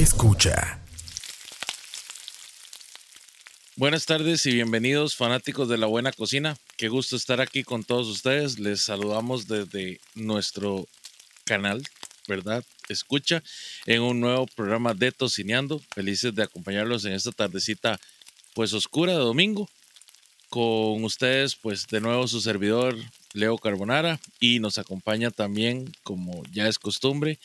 [0.00, 0.80] Escucha.
[3.76, 6.56] Buenas tardes y bienvenidos fanáticos de la buena cocina.
[6.78, 8.58] Qué gusto estar aquí con todos ustedes.
[8.58, 10.88] Les saludamos desde nuestro
[11.44, 11.82] canal,
[12.26, 12.64] ¿verdad?
[12.88, 13.42] Escucha
[13.84, 15.82] en un nuevo programa de Tocineando.
[15.94, 18.00] Felices de acompañarlos en esta tardecita
[18.54, 19.68] pues oscura de domingo.
[20.48, 22.96] Con ustedes pues de nuevo su servidor
[23.34, 27.38] Leo Carbonara y nos acompaña también como ya es costumbre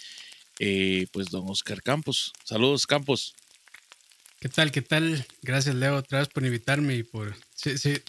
[0.60, 2.34] eh, pues don Oscar Campos.
[2.44, 3.36] Saludos Campos.
[4.40, 4.72] ¿Qué tal?
[4.72, 5.26] ¿Qué tal?
[5.42, 7.36] Gracias, Leo, otra vez por invitarme y por,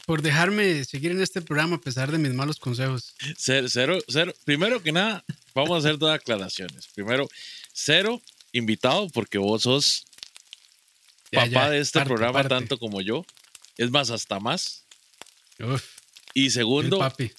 [0.05, 3.15] por dejarme seguir en este programa a pesar de mis malos consejos.
[3.39, 6.89] Cero, cero, Primero que nada, vamos a hacer dos aclaraciones.
[6.95, 7.27] Primero,
[7.73, 8.21] cero
[8.53, 10.05] invitado porque vos sos
[11.33, 13.25] papá de este programa tanto como yo.
[13.79, 14.85] Es más, hasta más.
[15.59, 15.85] Uf,
[16.35, 16.99] y segundo.
[16.99, 17.33] papi.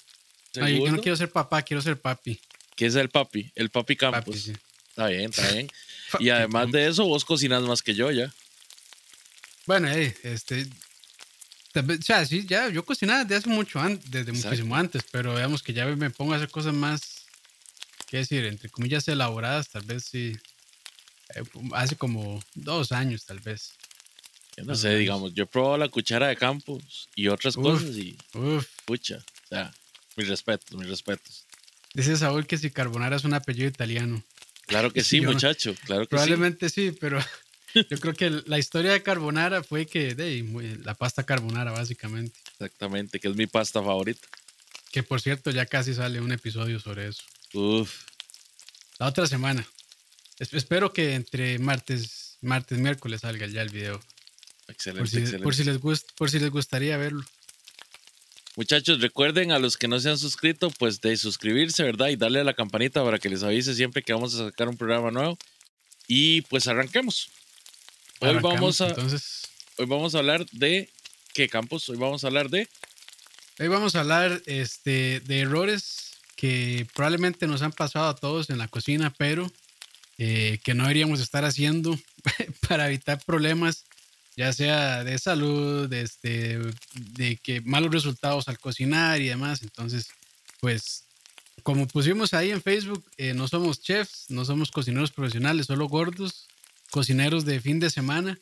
[0.54, 2.40] yo no quiero ser papá, quiero ser papi.
[2.74, 3.52] ¿Qué es el papi?
[3.54, 4.50] El papi Campos.
[4.98, 5.70] Está bien, está bien.
[6.18, 8.34] y además de eso, vos cocinas más que yo ya.
[9.64, 10.66] Bueno, este.
[11.72, 15.62] O sea, sí, ya yo cocinaba desde hace mucho antes, desde muchísimo antes, pero veamos
[15.62, 17.26] que ya me pongo a hacer cosas más,
[18.08, 20.36] qué decir, entre comillas elaboradas, tal vez sí.
[21.36, 21.42] Eh,
[21.74, 23.74] hace como dos años, tal vez.
[24.56, 28.18] Yo no sé, digamos, yo he probado la cuchara de campos y otras cosas y.
[28.34, 28.66] Uf.
[28.84, 29.72] Pucha, o sea,
[30.16, 31.44] mis respetos, mis respetos.
[31.94, 34.24] Dice Saúl que si Carbonara es un apellido italiano.
[34.68, 36.92] Claro que sí, muchacho, claro que probablemente sí.
[37.00, 37.18] pero
[37.90, 42.38] yo creo que la historia de Carbonara fue que de, la pasta carbonara, básicamente.
[42.52, 44.28] Exactamente, que es mi pasta favorita.
[44.92, 47.22] Que por cierto, ya casi sale un episodio sobre eso.
[47.54, 48.04] Uf.
[48.98, 49.66] La otra semana.
[50.38, 53.98] espero que entre martes, martes, miércoles salga ya el video.
[54.68, 55.44] Excelente, por si, excelente.
[55.44, 55.78] Por si, les
[56.14, 57.24] por si les gustaría verlo.
[58.58, 62.08] Muchachos, recuerden a los que no se han suscrito, pues de suscribirse, ¿verdad?
[62.08, 64.76] Y darle a la campanita para que les avise siempre que vamos a sacar un
[64.76, 65.38] programa nuevo.
[66.08, 67.30] Y pues arranquemos.
[68.18, 69.42] Hoy vamos a entonces.
[69.76, 70.90] hoy vamos a hablar de
[71.34, 71.88] qué campos?
[71.88, 72.68] Hoy vamos a hablar de
[73.60, 78.58] Hoy vamos a hablar este, de errores que probablemente nos han pasado a todos en
[78.58, 79.48] la cocina, pero
[80.18, 81.96] eh, que no deberíamos estar haciendo
[82.68, 83.84] para evitar problemas,
[84.38, 86.60] ya sea de salud, de, este,
[86.94, 89.64] de que malos resultados al cocinar y demás.
[89.64, 90.06] Entonces,
[90.60, 91.06] pues,
[91.64, 96.46] como pusimos ahí en Facebook, eh, no somos chefs, no somos cocineros profesionales, solo gordos
[96.90, 98.38] cocineros de fin de semana.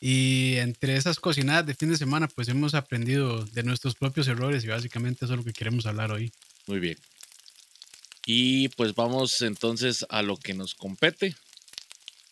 [0.00, 4.64] Y entre esas cocinadas de fin de semana, pues hemos aprendido de nuestros propios errores
[4.64, 6.32] y básicamente eso es lo que queremos hablar hoy.
[6.66, 6.98] Muy bien.
[8.26, 11.36] Y pues vamos entonces a lo que nos compete.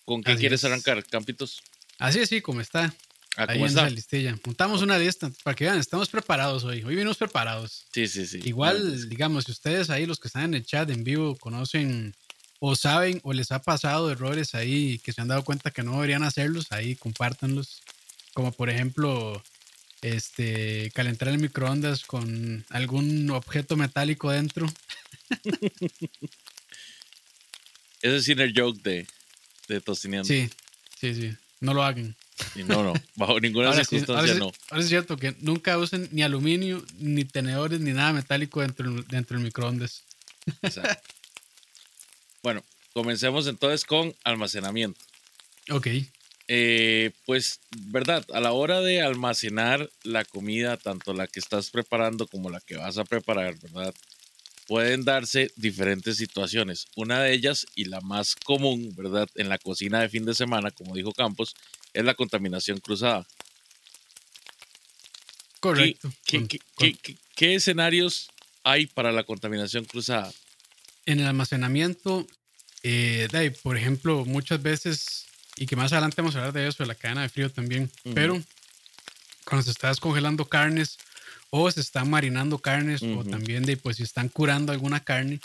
[0.04, 1.62] ¿Con qué quieres arrancar, Campitos?
[1.98, 2.94] Así es, sí, como está.
[3.36, 4.38] Ah, Ahí en esa listilla.
[4.44, 6.84] Montamos una lista para que vean, estamos preparados hoy.
[6.84, 7.86] Hoy venimos preparados.
[7.92, 8.40] Sí, sí, sí.
[8.44, 12.14] Igual, digamos, si ustedes ahí, los que están en el chat en vivo, conocen
[12.60, 15.92] o saben o les ha pasado errores ahí que se han dado cuenta que no
[15.94, 17.82] deberían hacerlos, ahí compártanlos.
[18.34, 19.42] Como por ejemplo,
[20.00, 24.66] este, calentar el microondas con algún objeto metálico dentro.
[28.00, 29.06] Ese es el joke de,
[29.66, 30.28] de tocineando.
[30.28, 30.48] Sí,
[31.00, 31.36] sí, sí.
[31.64, 32.14] No lo hagan.
[32.66, 32.92] no, no.
[33.16, 34.52] Bajo ninguna circunstancia no.
[34.70, 39.38] Ahora es cierto que nunca usen ni aluminio, ni tenedores, ni nada metálico dentro, dentro
[39.38, 40.02] del microondas.
[40.62, 41.02] Exacto.
[42.42, 45.00] Bueno, comencemos entonces con almacenamiento.
[45.70, 45.88] Ok.
[46.48, 52.26] Eh, pues, verdad, a la hora de almacenar la comida, tanto la que estás preparando
[52.26, 53.94] como la que vas a preparar, ¿verdad?
[54.66, 56.86] Pueden darse diferentes situaciones.
[56.96, 59.28] Una de ellas, y la más común, ¿verdad?
[59.34, 61.54] En la cocina de fin de semana, como dijo Campos,
[61.92, 63.26] es la contaminación cruzada.
[65.60, 66.12] Correcto.
[66.26, 68.28] qué escenarios
[68.62, 70.32] hay para la contaminación cruzada?
[71.06, 72.26] en el almacenamiento,
[72.82, 73.28] eh,
[73.62, 75.26] por ejemplo, muchas veces,
[75.56, 77.90] y que más adelante vamos a hablar de eso, de la cadena de frío también,
[78.14, 78.42] pero
[79.44, 80.98] cuando se está descongelando carnes
[81.56, 85.38] o se está marinando carnes o también de, pues si están curando alguna carne,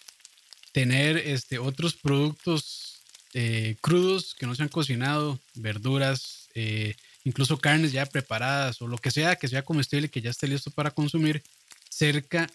[0.71, 3.03] tener este, otros productos
[3.35, 6.95] eh, crudos que no se han cocinado, verduras, eh,
[7.25, 10.71] incluso carnes ya preparadas o lo que sea, que sea comestible, que ya esté listo
[10.71, 11.43] para consumir,
[11.91, 12.49] cerca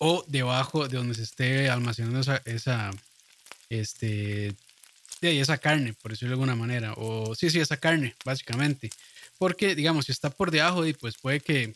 [0.00, 2.90] o debajo de donde se esté almacenando esa, esa,
[3.70, 4.52] este,
[5.20, 6.92] esa carne, por decirlo de alguna manera.
[6.96, 8.90] O sí, sí, esa carne, básicamente.
[9.38, 11.72] Porque, digamos, si está por debajo, pues puede que,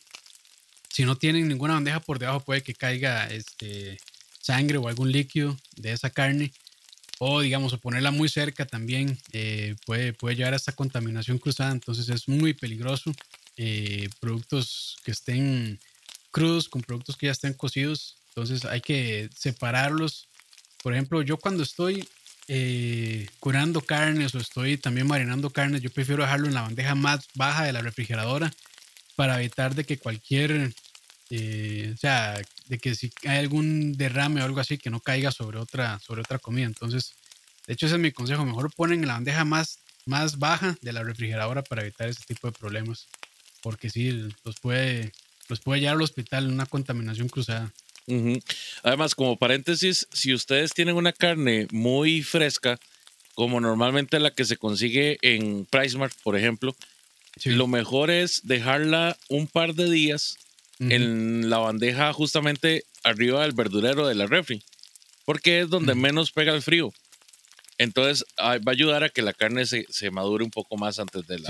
[0.90, 3.98] si no tienen ninguna bandeja por debajo, puede que caiga este,
[4.40, 6.52] sangre o algún líquido de esa carne.
[7.18, 11.70] O, digamos, ponerla muy cerca también eh, puede, puede llevar a esta contaminación cruzada.
[11.70, 13.12] Entonces es muy peligroso.
[13.56, 15.78] Eh, productos que estén
[16.30, 18.16] crudos con productos que ya estén cocidos.
[18.28, 20.28] Entonces hay que separarlos.
[20.82, 22.08] Por ejemplo, yo cuando estoy
[22.48, 27.28] eh, curando carnes o estoy también marinando carnes, yo prefiero dejarlo en la bandeja más
[27.34, 28.50] baja de la refrigeradora
[29.16, 30.72] para evitar de que cualquier,
[31.30, 35.32] eh, o sea, de que si hay algún derrame o algo así, que no caiga
[35.32, 36.66] sobre otra, sobre otra comida.
[36.66, 37.14] Entonces,
[37.66, 38.44] de hecho, ese es mi consejo.
[38.44, 42.48] Mejor ponen en la bandeja más, más baja de la refrigeradora para evitar ese tipo
[42.48, 43.06] de problemas.
[43.62, 44.10] Porque sí,
[44.44, 45.12] los puede,
[45.48, 47.72] los puede llevar al hospital en una contaminación cruzada.
[48.82, 52.78] Además, como paréntesis, si ustedes tienen una carne muy fresca,
[53.34, 56.74] como normalmente la que se consigue en PriceMart, por ejemplo,
[57.44, 60.36] lo mejor es dejarla un par de días
[60.78, 64.62] en la bandeja justamente arriba del verdurero de la refri,
[65.26, 66.92] porque es donde menos pega el frío.
[67.78, 71.38] Entonces va a ayudar a que la carne se, madure un poco más antes de
[71.38, 71.48] la,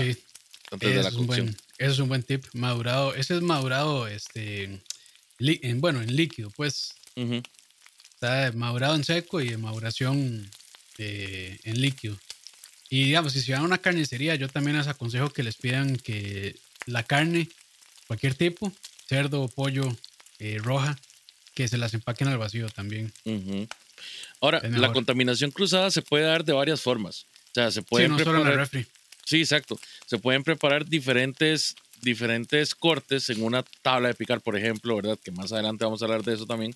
[0.71, 1.55] antes de la cocción.
[1.77, 2.45] ese es un buen tip.
[2.53, 4.81] Madurado, ese es madurado este,
[5.39, 6.95] en, bueno, en líquido, pues.
[8.13, 10.49] Está madurado en seco y en maduración
[10.97, 12.17] eh, en líquido.
[12.91, 15.95] Y digamos, si se van a una carnicería, yo también les aconsejo que les pidan
[15.95, 17.47] que la carne,
[18.05, 18.69] cualquier tipo,
[19.07, 19.95] cerdo, pollo,
[20.39, 20.99] eh, roja,
[21.55, 23.13] que se las empaquen al vacío también.
[24.41, 27.25] Ahora, la contaminación cruzada se puede dar de varias formas.
[27.51, 28.07] O sea, se puede.
[28.07, 28.85] Sí, no solo en el refri.
[29.23, 29.79] Sí, exacto.
[30.05, 35.17] Se pueden preparar diferentes diferentes cortes en una tabla de picar, por ejemplo, ¿verdad?
[35.23, 36.75] Que más adelante vamos a hablar de eso también.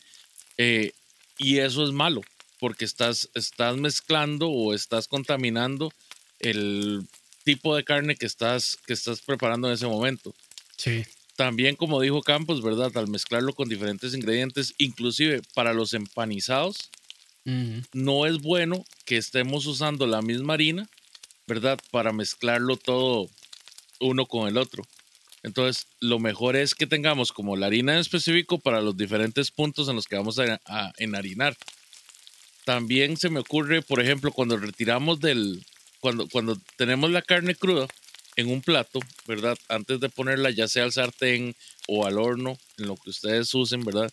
[0.58, 0.94] Eh,
[1.38, 2.22] y eso es malo,
[2.60, 5.92] porque estás, estás mezclando o estás contaminando
[6.40, 7.08] el
[7.44, 10.34] tipo de carne que estás, que estás preparando en ese momento.
[10.78, 11.06] Sí.
[11.36, 12.96] También, como dijo Campos, ¿verdad?
[12.98, 16.90] Al mezclarlo con diferentes ingredientes, inclusive para los empanizados,
[17.94, 20.90] no es bueno que estemos usando la misma harina,
[21.46, 21.80] ¿verdad?
[21.92, 23.30] Para mezclarlo todo
[24.00, 24.84] uno con el otro.
[25.44, 29.88] Entonces, lo mejor es que tengamos como la harina en específico para los diferentes puntos
[29.88, 31.56] en los que vamos a, enharinar.
[32.66, 35.64] También se me ocurre, por ejemplo, cuando retiramos del,
[36.00, 37.88] cuando, cuando tenemos la carne cruda
[38.36, 39.58] en un plato, ¿verdad?
[39.70, 41.56] Antes de ponerla ya sea al sartén
[41.88, 44.12] o al horno, en lo que ustedes usen, ¿verdad?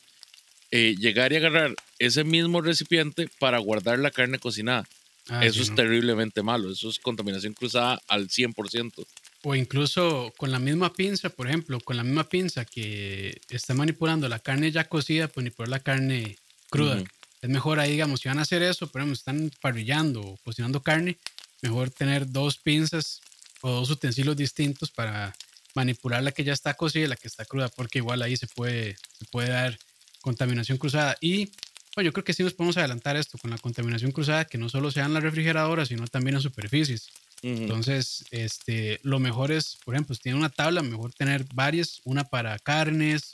[0.70, 4.88] Eh, llegar y agarrar ese mismo recipiente para guardar la carne cocinada.
[5.28, 9.06] Ah, eso es terriblemente malo, eso es contaminación cruzada al 100%.
[9.42, 14.28] O incluso con la misma pinza, por ejemplo, con la misma pinza que está manipulando
[14.28, 16.36] la carne ya cocida, pues manipular la carne
[16.70, 17.02] cruda.
[17.42, 20.82] Es mejor ahí, digamos, si van a hacer eso, por ejemplo, están parrillando o cocinando
[20.82, 21.18] carne,
[21.60, 23.20] mejor tener dos pinzas
[23.60, 25.34] o dos utensilios distintos para
[25.74, 28.46] manipular la que ya está cocida y la que está cruda, porque igual ahí se
[28.46, 29.78] puede, se puede dar
[30.20, 31.16] contaminación cruzada.
[31.20, 31.50] Y
[31.94, 34.68] pues, yo creo que sí nos podemos adelantar esto con la contaminación cruzada, que no
[34.68, 37.08] solo sea en la refrigeradora, sino también en superficies.
[37.42, 42.22] Entonces, este, lo mejor es, por ejemplo, si tiene una tabla, mejor tener varias, una
[42.22, 43.32] para carnes.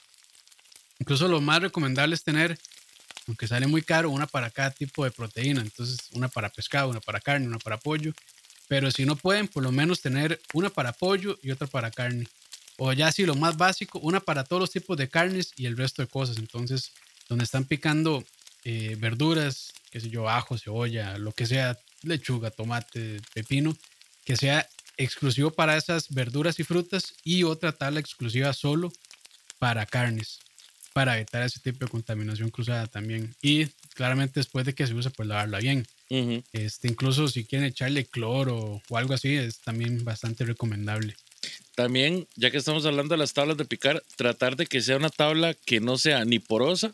[0.99, 2.58] Incluso lo más recomendable es tener,
[3.28, 5.60] aunque sale muy caro, una para cada tipo de proteína.
[5.60, 8.12] Entonces, una para pescado, una para carne, una para pollo.
[8.69, 12.26] Pero si no pueden, por lo menos tener una para pollo y otra para carne.
[12.78, 15.76] O ya si lo más básico, una para todos los tipos de carnes y el
[15.76, 16.38] resto de cosas.
[16.38, 16.92] Entonces,
[17.28, 18.25] donde están picando
[18.64, 23.76] eh, verduras, qué sé yo, ajo, cebolla, lo que sea, lechuga, tomate, pepino,
[24.24, 28.92] que sea exclusivo para esas verduras y frutas y otra tabla exclusiva solo
[29.58, 30.40] para carnes,
[30.98, 33.32] para evitar ese tipo de contaminación cruzada también.
[33.40, 35.86] Y claramente después de que se use, pues lavarla bien.
[36.52, 41.14] este, incluso si quieren echarle cloro o algo así, es también bastante recomendable.
[41.76, 45.08] También, ya que estamos hablando de las tablas de picar, tratar de que sea una
[45.08, 46.93] tabla que no sea ni porosa,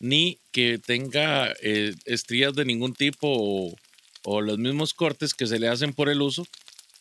[0.00, 3.76] ni que tenga eh, estrías de ningún tipo o,
[4.24, 6.44] o, los mismos cortes que se le hacen por el uso,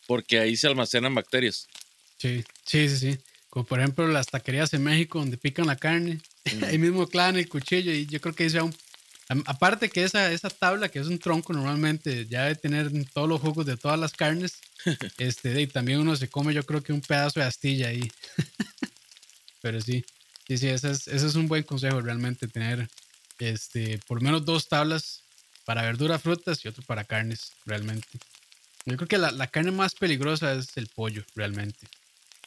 [0.06, 1.68] porque ahí se almacenan bacterias.
[2.20, 3.18] Sí, sí, sí, sí.
[3.50, 6.20] Como por ejemplo las taquerías en México donde pican la carne,
[6.66, 8.76] ahí mismo clavan el cuchillo y yo creo que sea un...
[9.46, 13.42] Aparte que esa, esa tabla, que es un tronco normalmente, ya debe tener todos los
[13.42, 14.60] jugos de todas las carnes,
[15.18, 18.12] este, y también uno se come yo creo que un pedazo de astilla ahí.
[19.62, 20.04] Pero sí,
[20.48, 22.90] sí, sí, ese es, ese es un buen consejo realmente, tener
[23.40, 25.24] este, por menos dos tablas
[25.66, 28.08] para verduras, frutas y otro para carnes, realmente.
[28.86, 31.88] Yo creo que la, carne más peligrosa es el pollo, realmente.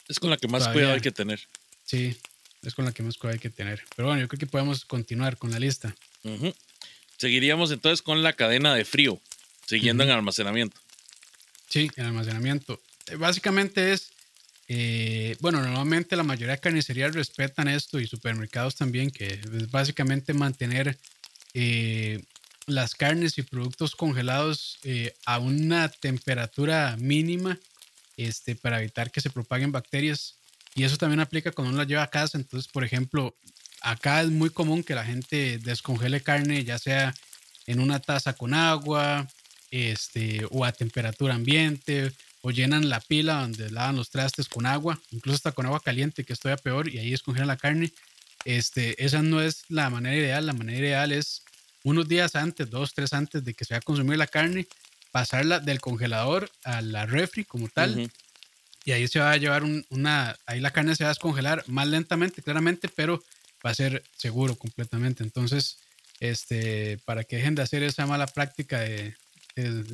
[0.07, 1.41] Es con la que más cuidado hay que tener.
[1.83, 2.15] Sí,
[2.63, 3.83] es con la que más cuidado hay que tener.
[3.95, 5.95] Pero bueno, yo creo que podemos continuar con la lista.
[7.17, 9.19] Seguiríamos entonces con la cadena de frío,
[9.65, 10.79] siguiendo en almacenamiento.
[11.69, 12.79] Sí, en almacenamiento.
[13.07, 14.11] Eh, básicamente es,
[14.67, 20.33] eh, bueno, normalmente la mayoría de carnicerías respetan esto y supermercados también, que es básicamente
[20.33, 20.97] mantener
[21.53, 22.21] eh,
[22.67, 27.57] las carnes y productos congelados eh, a una temperatura mínima
[28.17, 30.36] este, para evitar que se propaguen bacterias.
[30.77, 32.37] Y eso también aplica cuando uno la lleva a casa.
[32.37, 33.35] Entonces, por ejemplo,
[33.81, 37.15] acá es muy común que la gente descongele carne, ya sea
[37.65, 39.27] en una taza con agua
[39.71, 45.01] este, o a temperatura ambiente, o llenan la pila donde lavan los trastes con agua,
[45.09, 47.91] incluso hasta con agua caliente, que esto peor, y ahí descongelan la carne.
[48.45, 50.45] Este, esa no es la manera ideal.
[50.45, 51.41] La manera ideal es
[51.83, 54.67] unos días antes, dos, tres antes de que se vaya a consumir la carne,
[55.11, 58.11] pasarla del congelador a la refri como tal.
[58.87, 61.89] Y ahí se va a llevar una, ahí la carne se va a descongelar más
[61.89, 63.21] lentamente, claramente, pero
[63.65, 65.23] va a ser seguro completamente.
[65.23, 65.79] Entonces,
[66.21, 69.13] este, para que dejen de hacer esa mala práctica de,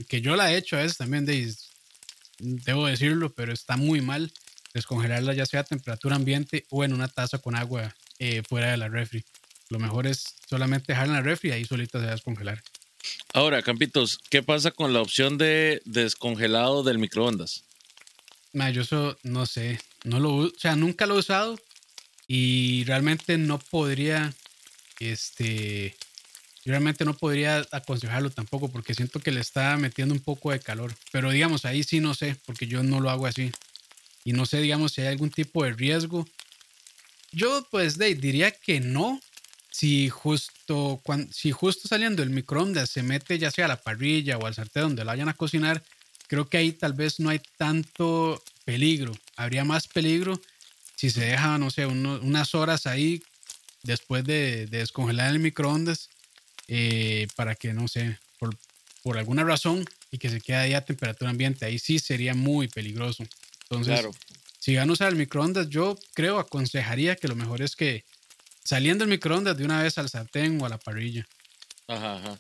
[0.08, 1.58] que yo la he hecho a veces también, de,
[2.38, 4.32] debo decirlo, pero está muy mal
[4.76, 8.78] descongelarla ya sea a temperatura ambiente o en una taza con agua eh, fuera de
[8.78, 9.26] la refri.
[9.70, 12.62] Lo mejor es solamente dejarla en la refri y ahí solita se va a descongelar.
[13.34, 17.64] Ahora, Campitos, ¿qué pasa con la opción de descongelado del microondas?
[18.72, 21.60] Yo eso no sé, no lo, o sea, nunca lo he usado
[22.28, 24.34] y realmente no podría,
[25.00, 25.96] este,
[26.66, 30.94] realmente no podría aconsejarlo tampoco porque siento que le está metiendo un poco de calor.
[31.12, 33.52] Pero digamos, ahí sí no sé, porque yo no lo hago así.
[34.24, 36.28] Y no sé, digamos, si hay algún tipo de riesgo.
[37.32, 39.20] Yo pues diría que no,
[39.72, 44.38] si justo, cuando, si justo saliendo del microondas se mete ya sea a la parrilla
[44.38, 45.84] o al sartén donde lo vayan a cocinar,
[46.28, 49.14] creo que ahí tal vez no hay tanto peligro.
[49.36, 50.40] Habría más peligro
[50.96, 53.22] si se deja, no sé, unas horas ahí
[53.84, 56.10] después de, descongelar el microondas
[56.68, 58.56] eh, para que, no sé, por,
[59.04, 61.66] por, alguna razón y que se quede ahí a temperatura ambiente.
[61.66, 63.24] Ahí sí sería muy peligroso.
[63.64, 64.12] Entonces, claro.
[64.60, 68.06] si van a usar el microondas, yo creo, aconsejaría que lo mejor es que
[68.64, 71.28] saliendo el microondas de una vez al sartén o a la parrilla.
[71.88, 72.40] Ajá, ajá.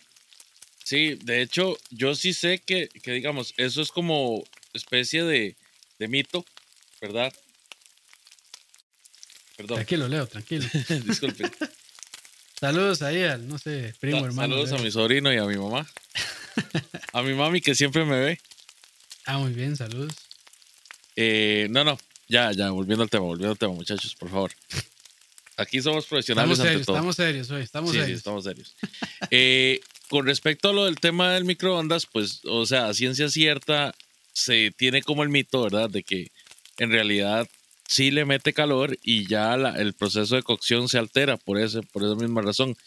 [0.83, 5.55] Sí, de hecho, yo sí sé que, que digamos, eso es como especie de,
[5.99, 6.45] de mito,
[7.01, 7.33] ¿verdad?
[9.55, 9.77] Perdón.
[9.77, 10.67] Tranquilo, Leo, tranquilo.
[11.05, 11.49] Disculpe.
[12.59, 14.55] saludos ahí al, no sé, primo, hermano.
[14.55, 15.87] Saludos a mi sobrino y a mi mamá.
[17.13, 18.41] a mi mami que siempre me ve.
[19.25, 20.13] Ah, muy bien, saludos.
[21.15, 21.97] Eh, no, no,
[22.27, 24.51] ya, ya, volviendo al tema, volviendo al tema, muchachos, por favor.
[25.55, 28.09] Aquí somos profesionales estamos serios, Estamos serios hoy, estamos sí, serios.
[28.09, 28.75] Sí, estamos serios.
[29.29, 29.79] Eh,
[30.13, 33.95] con respecto a lo del tema del microondas, pues, o sea, a ciencia cierta,
[34.31, 35.89] se tiene como el mito, ¿verdad?
[35.89, 36.27] De que
[36.77, 37.49] en realidad
[37.87, 42.03] sí le mete calor y ya el proceso de cocción se altera por, ese, por
[42.03, 42.77] esa misma razón.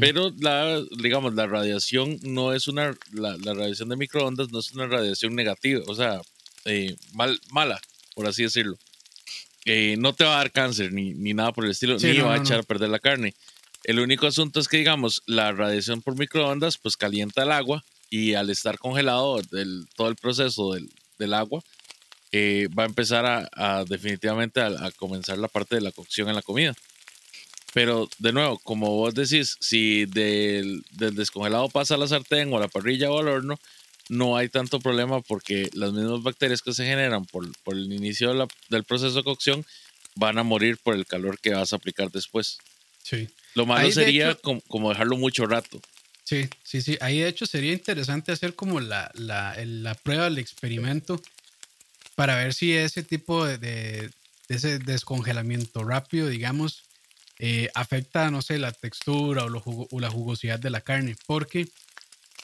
[0.00, 4.86] Pero la, digamos, la radiación no es una, la, radiación de microondas no es una
[4.86, 6.22] radiación negativa, o sea,
[6.64, 7.82] eh, mal, mala,
[8.14, 8.78] por así decirlo.
[9.66, 12.32] Eh, no te va a dar cáncer ni, ni nada por el estilo, ni va
[12.32, 13.34] a echar a perder la carne.
[13.84, 18.34] El único asunto es que, digamos, la radiación por microondas, pues calienta el agua y
[18.34, 19.40] al estar congelado
[19.96, 21.62] todo el proceso del, del agua,
[22.34, 26.42] eh, va a empezar a, definitivamente a, comenzar la parte de la cocción en la
[26.42, 26.74] comida.
[27.74, 32.60] Pero de nuevo, como vos decís, si del, descongelado pasa a la sartén o a
[32.60, 33.58] la parrilla o al horno,
[34.08, 38.34] no hay tanto problema porque las mismas bacterias que se generan por, por el inicio
[38.68, 39.64] del proceso de cocción
[40.14, 42.58] van a morir por el calor que vas a aplicar después.
[43.02, 43.28] Sí.
[43.54, 45.80] Lo malo sería como, dejarlo mucho rato.
[46.24, 46.96] Sí, sí, sí.
[47.00, 51.20] Ahí de hecho sería interesante hacer como la, la, la prueba, el experimento
[52.14, 54.10] para ver si ese tipo de,
[54.48, 56.84] ese descongelamiento rápido, digamos,
[57.38, 61.68] eh, afecta, no sé, la textura o, la jugosidad de la carne, porque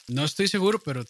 [0.07, 1.05] no estoy seguro, pero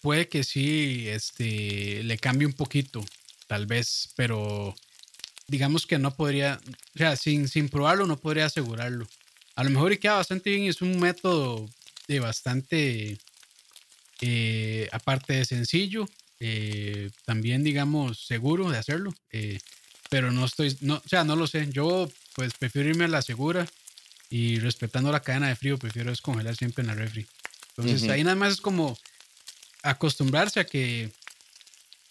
[0.00, 3.04] puede que sí este, le cambie un poquito,
[3.46, 4.74] tal vez, pero
[5.46, 6.60] digamos que no podría,
[6.94, 9.06] o sea, sin, sin probarlo no podría asegurarlo.
[9.58, 11.68] A lo mejor y queda bastante bien, es un método
[12.06, 13.18] de bastante,
[14.20, 19.12] eh, aparte de sencillo, eh, también, digamos, seguro de hacerlo.
[19.32, 19.58] Eh,
[20.10, 21.68] pero no estoy, no, o sea, no lo sé.
[21.72, 23.66] Yo, pues, prefiero irme a la segura
[24.30, 27.26] y respetando la cadena de frío, prefiero descongelar siempre en la refri.
[27.70, 28.96] Entonces, ahí nada más es como
[29.82, 31.10] acostumbrarse a que,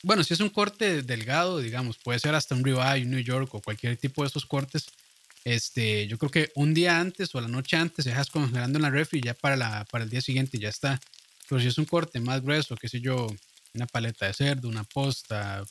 [0.04, 3.56] bueno, si es un corte delgado, digamos, puede ser hasta un ribeye, un New York
[3.56, 4.88] o cualquier tipo de esos cortes.
[5.48, 8.90] Este, yo creo que un día antes o la noche antes dejas congelando en la
[8.90, 11.00] refri ya para, para el día siguiente ya está.
[11.48, 13.28] Pero si es un corte más grueso, qué sé yo,
[13.74, 15.64] una paleta de cerdo, una posta,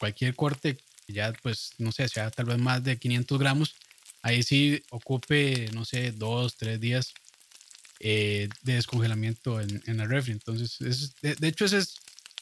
[0.00, 3.76] cualquier corte, ya pues no sé, sea tal vez más de 500 gramos,
[4.22, 7.14] ahí sí ocupe, no sé, dos, tres días
[8.00, 10.32] eh, de descongelamiento en, en, la refri.
[10.32, 11.94] Entonces, de, hecho, ese es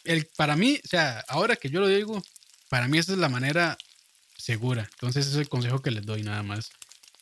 [0.04, 2.22] el, para mí, o sea, ahora que yo lo digo,
[2.70, 3.76] para mí esa es la manera
[4.48, 4.88] segura.
[4.94, 6.70] Entonces, ese es el consejo que les doy nada más.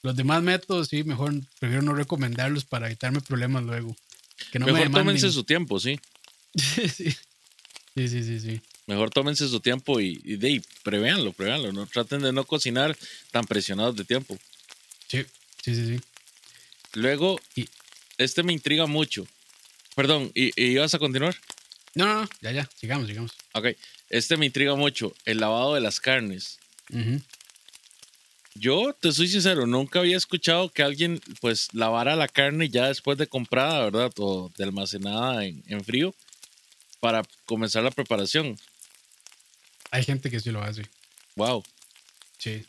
[0.03, 3.97] Los demás métodos, sí, mejor prefiero no recomendarlos para evitarme problemas luego.
[4.53, 5.99] Que no mejor tómense su tiempo, sí.
[6.57, 7.17] sí.
[7.97, 8.61] Sí, sí, sí, sí.
[8.87, 11.73] Mejor tómense su tiempo y, y, de, prevéanlo, prevéanlo.
[11.73, 12.97] No traten de no cocinar
[13.33, 14.39] tan presionados de tiempo.
[15.09, 15.25] Sí,
[15.65, 16.01] sí, sí, sí.
[16.93, 17.69] Luego, y,
[18.19, 19.27] este me intriga mucho.
[19.97, 21.35] Perdón, ¿y, ibas a continuar?
[21.97, 23.33] No, no, no, ya, ya, sigamos, sigamos.
[23.53, 23.67] Ok,
[24.11, 26.61] este me intriga mucho, el lavado de las carnes.
[28.55, 33.19] Yo, te soy sincero, nunca había escuchado que alguien pues lavara la carne ya después
[33.19, 34.13] de comprada, ¿verdad?
[34.19, 36.15] O de almacenada en, en frío
[37.01, 38.59] para comenzar la preparación.
[39.91, 40.87] Hay gente que sí lo hace.
[41.37, 41.63] Wow.
[42.39, 42.65] Sí.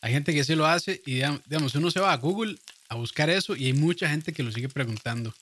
[0.00, 3.28] Hay gente que sí lo hace y digamos, uno se va a Google a buscar
[3.30, 5.34] eso y hay mucha gente que lo sigue preguntando.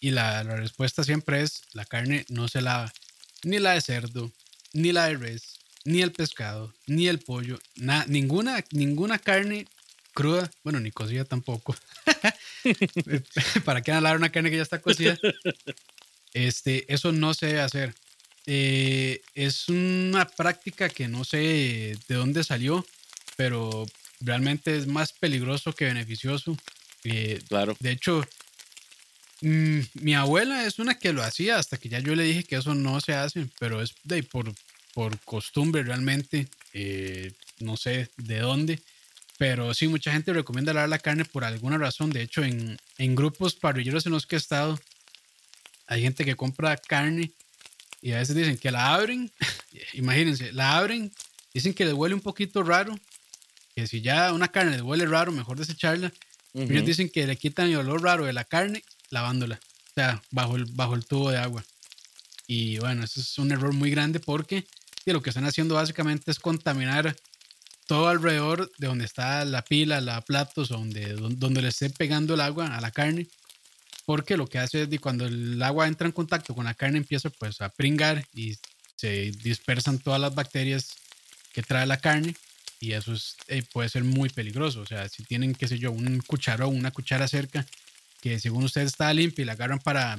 [0.00, 2.92] Y la, la respuesta siempre es, la carne no se lava.
[3.42, 4.30] Ni la de cerdo,
[4.72, 5.53] ni la de res,
[5.84, 9.66] ni el pescado, ni el pollo, nada, ninguna, ninguna carne
[10.14, 11.76] cruda, bueno, ni cocida tampoco.
[13.64, 15.18] ¿Para qué lavar una carne que ya está cocida?
[16.32, 17.94] Este, eso no se debe hacer.
[18.46, 22.84] Eh, es una práctica que no sé de dónde salió,
[23.36, 23.86] pero
[24.20, 26.56] realmente es más peligroso que beneficioso.
[27.04, 27.76] Eh, claro.
[27.80, 28.26] De hecho,
[29.40, 32.56] mm, mi abuela es una que lo hacía hasta que ya yo le dije que
[32.56, 34.52] eso no se hace, pero es de, por,
[34.94, 38.80] por costumbre realmente, eh, no sé de dónde.
[39.36, 42.10] Pero sí, mucha gente recomienda lavar la carne por alguna razón.
[42.10, 44.78] De hecho, en, en grupos parrilleros en los que he estado,
[45.86, 47.32] hay gente que compra carne
[48.00, 49.32] y a veces dicen que la abren,
[49.94, 51.12] imagínense, la abren,
[51.52, 52.94] dicen que le huele un poquito raro,
[53.74, 56.12] que si ya una carne le huele raro, mejor desecharla.
[56.52, 60.54] Ellos dicen que le quitan el olor raro de la carne lavándola, o sea, bajo
[60.54, 61.64] el, bajo el tubo de agua.
[62.46, 64.66] Y bueno, eso es un error muy grande porque
[65.12, 67.14] lo que están haciendo básicamente es contaminar
[67.86, 72.40] todo alrededor de donde está la pila, la platos, donde, donde le esté pegando el
[72.40, 73.28] agua a la carne
[74.06, 76.98] porque lo que hace es que cuando el agua entra en contacto con la carne
[76.98, 78.56] empieza pues a pringar y
[78.96, 80.94] se dispersan todas las bacterias
[81.52, 82.34] que trae la carne
[82.80, 84.80] y eso es, eh, puede ser muy peligroso.
[84.80, 87.66] O sea, si tienen, qué sé yo, un cucharón, una cuchara cerca
[88.20, 90.18] que según ustedes está limpia y la agarran para,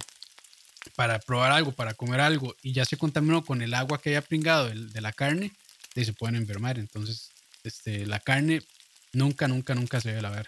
[0.96, 4.22] para probar algo, para comer algo y ya se contaminó con el agua que haya
[4.22, 5.52] pringado de, de la carne,
[5.96, 6.78] y se pueden enfermar.
[6.78, 7.32] Entonces,
[7.64, 8.62] este, la carne
[9.14, 10.48] nunca, nunca, nunca se debe lavar.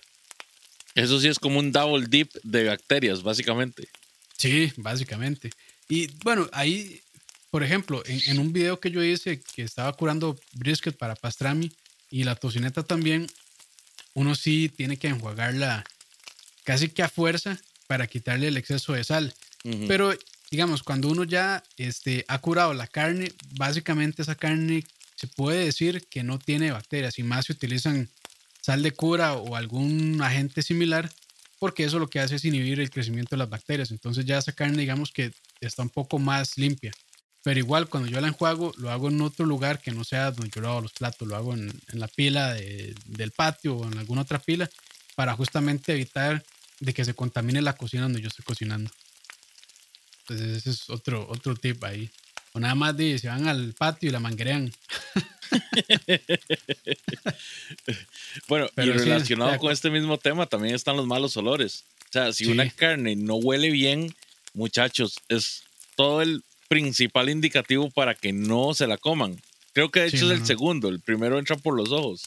[0.93, 3.87] Eso sí es como un double dip de bacterias, básicamente.
[4.37, 5.51] Sí, básicamente.
[5.87, 7.01] Y bueno, ahí,
[7.49, 11.71] por ejemplo, en, un video que yo hice que estaba curando brisket para pastrami
[12.09, 13.27] y la tocineta también,
[14.13, 15.83] uno sí tiene que enjuagarla
[16.63, 19.33] casi que a fuerza para quitarle el exceso de sal.
[19.87, 20.13] Pero
[20.49, 24.83] digamos, cuando uno ya este, ha curado la carne, básicamente esa carne
[25.15, 28.09] se puede decir que no tiene bacterias y más se utilizan
[28.61, 31.11] sal de cura o algún agente similar,
[31.59, 33.91] porque eso lo que hace es inhibir el crecimiento de las bacterias.
[33.91, 36.91] Entonces ya esa carne, digamos que está un poco más limpia.
[37.43, 40.51] Pero igual cuando yo la enjuago, lo hago en otro lugar que no sea donde
[40.53, 44.39] yo lavo los platos, lo hago en, la pila del patio o en alguna otra
[44.39, 44.69] pila
[45.15, 46.43] para justamente evitar
[46.79, 48.91] de que se contamine la cocina donde yo estoy cocinando.
[50.29, 52.09] Entonces ese es otro, otro tip ahí.
[52.51, 54.73] O nada más de se van al patio y la manguerean.
[58.49, 61.85] bueno, y relacionado con este mismo tema también están los malos olores.
[62.09, 64.13] O sea, si una carne no huele bien,
[64.53, 65.63] muchachos, es
[65.95, 69.41] todo el principal indicativo para que no se la coman.
[69.73, 72.23] Creo que de hecho es el segundo, el primero entra por los ojos.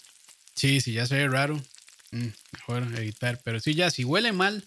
[0.54, 1.60] Sí, si ya se ve raro,
[2.12, 3.40] mm, mejor evitar.
[3.44, 4.64] Pero sí, ya, si huele mal,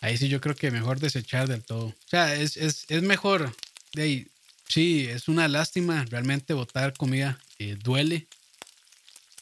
[0.00, 1.86] ahí sí yo creo que mejor desechar del todo.
[1.86, 3.54] O sea, es, es, es mejor
[3.94, 4.26] de ahí,
[4.68, 6.04] Sí, es una lástima.
[6.10, 8.28] Realmente botar comida eh, duele.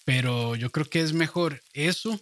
[0.04, 2.20] Pero yo creo que es mejor eso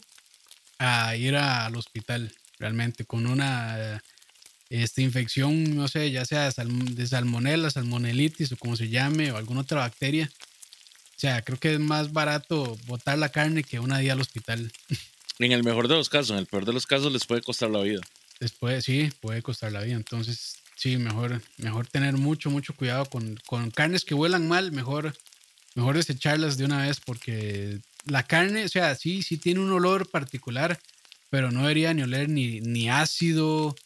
[0.78, 4.02] a ir al hospital, realmente, con una
[4.70, 9.60] esta infección, no sé, ya sea de salmonela, salmonelitis o como se llame, o alguna
[9.60, 10.30] otra bacteria.
[11.16, 14.72] O sea, creo que es más barato botar la carne que una día al hospital.
[15.38, 17.68] En el mejor de los casos, en el peor de los casos les puede costar
[17.70, 18.00] la vida.
[18.40, 19.96] Después, sí, puede costar la vida.
[19.96, 25.14] Entonces, Sí, mejor, mejor tener mucho, mucho cuidado con, con carnes que huelan mal, mejor,
[25.74, 30.10] mejor desecharlas de una vez porque la carne, o sea, sí, sí tiene un olor
[30.10, 30.78] particular,
[31.30, 33.68] pero no debería ni oler ni, ni ácido.
[33.68, 33.76] O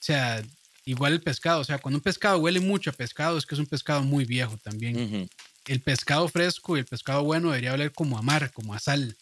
[0.00, 0.42] sea,
[0.84, 3.58] igual el pescado, o sea, cuando un pescado huele mucho a pescado es que es
[3.58, 5.28] un pescado muy viejo también.
[5.66, 9.16] El pescado fresco y el pescado bueno debería oler como a mar, como a sal.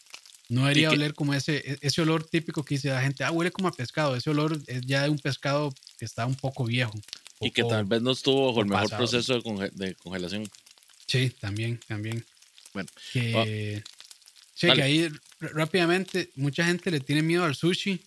[0.52, 3.50] No debería oler como ese, e, ese olor típico que dice la gente, ah, huele
[3.50, 4.14] como a pescado.
[4.14, 6.92] Ese olor es ya de un pescado que está un poco viejo.
[7.40, 9.40] y que tal vez no estuvo bajo el mejor proceso
[9.72, 10.46] de, congelación.
[11.06, 12.22] Sí, también, también.
[12.74, 12.90] Bueno.
[13.14, 13.82] Que,
[14.54, 15.08] sí, que ahí
[15.40, 18.04] rápidamente mucha gente le tiene miedo al sushi.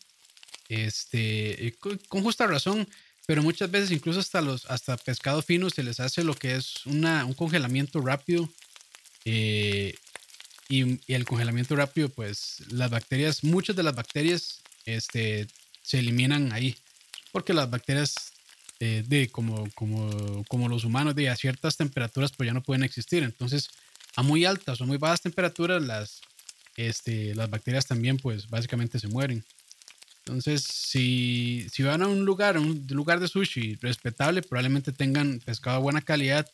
[0.69, 2.87] Este, con, justa razón,
[3.25, 6.85] pero muchas veces incluso hasta los hasta pescado fino se les hace lo que es
[6.85, 8.47] una, un congelamiento rápido.
[9.25, 9.95] Eh,
[10.67, 15.47] y, el congelamiento rápido, pues las bacterias, muchas de las bacterias este,
[15.81, 16.75] se eliminan ahí,
[17.31, 18.33] porque las bacterias
[18.79, 22.83] eh, de como, como, como los humanos, de a ciertas temperaturas pues ya no pueden
[22.83, 23.23] existir.
[23.23, 23.69] Entonces,
[24.15, 26.21] a muy altas o muy bajas temperaturas, las,
[26.75, 29.45] este, las bacterias también pues básicamente se mueren.
[30.19, 35.77] Entonces, si, si van a un lugar, un lugar de sushi respetable, probablemente tengan pescado
[35.77, 36.49] de buena calidad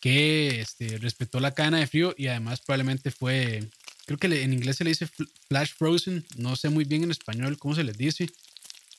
[0.00, 3.64] que este, respetó la cadena de frío y además probablemente fue,
[4.06, 5.08] creo que en inglés se le dice
[5.48, 8.28] flash frozen, no sé muy bien en español cómo se les dice,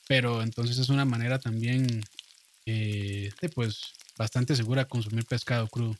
[0.06, 2.04] pero entonces es una manera también
[2.66, 3.80] eh, de, pues
[4.16, 5.96] bastante segura de consumir pescado crudo.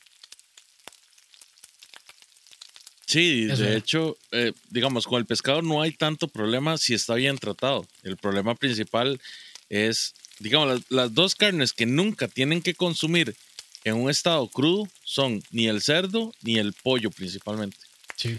[3.06, 7.36] Sí, de hecho, eh, digamos, con el pescado no hay tanto problema si está bien
[7.36, 7.86] tratado.
[8.04, 9.20] El problema principal
[9.68, 13.36] es, digamos, las, dos carnes que nunca tienen que consumir
[13.84, 17.76] en un estado crudo son ni el cerdo ni el pollo principalmente.
[18.16, 18.38] Sí,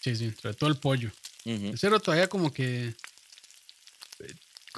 [0.00, 1.10] sí, sí, sobre todo el pollo.
[1.44, 2.94] El cerdo todavía como que...
[4.20, 4.34] Eh,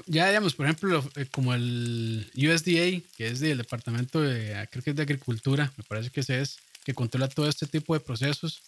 [0.07, 4.91] ya digamos, por ejemplo, eh, como el USDA, que es del Departamento de, creo que
[4.91, 8.63] es de Agricultura, me parece que ese es, que controla todo este tipo de procesos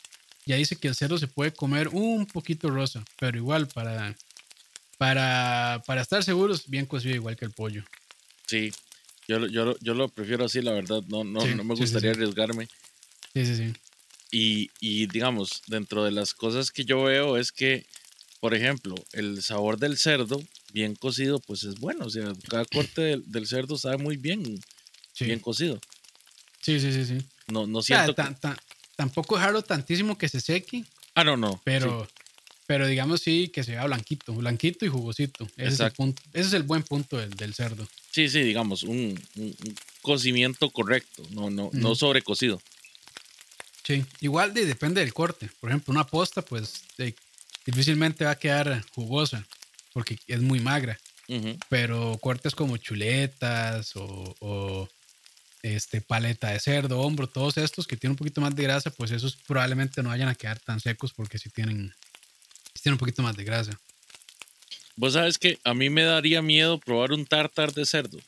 [0.49, 4.17] ya dice que el cerdo se puede comer un poquito rosa, pero igual para,
[4.97, 7.85] para, para estar seguros, bien cocido igual que el pollo.
[8.47, 8.73] Sí,
[9.29, 11.03] yo, yo, yo lo prefiero así, la verdad.
[11.09, 12.67] No, no, no me gustaría arriesgarme.
[13.35, 13.73] Sí, sí, sí.
[14.31, 17.87] Y, y, digamos, dentro de las cosas que yo veo es que,
[18.41, 22.07] por ejemplo, el sabor del cerdo, bien cocido, pues es bueno.
[22.07, 24.61] O sea, cada corte del, cerdo sabe muy bien,
[25.21, 25.79] bien cocido.
[26.61, 27.19] Sí, sí, sí, sí.
[27.49, 28.15] No, no siento.
[28.97, 30.85] Tampoco dejarlo tantísimo que se seque.
[31.15, 31.61] Ah, no, no.
[31.65, 32.09] Pero,
[32.67, 35.47] pero digamos sí que se vea blanquito, blanquito y jugosito.
[35.57, 37.89] Ese, es el, punto, ese es el buen punto del, cerdo.
[38.11, 39.21] Sí, sí, digamos, un,
[40.03, 42.61] cocimiento correcto, no, no, no sobrecocido.
[43.85, 45.51] Sí, igual de, depende del corte.
[45.61, 46.83] Por ejemplo, una posta, pues
[47.65, 49.47] difícilmente va a quedar jugosa
[49.93, 50.99] porque es muy magra.
[51.69, 54.89] Pero cortes como chuletas o
[55.63, 59.11] este, paleta de cerdo, hombro, todos estos que tienen un poquito más de grasa, pues
[59.11, 61.93] esos probablemente no vayan a quedar tan secos porque si tienen,
[62.81, 63.79] tienen un poquito más de grasa.
[64.99, 68.19] Vos sabes que a mí me daría miedo probar un tartar de cerdo.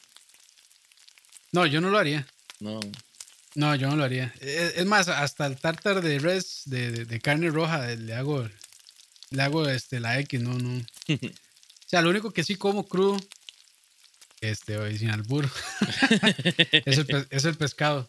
[1.51, 2.29] No, yo no lo haría.
[2.61, 2.79] No.
[3.57, 4.33] No, yo no lo haría.
[4.41, 8.49] E, es, más, hasta el tartar de res, de, carne roja, le hago,
[9.31, 10.79] le hago este, la X, no, no.
[11.09, 13.19] o sea, lo único que sí como crudo
[14.41, 15.51] este, hoy sin albur.
[16.87, 18.09] es, el, es, el, pescado.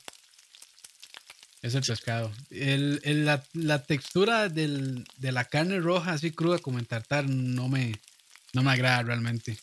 [1.63, 2.31] Es el pescado.
[2.51, 7.67] El, la, la, textura del, de la carne roja, así cruda como en tartar, no
[7.67, 7.99] me,
[8.53, 9.57] no me agrada realmente.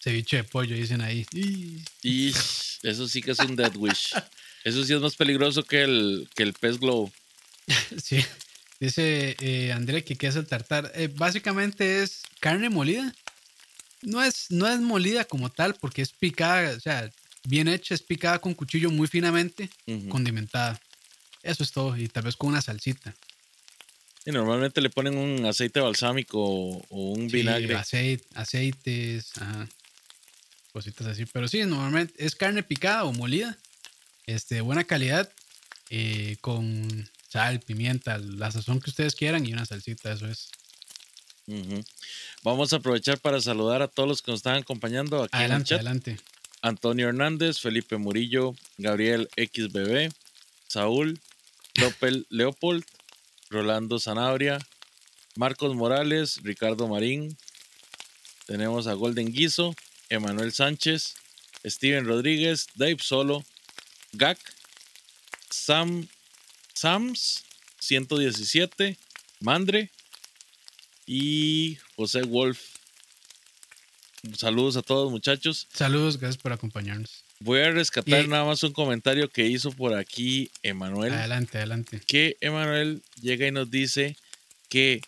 [0.00, 1.26] Ceviche de pollo, dicen ahí.
[2.02, 2.28] Y
[2.82, 4.14] eso sí que es un dead wish.
[4.64, 7.10] Eso sí es más peligroso que el, que el pez globo.
[8.02, 8.22] sí.
[8.80, 10.92] Dice eh, André que qué es el tartar.
[10.94, 13.14] Eh, básicamente es carne molida
[14.02, 17.10] no es, no es molida como tal porque es picada, o sea,
[17.44, 19.70] bien hecha, es picada con cuchillo muy finamente,
[20.08, 20.80] condimentada.
[21.42, 23.14] Eso es todo, y tal vez con una salsita.
[24.26, 27.74] Y normalmente le ponen un aceite balsámico o un vinagre.
[27.74, 29.32] Aceite, aceites,
[30.72, 31.24] cositas así.
[31.26, 33.56] Pero sí, normalmente es carne picada o molida,
[34.26, 35.30] este, de buena calidad,
[35.90, 40.50] eh, con sal, pimienta, la sazón que ustedes quieran y una salsita, eso es.
[42.42, 45.60] Vamos a aprovechar para saludar a todos los que nos están acompañando aquí adelante, en
[45.60, 45.78] el chat.
[45.78, 46.16] Adelante.
[46.60, 50.12] Antonio Hernández, Felipe Murillo, Gabriel XBB,
[50.66, 51.20] Saúl,
[51.76, 52.84] López Leopold,
[53.50, 54.58] Rolando Sanabria,
[55.36, 57.36] Marcos Morales, Ricardo Marín.
[58.46, 59.74] Tenemos a Golden Guiso,
[60.08, 61.14] Emanuel Sánchez,
[61.64, 63.44] Steven Rodríguez, Dave Solo,
[64.12, 64.38] Gak,
[65.50, 66.08] Sam,
[66.74, 67.44] Sams
[67.80, 68.98] 117,
[69.40, 69.90] Mandre,
[71.08, 72.60] y José Wolf.
[74.36, 75.66] Saludos a todos muchachos.
[75.72, 77.24] Saludos, gracias por acompañarnos.
[77.40, 81.12] Voy a rescatar nada más un comentario que hizo por aquí Emanuel.
[81.12, 82.00] Adelante, adelante.
[82.06, 84.16] Que Emanuel llega y nos dice
[84.68, 85.00] que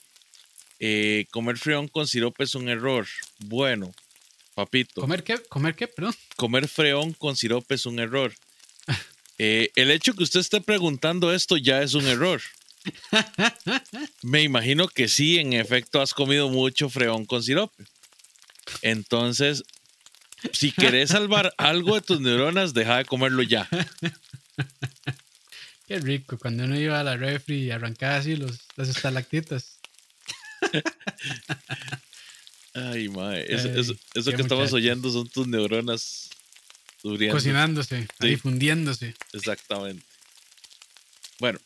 [0.78, 3.06] eh, comer freón con sirope es un error.
[3.38, 3.92] Bueno,
[4.54, 5.00] papito.
[5.00, 5.38] ¿Comer qué?
[5.48, 5.88] ¿Comer qué?
[5.88, 6.14] Perdón.
[6.36, 8.32] Comer freón con sirope es un error.
[9.42, 12.42] Eh, el hecho que usted esté preguntando esto ya es un error.
[14.22, 17.84] Me imagino que sí, en efecto, has comido mucho freón con sirope.
[18.82, 19.64] Entonces,
[20.53, 23.68] si querés salvar algo de tus neuronas, deja de comerlo ya.
[25.87, 29.79] Qué rico, cuando uno iba a la refri y arrancaba así los, las estalactitas.
[32.74, 33.46] Ay, madre.
[33.53, 36.31] Eso, que estamos oyendo son tus neuronas
[37.03, 39.14] Cocinándose, difundiéndose.
[39.33, 40.05] Exactamente.
[41.38, 41.59] Bueno,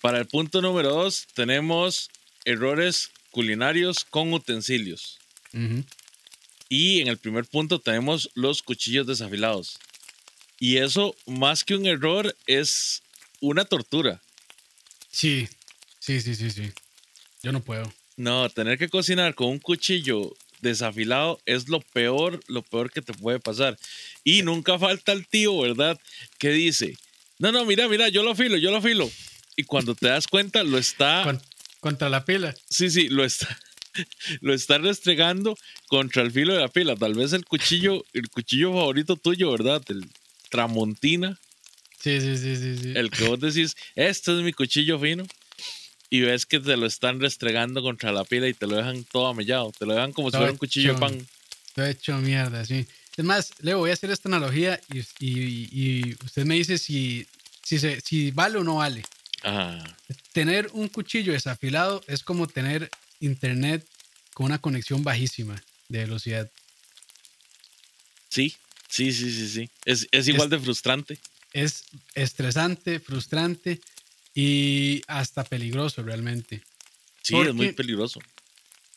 [0.00, 2.08] para el punto número dos, tenemos
[2.44, 5.18] errores culinarios con utensilios.
[6.68, 9.78] Y en el primer punto tenemos los cuchillos desafilados.
[10.58, 13.02] Y eso, más que un error, es
[13.40, 14.20] una tortura.
[15.10, 15.48] Sí,
[15.98, 16.72] sí, sí, sí, sí.
[17.42, 17.92] Yo no puedo.
[18.16, 23.12] No, tener que cocinar con un cuchillo desafilado es lo peor, lo peor que te
[23.12, 23.78] puede pasar.
[24.24, 26.00] Y nunca falta el tío, ¿verdad?
[26.38, 26.96] Que dice,
[27.38, 29.10] no, no, mira, mira, yo lo filo, yo lo filo.
[29.56, 31.38] Y cuando te das cuenta, lo está...
[31.80, 32.54] contra la pila.
[32.68, 33.58] Sí, sí, lo está,
[34.40, 35.56] lo está restregando
[35.88, 36.96] contra el filo de la pila.
[36.96, 39.82] Tal vez el cuchillo, el cuchillo favorito tuyo, ¿verdad?
[39.88, 40.06] El
[40.50, 41.38] Tramontina.
[42.00, 42.92] Sí, sí, sí, sí, sí.
[42.94, 45.26] El que vos decís, este es mi cuchillo fino.
[46.08, 49.26] Y ves que te lo están restregando contra la pila y te lo dejan todo
[49.26, 49.72] amellado.
[49.76, 51.26] Te lo dejan como si fuera un cuchillo de pan.
[51.74, 52.86] Todo hecho mierda, sí.
[53.16, 57.26] Es más, Leo, voy a hacer esta analogía y, y, usted me dice si,
[57.62, 59.02] si, se, si vale o no vale.
[60.32, 63.86] Tener un cuchillo desafilado es como tener internet
[64.34, 66.50] con una conexión bajísima de velocidad.
[68.28, 68.54] Sí,
[68.88, 69.70] sí, sí, sí, sí.
[69.84, 71.18] Es, es igual de frustrante.
[71.52, 73.80] Es estresante, frustrante
[74.34, 76.62] y hasta peligroso realmente.
[77.22, 78.20] Sí, es muy peligroso.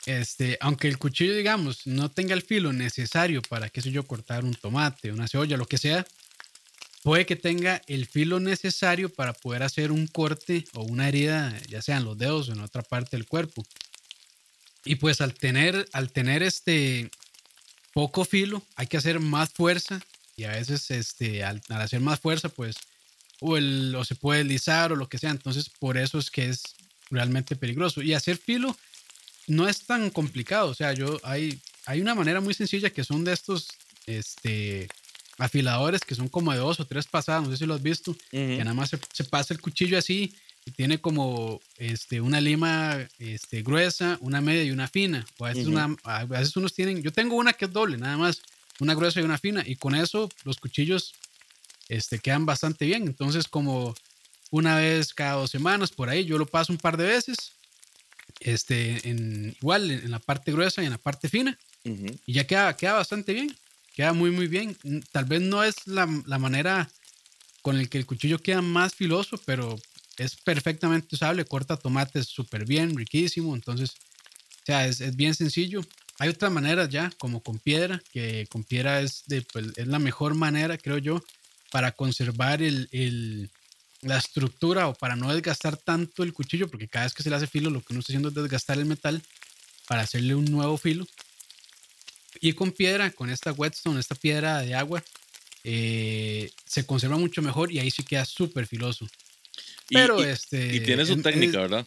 [0.05, 4.43] Este, aunque el cuchillo, digamos, no tenga el filo necesario para, qué sé yo, cortar
[4.43, 6.05] un tomate, una cebolla, lo que sea,
[7.03, 11.81] puede que tenga el filo necesario para poder hacer un corte o una herida, ya
[11.81, 13.65] sea en los dedos o en otra parte del cuerpo.
[14.85, 17.11] Y pues al tener, al tener este
[17.93, 20.01] poco filo, hay que hacer más fuerza
[20.35, 22.77] y a veces este, al, hacer más fuerza, pues
[23.41, 25.31] o, el, o se puede deslizar o lo que sea.
[25.31, 26.63] Entonces, por eso es que es
[27.09, 28.01] realmente peligroso.
[28.01, 28.75] Y hacer filo
[29.47, 30.69] no es tan complicado.
[30.69, 33.67] O sea, yo hay, hay una manera muy sencilla que son de estos
[34.05, 34.87] este,
[35.39, 38.15] afiladores que son como de dos o tres pasadas, no sé si lo has visto,
[38.29, 40.33] que nada más se, pasa el cuchillo así
[40.71, 45.25] tiene como este, una lima este, gruesa, una media y una fina.
[45.37, 48.17] O a veces, una, a veces unos tienen, yo tengo una que es doble, nada
[48.17, 48.41] más,
[48.79, 51.13] una gruesa y una fina, y con eso los cuchillos
[51.87, 53.03] este, quedan bastante bien.
[53.03, 53.95] Entonces, como
[54.51, 57.37] una vez cada dos semanas, por ahí, yo lo paso un par de veces,
[58.39, 62.75] este, en, igual en, la parte gruesa y en la parte fina, y ya queda,
[62.75, 63.55] queda bastante bien.
[63.95, 64.77] Queda muy, muy bien.
[65.11, 66.89] Tal vez no es la, la manera
[67.61, 69.77] con el que el cuchillo queda más filoso, pero
[70.19, 71.45] es perfectamente usable.
[71.45, 73.55] Corta tomates súper bien, riquísimo.
[73.55, 75.81] Entonces, o sea, es, es, bien sencillo.
[76.19, 79.99] Hay otras maneras ya, como con piedra, que con piedra es, de, pues, es la
[79.99, 81.23] mejor manera, creo yo,
[81.71, 83.49] para conservar el, el,
[84.01, 87.37] la estructura o para no desgastar tanto el cuchillo, porque cada vez que se le
[87.37, 89.23] hace filo, lo que uno está haciendo es desgastar el metal
[89.87, 91.07] para hacerle un nuevo filo.
[92.41, 95.03] Y con piedra, con esta whetstone, esta piedra de agua,
[95.63, 99.07] eh, se conserva mucho mejor y ahí sí queda súper filoso.
[99.89, 100.75] Pero y, este.
[100.75, 101.85] Y tiene su técnica, ¿verdad?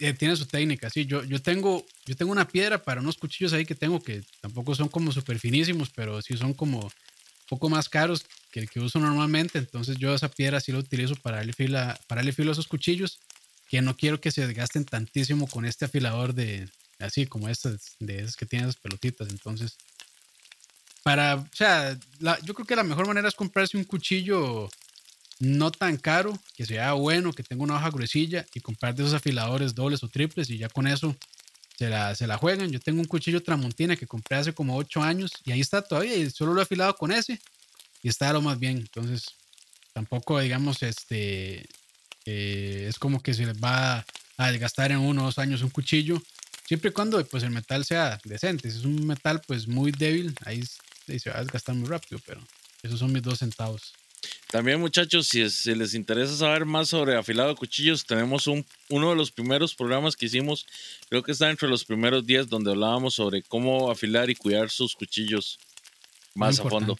[0.00, 1.06] Eh, tiene su técnica, sí.
[1.06, 4.74] Yo, yo, tengo, yo tengo una piedra para unos cuchillos ahí que tengo que tampoco
[4.74, 8.80] son como súper finísimos, pero sí son como un poco más caros que el que
[8.80, 9.58] uso normalmente.
[9.58, 12.66] Entonces yo esa piedra sí la utilizo para darle, fila, para darle filo a esos
[12.66, 13.20] cuchillos,
[13.68, 18.18] que no quiero que se desgasten tantísimo con este afilador de, así como estas, de
[18.18, 19.28] esas que tienen esas pelotitas.
[19.28, 19.76] Entonces,
[21.04, 21.96] para, o sea,
[22.42, 24.68] yo creo que la mejor manera es comprarse un cuchillo
[25.40, 29.14] no tan caro, que sea bueno, que tenga una hoja gruesilla y comprar de esos
[29.14, 31.16] afiladores dobles o triples y ya con eso
[31.76, 32.70] se la, se la juegan.
[32.70, 36.14] Yo tengo un cuchillo Tramontina que compré hace como 8 años y ahí está todavía
[36.14, 37.40] y solo lo he afilado con ese
[38.02, 38.78] y está lo más bien.
[38.78, 39.26] Entonces,
[39.92, 41.66] tampoco, digamos, este,
[42.26, 44.04] eh, es como que se les va
[44.36, 46.20] a desgastar en uno o dos años un cuchillo
[46.66, 48.70] Siempre y cuando pues, el metal sea decente.
[48.70, 50.62] Si es un metal pues muy débil, ahí,
[51.06, 52.40] se va a desgastar muy rápido, pero
[52.82, 53.92] esos son mis dos centavos.
[54.50, 59.10] También muchachos, si, si les interesa saber más sobre afilado de cuchillos, tenemos un, uno
[59.10, 60.66] de los primeros programas que hicimos,
[61.08, 64.94] creo que está entre los primeros días donde hablábamos sobre cómo afilar y cuidar sus
[64.94, 65.58] cuchillos
[66.34, 66.98] más a fondo.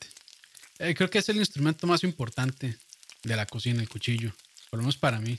[0.79, 2.77] Eh, creo que es el instrumento más importante
[3.23, 4.35] de la cocina, el cuchillo,
[4.71, 5.39] por lo menos para mí.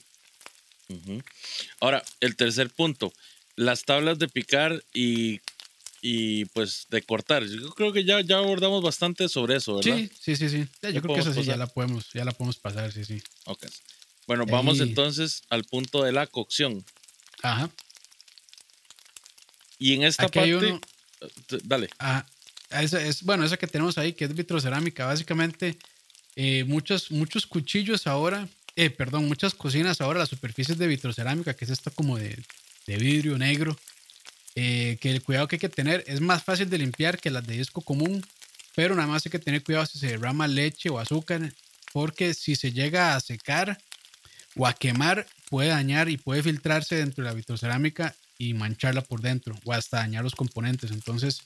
[1.79, 3.11] Ahora, el tercer punto,
[3.55, 5.41] las tablas de picar y,
[6.07, 7.43] y pues de cortar.
[7.45, 9.97] Yo creo que ya, ya abordamos bastante sobre eso, ¿verdad?
[9.97, 10.67] Sí, sí, sí, sí.
[10.93, 13.23] yo creo que eso sí ya la podemos, ya la podemos pasar, sí, sí.
[13.45, 13.65] Ok.
[14.27, 16.85] Bueno, vamos entonces al punto de la cocción.
[17.41, 17.71] Ajá.
[19.79, 20.79] Y en esta parte.
[21.21, 21.89] Eh, dale.
[21.97, 22.23] Ah,
[22.69, 25.75] es, bueno, esa que tenemos ahí, que es vitrocerámica, básicamente.
[26.35, 31.65] Eh, muchos, muchos cuchillos ahora, eh, perdón, muchas cocinas ahora, las superficies de vitrocerámica, que
[31.65, 32.37] es esta como de
[32.87, 33.77] de vidrio negro,
[34.55, 37.45] eh, que el cuidado que hay que tener es más fácil de limpiar que las
[37.45, 38.25] de disco común,
[38.73, 41.53] pero nada más hay que tener cuidado si se derrama leche o azúcar,
[41.91, 43.77] porque si se llega a secar
[44.55, 49.21] o a quemar, puede dañar y puede filtrarse dentro de la vitrocerámica y mancharla por
[49.21, 50.91] dentro o hasta dañar los componentes.
[50.91, 51.41] Entonces,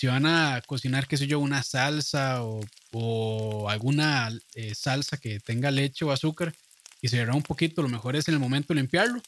[0.00, 2.60] si van a cocinar, qué sé yo, una salsa o,
[2.92, 6.54] o alguna eh, salsa que tenga leche o azúcar
[7.00, 9.22] y se derrama un poquito, lo mejor es en el momento limpiarlo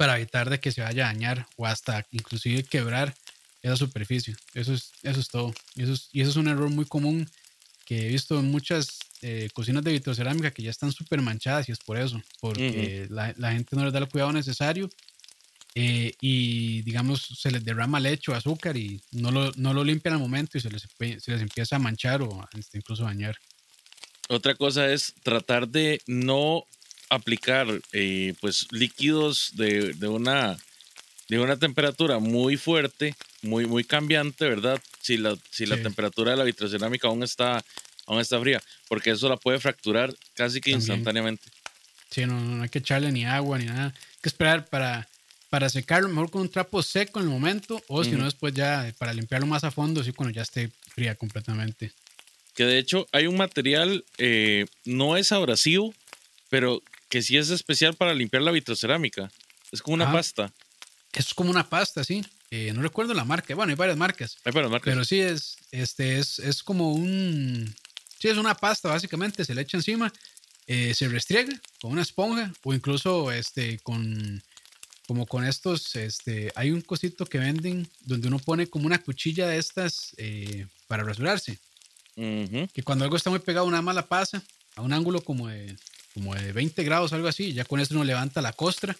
[0.00, 3.14] para evitar de que se vaya a dañar o hasta inclusive quebrar
[3.60, 4.34] esa superficie.
[4.54, 5.52] Eso es, eso es todo.
[5.76, 7.28] Y eso es, y eso es un error muy común
[7.84, 11.72] que he visto en muchas eh, cocinas de vitrocerámica que ya están súper manchadas y
[11.72, 14.88] es por eso, porque la, la, gente no les da el cuidado necesario
[15.74, 20.14] eh, y digamos se les derrama leche o azúcar y no lo, no lo limpian
[20.14, 23.36] al momento y se les, se les empieza a manchar o este, incluso a dañar.
[24.30, 26.64] Otra cosa es tratar de no
[27.10, 30.56] aplicar eh, pues líquidos de, de, una,
[31.28, 34.80] de una temperatura muy fuerte, muy, muy cambiante, ¿verdad?
[35.02, 37.62] Si la, si la temperatura de la vitrocerámica aún está,
[38.06, 41.50] aún está fría, porque eso la puede fracturar casi que instantáneamente.
[42.10, 43.86] Sí, no, no hay que echarle ni agua ni nada.
[43.86, 45.06] Hay que esperar para
[45.50, 48.94] para secarlo mejor con un trapo seco en el momento o si no después ya
[48.98, 51.90] para limpiarlo más a fondo, así cuando ya esté fría completamente.
[52.54, 55.92] Que de hecho hay un material, eh, no es abrasivo,
[56.48, 59.30] pero que sí es especial para limpiar la vitrocerámica.
[59.70, 60.50] Es como una pasta.
[61.12, 62.24] Es como una pasta, sí.
[62.50, 63.54] Eh, no recuerdo la marca.
[63.54, 64.38] Bueno, hay varias marcas.
[64.44, 64.90] Hay varias marcas.
[64.90, 67.74] Pero sí es, este, es, es como un...
[68.18, 69.44] Sí, es una pasta básicamente.
[69.44, 70.12] Se le echa encima,
[70.66, 74.42] eh, se restriega con una esponja o incluso este, con
[75.06, 79.48] como con estos, este, hay un cosito que venden donde uno pone como una cuchilla
[79.48, 81.58] de estas eh, para rasurarse.
[82.14, 84.40] Que cuando algo está muy pegado, una mala pasa
[84.76, 85.74] a un ángulo como de,
[86.14, 87.52] como de 20 grados, algo así.
[87.52, 88.96] ya con esto uno levanta la costra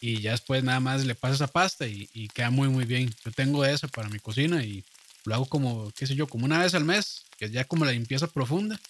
[0.00, 3.14] y ya después nada más le pasa esa pasta y, y queda muy, muy bien.
[3.24, 4.84] Yo tengo esa para mi cocina y
[5.24, 7.84] lo hago como, qué sé yo, como una vez al mes, que es ya como
[7.84, 8.80] la limpieza profunda.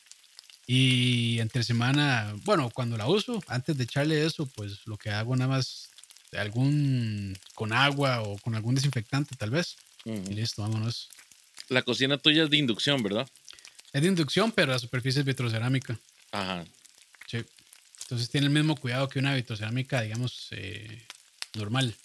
[0.66, 5.36] Y entre semana, bueno, cuando la uso, antes de echarle eso, pues lo que hago
[5.36, 5.90] nada más
[6.32, 9.76] algún con agua o con algún desinfectante tal vez.
[10.04, 11.08] Y listo, vámonos.
[11.68, 13.28] La cocina tuya es de inducción, ¿verdad?
[13.92, 15.98] Es de inducción, pero la superficie es vitrocerámica.
[16.30, 16.64] Ajá.
[18.12, 21.06] Entonces tiene el mismo cuidado que una vitrocerámica, digamos, eh,
[21.54, 21.96] normal.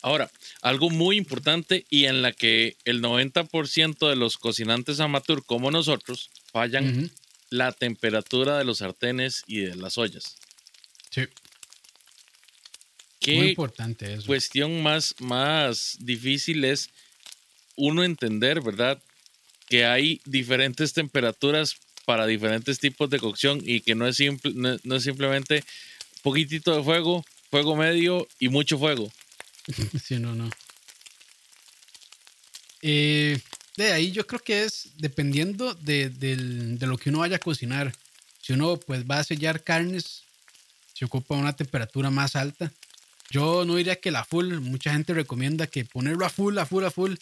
[0.00, 0.30] Ahora,
[0.62, 6.30] algo muy importante y en la que el 90% de los cocinantes amateur como nosotros
[6.50, 7.10] fallan,
[7.50, 10.36] la temperatura de los sartenes y de las ollas.
[11.10, 11.26] Sí.
[13.26, 14.26] Muy importante eso.
[14.26, 16.88] cuestión más, más difícil es
[17.76, 18.98] uno entender, ¿verdad?
[19.68, 24.96] Que hay diferentes temperaturas para diferentes tipos de cocción y que no es, simple, no,
[24.96, 25.64] es simplemente
[26.22, 29.10] poquitito de fuego, fuego medio y mucho fuego.
[30.02, 30.50] sí, no, no.
[32.82, 33.38] Eh,
[33.76, 37.92] de ahí yo creo que es dependiendo de, de, lo que uno vaya a cocinar.
[38.40, 40.24] Si uno pues va a sellar carnes,
[40.92, 42.70] se ocupa una temperatura más alta.
[43.30, 46.84] Yo no diría que la full, mucha gente recomienda que ponerlo a full, a full,
[46.84, 47.14] a full.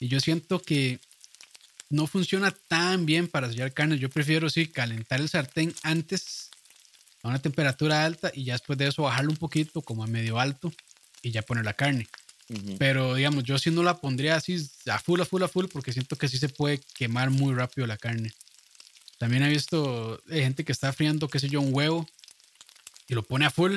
[0.00, 0.98] Y yo siento que
[1.92, 4.00] no funciona tan bien para sellar carnes.
[4.00, 6.50] Yo prefiero, sí, calentar el sartén antes
[7.22, 10.40] a una temperatura alta y ya después de eso bajarlo un poquito, como a medio
[10.40, 10.72] alto,
[11.22, 12.08] y ya poner la carne.
[12.78, 15.92] Pero digamos, yo sí no la pondría así a full, a full, a full, porque
[15.92, 18.32] siento que sí se puede quemar muy rápido la carne.
[19.18, 22.08] También he visto gente que está friando, qué sé yo, un huevo
[23.06, 23.76] y lo pone a full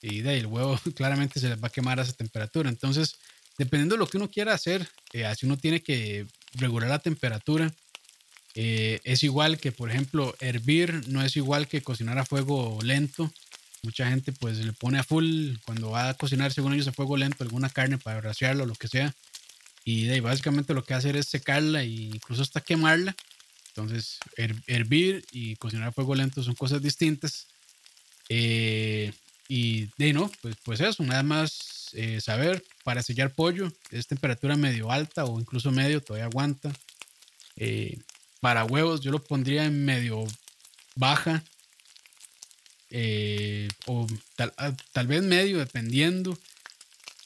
[0.00, 2.68] y de ahí el huevo claramente se les va a quemar a esa temperatura.
[2.68, 3.16] Entonces,
[3.58, 7.72] dependiendo de lo que uno quiera hacer, eh, así uno tiene que regular la temperatura.
[8.54, 13.32] Eh, es igual que, por ejemplo, hervir no es igual que cocinar a fuego lento.
[13.82, 17.16] Mucha gente pues le pone a full cuando va a cocinar, según ellos, a fuego
[17.16, 19.14] lento alguna carne para raciarlo o lo que sea.
[19.84, 23.14] Y de ahí básicamente lo que hacer es secarla e incluso hasta quemarla.
[23.68, 24.18] Entonces,
[24.66, 27.46] hervir y cocinar a fuego lento son cosas distintas.
[28.28, 29.12] Eh,
[29.48, 34.56] y de no, pues, pues eso, nada más eh, saber para sellar pollo, es temperatura
[34.56, 36.72] medio alta o incluso medio, todavía aguanta.
[37.56, 37.98] Eh,
[38.40, 40.24] para huevos yo lo pondría en medio
[40.94, 41.42] baja
[42.90, 46.38] eh, o tal, ah, tal, vez medio, dependiendo.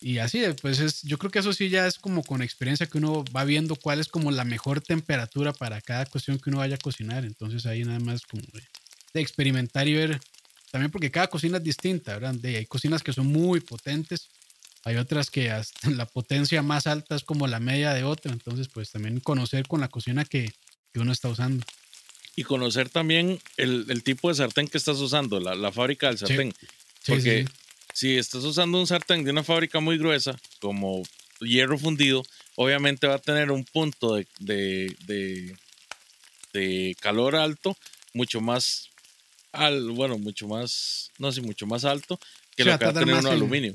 [0.01, 2.99] Y así, pues es, yo creo que eso sí ya es como con experiencia que
[2.99, 6.75] uno va viendo cuál es como la mejor temperatura para cada cuestión que uno vaya
[6.75, 7.25] a cocinar.
[7.25, 8.43] Entonces ahí nada más como
[9.15, 10.21] de experimentar y ver
[10.73, 12.35] también porque cada cocina es distinta, ¿verdad?
[12.45, 14.31] hay cocinas que son muy potentes,
[14.85, 18.69] hay otras que hasta la potencia más alta es como la media de otra, entonces
[18.69, 20.53] pues también conocer con la cocina que,
[20.93, 21.65] que uno está usando.
[22.35, 26.17] Y conocer también el, el, tipo de sartén que estás usando, la, la fábrica del
[26.17, 26.55] sartén.
[27.07, 27.45] porque
[27.93, 31.03] si estás usando un sartén de una fábrica muy gruesa, como
[31.41, 32.23] hierro fundido,
[32.57, 35.57] obviamente va a tener un punto de, de, de,
[36.55, 37.77] de calor alto
[38.15, 38.89] mucho más
[39.53, 42.19] al, bueno, mucho más, no sé, mucho más alto
[42.57, 43.75] que lo que va a tener uno de aluminio.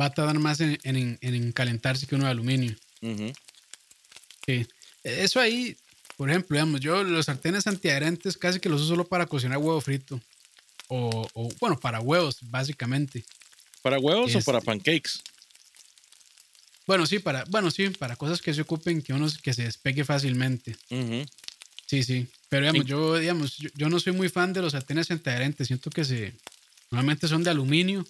[0.00, 2.74] Va a tardar más en, en, en, calentarse que uno de aluminio.
[4.46, 4.66] Sí.
[5.02, 5.76] Eso ahí,
[6.16, 9.80] por ejemplo, digamos, yo los sartenes antiadherentes casi que los uso solo para cocinar huevo
[9.80, 10.20] frito.
[10.88, 13.24] O, o bueno, para huevos, básicamente.
[13.82, 15.20] ¿Para huevos o para Este- pancakes?
[16.86, 20.04] Bueno, sí, para, bueno, sí, para cosas que se ocupen que uno que se despegue
[20.04, 20.76] fácilmente.
[21.86, 22.26] Sí, sí.
[22.50, 22.88] Pero digamos, Sí.
[22.90, 25.66] yo, digamos, yo, yo no soy muy fan de los sartenes antiadherentes.
[25.66, 26.34] Siento que se
[26.90, 28.06] normalmente son de aluminio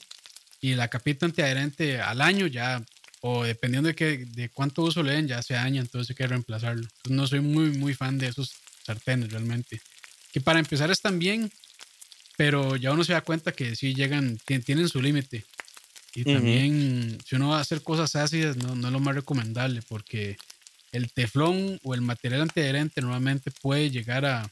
[0.64, 2.82] y la capita antiadherente al año ya,
[3.20, 6.26] o dependiendo de, qué, de cuánto uso le den, ya se daña, entonces hay que
[6.26, 6.80] reemplazarlo.
[6.82, 8.52] Entonces, no soy muy, muy fan de esos
[8.86, 9.80] sartenes realmente.
[10.32, 11.50] Que para empezar están bien,
[12.38, 15.44] pero ya uno se da cuenta que sí llegan, tien- tienen su límite.
[16.14, 19.82] Y también, si uno va a hacer cosas ácidas, no, no es lo más recomendable,
[19.86, 20.38] porque
[20.92, 24.48] el teflón o el material antiadherente normalmente puede llegar a,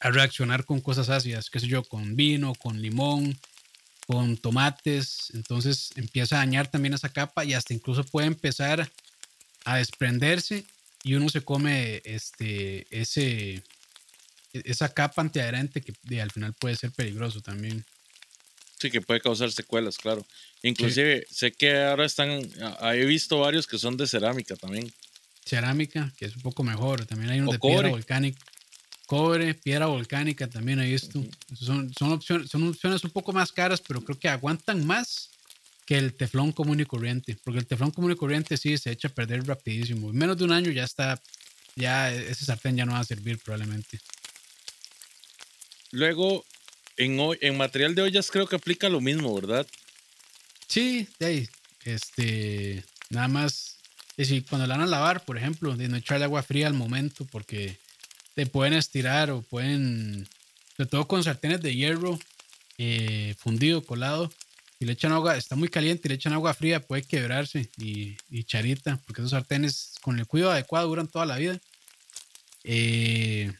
[0.00, 3.36] a reaccionar con cosas ácidas, qué sé yo, con vino, con limón,
[4.08, 5.30] con tomates.
[5.34, 8.90] Entonces empieza a dañar también esa capa y hasta incluso puede empezar
[9.66, 10.64] a desprenderse
[11.04, 13.62] y uno se come este, ese, e-
[14.64, 17.84] esa capa antiadherente que de- al final puede ser peligroso también.
[18.80, 20.24] Sí, que puede causar secuelas, claro.
[20.62, 22.48] Inclusive, sé que ahora están,
[22.80, 24.90] ah, he visto varios que son de cerámica también.
[25.44, 27.04] Cerámica, que es un poco mejor.
[27.04, 27.90] También hay unos O de piedra cobre.
[27.90, 28.40] volcánica.
[29.08, 31.24] Cobre, piedra volcánica también he visto.
[31.58, 35.30] Son, son, opciones, son opciones un poco más caras, pero creo que aguantan más
[35.86, 37.34] que el teflón común y corriente.
[37.42, 40.10] Porque el teflón común y corriente sí se echa a perder rapidísimo.
[40.10, 41.18] En menos de un año ya está,
[41.74, 43.98] ya ese sartén ya no va a servir probablemente.
[45.90, 46.44] Luego,
[46.98, 49.66] en, en material de ollas creo que aplica lo mismo, ¿verdad?
[50.66, 51.48] Sí, de ahí,
[51.86, 53.78] este, nada más,
[54.18, 56.74] es decir, cuando la van a lavar, por ejemplo, de no echarle agua fría al
[56.74, 57.78] momento, porque
[58.38, 60.28] te pueden estirar o pueden,
[60.76, 62.20] sobre todo con sartenes de hierro
[62.78, 64.30] eh, fundido, colado,
[64.78, 68.16] y le echan agua, está muy caliente y le echan agua fría, puede quebrarse y,
[68.30, 71.58] y charita, porque esos sartenes con el cuidado adecuado duran toda la vida.
[72.62, 73.52] Eh,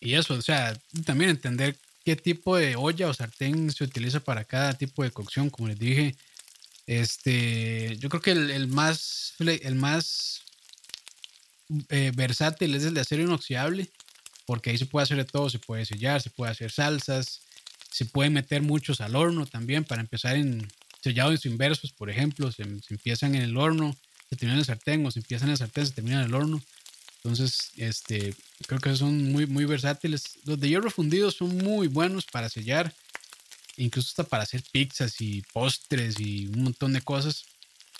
[0.00, 0.76] y eso, o sea,
[1.06, 5.48] también entender qué tipo de olla o sartén se utiliza para cada tipo de cocción,
[5.48, 6.16] como les dije.
[6.88, 10.42] Este, yo creo que el, el más, el más
[11.88, 13.88] eh, versátil es el de acero inoxidable,
[14.46, 17.42] porque ahí se puede hacer de todo, se puede sellar, se puede hacer salsas,
[17.90, 20.66] se puede meter muchos al horno también para empezar en
[21.02, 23.96] sellados inversos, por ejemplo, se, se empiezan en el horno,
[24.28, 26.34] se terminan en el sartén, o se empiezan en el sartén, se terminan en el
[26.34, 26.62] horno.
[27.22, 28.34] Entonces, este,
[28.66, 30.38] creo que son muy, muy versátiles.
[30.44, 32.94] Los de hierro fundido son muy buenos para sellar,
[33.76, 37.44] incluso hasta para hacer pizzas y postres y un montón de cosas.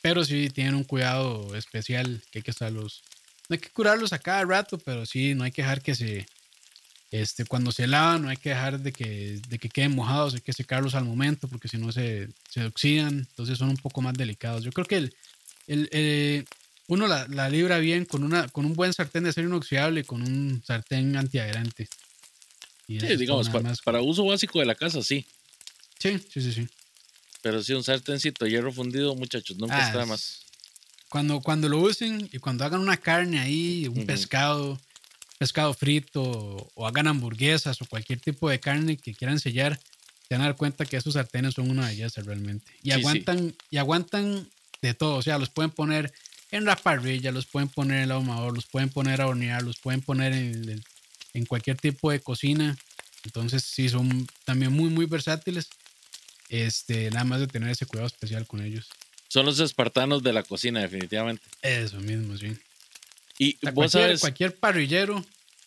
[0.03, 3.03] Pero sí tienen un cuidado especial que hay que estarlos.
[3.49, 6.27] No hay que curarlos a cada rato, pero sí, no hay que dejar que se.
[7.11, 10.43] Este, cuando se lavan, no hay que dejar de que, de que queden mojados, hay
[10.43, 14.13] que secarlos al momento, porque si no se, se oxidan, entonces son un poco más
[14.13, 14.63] delicados.
[14.63, 15.15] Yo creo que el,
[15.69, 16.45] el, eh,
[16.87, 20.05] uno la, la libra bien con, una, con un buen sartén de acero inoxidable y
[20.05, 21.89] con un sartén antiadherente.
[22.87, 23.81] Y Sí, digamos, nada pa- más.
[23.81, 25.25] para uso básico de la casa, sí.
[25.99, 26.69] Sí, sí, sí, sí.
[27.41, 30.41] Pero sí, un sartencito de hierro fundido, muchachos, nunca Ah, está más.
[31.09, 34.79] Cuando, cuando lo usen y cuando hagan una carne ahí, un pescado,
[35.39, 39.79] pescado frito, o, o hagan hamburguesas o cualquier tipo de carne que quieran sellar,
[40.29, 42.71] se van a dar cuenta que esos sartenes son una belleza realmente.
[42.83, 43.01] Y Sí, sí.
[43.01, 44.49] aguantan, y aguantan
[44.83, 45.17] de todo.
[45.17, 46.13] O sea, los pueden poner
[46.51, 49.79] en la parrilla, los pueden poner en el ahumador, los pueden poner a hornear, los
[49.79, 50.83] pueden poner en,
[51.33, 52.77] en cualquier tipo de cocina.
[53.25, 55.69] Entonces, sí, son también muy, muy versátiles.
[56.51, 58.89] Este, nada más de tener ese cuidado especial con ellos.
[59.29, 61.43] Son los espartanos de la cocina, definitivamente.
[61.63, 62.57] Eso mismo, sí.
[63.39, 65.25] Y O sea, vos cualquier, sabes, cualquier parrillero,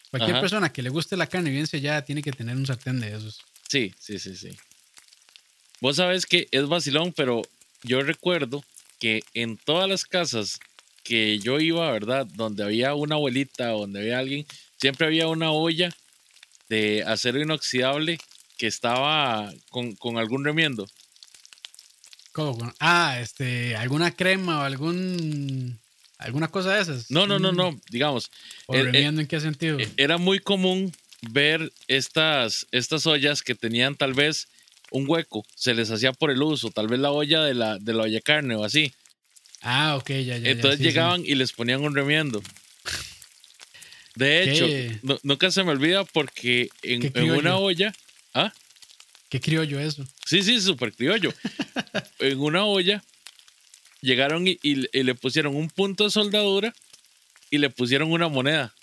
[0.10, 0.42] cualquier Ajá.
[0.42, 3.40] persona que le guste la carne bien sellada tiene que tener un sartén de esos.
[3.68, 4.50] sí, sí, sí, sí.
[5.80, 7.42] Vos sabes que es vacilón, pero
[7.84, 8.64] yo recuerdo
[9.00, 10.60] que en todas las casas
[11.04, 12.28] que yo iba, ¿verdad?
[12.36, 14.46] Donde había una abuelita, donde había alguien,
[14.78, 15.90] siempre había una olla
[16.70, 18.20] de acero inoxidable
[18.58, 20.88] que estaba con, con algún remiendo.
[22.32, 22.72] ¿Cómo?
[22.80, 25.80] Ah, este, alguna crema o algún
[26.18, 27.10] alguna cosa de esas.
[27.12, 28.30] No, no, no, Mm, no, digamos,
[28.68, 29.80] ¿O eh, eh, remiendo en qué sentido?
[29.80, 30.92] E- Era muy común
[31.32, 34.48] ver estas, estas ollas que tenían tal vez
[34.92, 37.94] un hueco, se les hacía por el uso, tal vez la olla de la, de
[37.94, 38.94] la olla carne o así.
[39.62, 40.50] ah, ok, ya, ya.
[40.52, 40.84] Entonces sí.
[40.86, 42.42] llegaban y les ponían un remiendo.
[44.16, 44.68] De hecho,
[45.04, 47.94] nu- nunca se me olvida porque en, en una olla,
[48.34, 48.54] ¿ah?
[49.32, 50.06] ¿Qué criollo eso?
[50.26, 51.34] Sí, sí, súper criollo.
[52.20, 53.02] en una olla
[54.02, 56.74] llegaron y, y- y le pusieron un punto de soldadura
[57.50, 58.76] y le pusieron una moneda.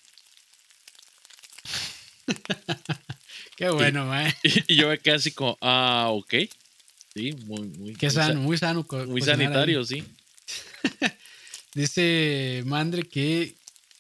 [3.56, 4.34] Qué bueno, mae.
[4.42, 6.34] Y, yo me quedé así como, ah, ok.
[7.14, 8.86] Sí, muy, muy, Qué sano, muy sano.
[9.06, 9.26] Muy ahí.
[9.26, 10.02] sanitario, sí.
[11.74, 13.54] dice Mandre que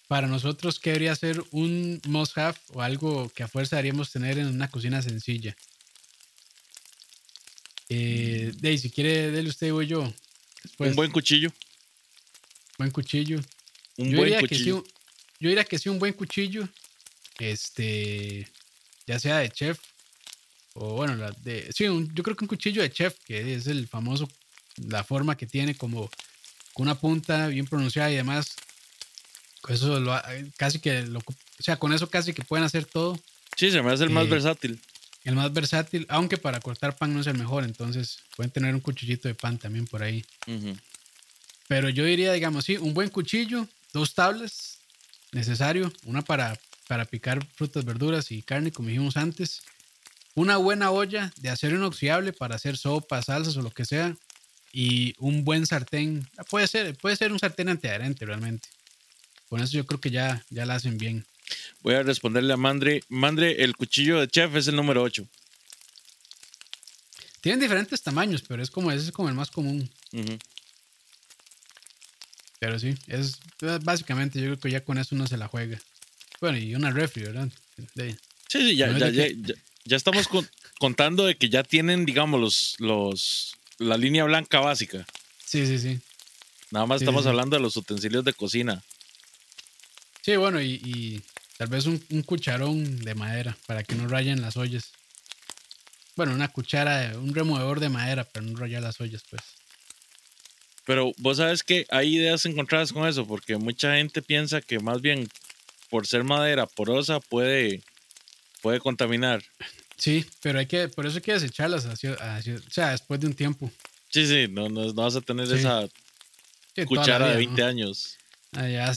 [0.06, 4.46] para nosotros, ¿qué debería ser un must-have o algo que a fuerza deberíamos tener en
[4.46, 5.54] una cocina sencilla?
[7.88, 10.12] Eh, Dey, si quiere, dele usted o yo.
[10.78, 11.50] un buen cuchillo.
[12.78, 13.40] Buen cuchillo.
[13.96, 14.84] Un buen cuchillo.
[15.40, 16.68] yo diría que sí, un buen cuchillo.
[17.38, 18.48] Este,
[19.06, 19.78] ya sea de chef
[20.80, 23.88] o bueno, la de, sí, yo creo que un cuchillo de chef, que es el
[23.88, 24.28] famoso,
[24.76, 26.08] la forma que tiene como
[26.72, 28.54] con una punta bien pronunciada y demás.
[29.68, 30.14] Eso lo,
[30.56, 33.18] casi que lo, o sea, con eso casi que pueden hacer todo.
[33.56, 34.80] Sí, se me hace el más eh, versátil.
[35.28, 38.80] El más versátil, aunque para cortar pan no es el mejor, entonces pueden tener un
[38.80, 40.24] cuchillito de pan también por ahí.
[41.68, 44.78] Pero yo diría, digamos, sí, un buen cuchillo, dos tablas,
[45.32, 49.60] necesario, una para, para picar frutas, verduras y carne, como dijimos antes,
[50.34, 54.16] una buena olla de acero inoxidable para hacer sopas, salsas o lo que sea,
[54.72, 56.26] y un buen sartén.
[56.48, 58.66] Puede ser, puede ser un sartén antiadherente realmente.
[59.50, 61.26] Con eso yo creo que ya, ya la hacen bien.
[61.82, 63.02] Voy a responderle a Mandre.
[63.08, 65.26] Mandre, el cuchillo de chef es el número 8.
[67.40, 69.88] Tienen diferentes tamaños, pero es como ese es como el más común.
[72.58, 73.38] Pero sí, es
[73.82, 75.78] básicamente yo creo que ya con eso uno se la juega.
[76.40, 77.48] Bueno, y una refri, ¿verdad?
[77.96, 78.16] Sí,
[78.48, 79.26] sí, ya, ya, ya,
[79.84, 80.28] ya, estamos
[80.78, 85.06] contando de que ya tienen, digamos, los, los, la línea blanca básica.
[85.44, 86.00] Sí, sí, sí.
[86.70, 88.82] Nada más estamos hablando de los utensilios de cocina.
[90.22, 91.22] Sí, bueno, y,
[91.58, 94.92] tal vez un, cucharón de madera para que no rayen las ollas.
[96.16, 99.42] Bueno, una cuchara, un removedor de madera para no rayar las ollas, pues.
[100.86, 105.02] Pero vos sabes que hay ideas encontradas con eso, porque mucha gente piensa que más
[105.02, 105.28] bien
[105.90, 107.82] por ser madera porosa puede,
[108.62, 109.42] puede contaminar.
[109.96, 111.96] Sí, pero hay que, por eso hay que desecharlas, o
[112.70, 113.70] sea, después de un tiempo.
[114.10, 115.88] Sí, sí, no, no, vas a tener esa
[116.86, 118.16] cuchara de 20 años.
[118.52, 118.94] Ah, ya,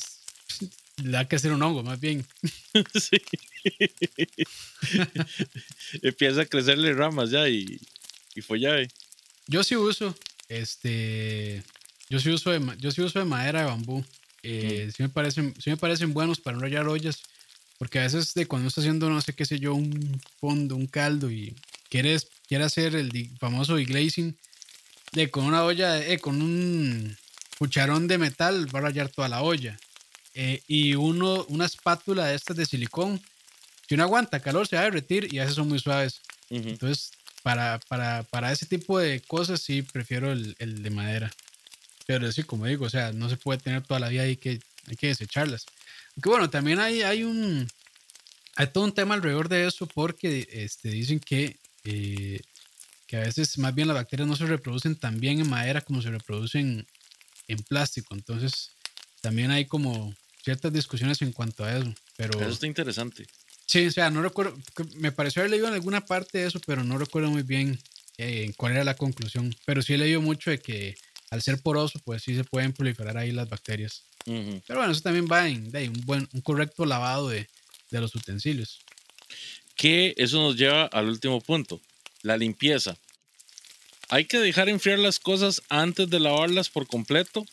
[1.04, 2.26] le da que hacer un hongo, más bien.
[2.94, 3.22] sí.
[6.02, 7.80] Empieza a crecerle ramas ya y,
[8.36, 8.44] y.
[9.48, 10.16] Yo sí uso,
[10.48, 11.64] este,
[12.10, 14.04] yo sí uso de, yo sí uso de madera de bambú.
[14.44, 17.22] Eh, sí, me parecen, sí me parecen buenos para enrollar ollas.
[17.78, 20.86] Porque a veces de cuando está haciendo, no sé qué sé yo, un fondo, un
[20.86, 21.56] caldo y
[21.90, 24.38] quieres, quiere hacer el famoso deglazing,
[25.14, 27.18] de con una olla, eh, con un
[27.58, 29.80] cucharón de metal va a rayar toda la olla.
[30.34, 33.22] Eh, y uno, una espátula de estas de silicón,
[33.88, 36.22] si uno aguanta calor se va a derretir y a veces son muy suaves.
[36.50, 37.12] Entonces,
[37.44, 41.32] para, para, para, ese tipo de cosas sí prefiero el, el, de madera.
[42.06, 44.60] Pero sí, como digo, o sea, no se puede tener toda la vida ahí que
[44.88, 45.66] hay que desecharlas.
[46.22, 47.68] Que bueno, también hay, hay un.
[48.58, 52.42] Hay todo un tema alrededor de eso porque este, dicen que, eh,
[53.08, 56.02] que a veces más bien las bacterias no se reproducen tan bien en madera como
[56.02, 56.86] se reproducen
[57.48, 58.14] en plástico.
[58.14, 58.72] Entonces,
[59.22, 60.14] también hay como
[60.44, 61.94] ciertas discusiones en cuanto a eso.
[62.16, 63.26] Pero, eso está interesante.
[63.66, 64.58] Sí, o sea, no recuerdo,
[64.96, 67.80] me pareció haber leído en alguna parte de eso, pero no recuerdo muy bien
[68.18, 69.56] eh, cuál era la conclusión.
[69.66, 70.98] Pero sí he leído mucho de que
[71.30, 74.04] al ser poroso, pues sí se pueden proliferar ahí las bacterias.
[74.26, 77.48] Pero bueno, eso también va en, un, buen, un correcto lavado de,
[77.90, 78.80] los utensilios.
[79.76, 81.82] Que eso nos lleva al último punto,
[82.22, 82.98] la limpieza.
[84.10, 87.46] ¿Hay que dejar enfriar las cosas antes de lavarlas por completo?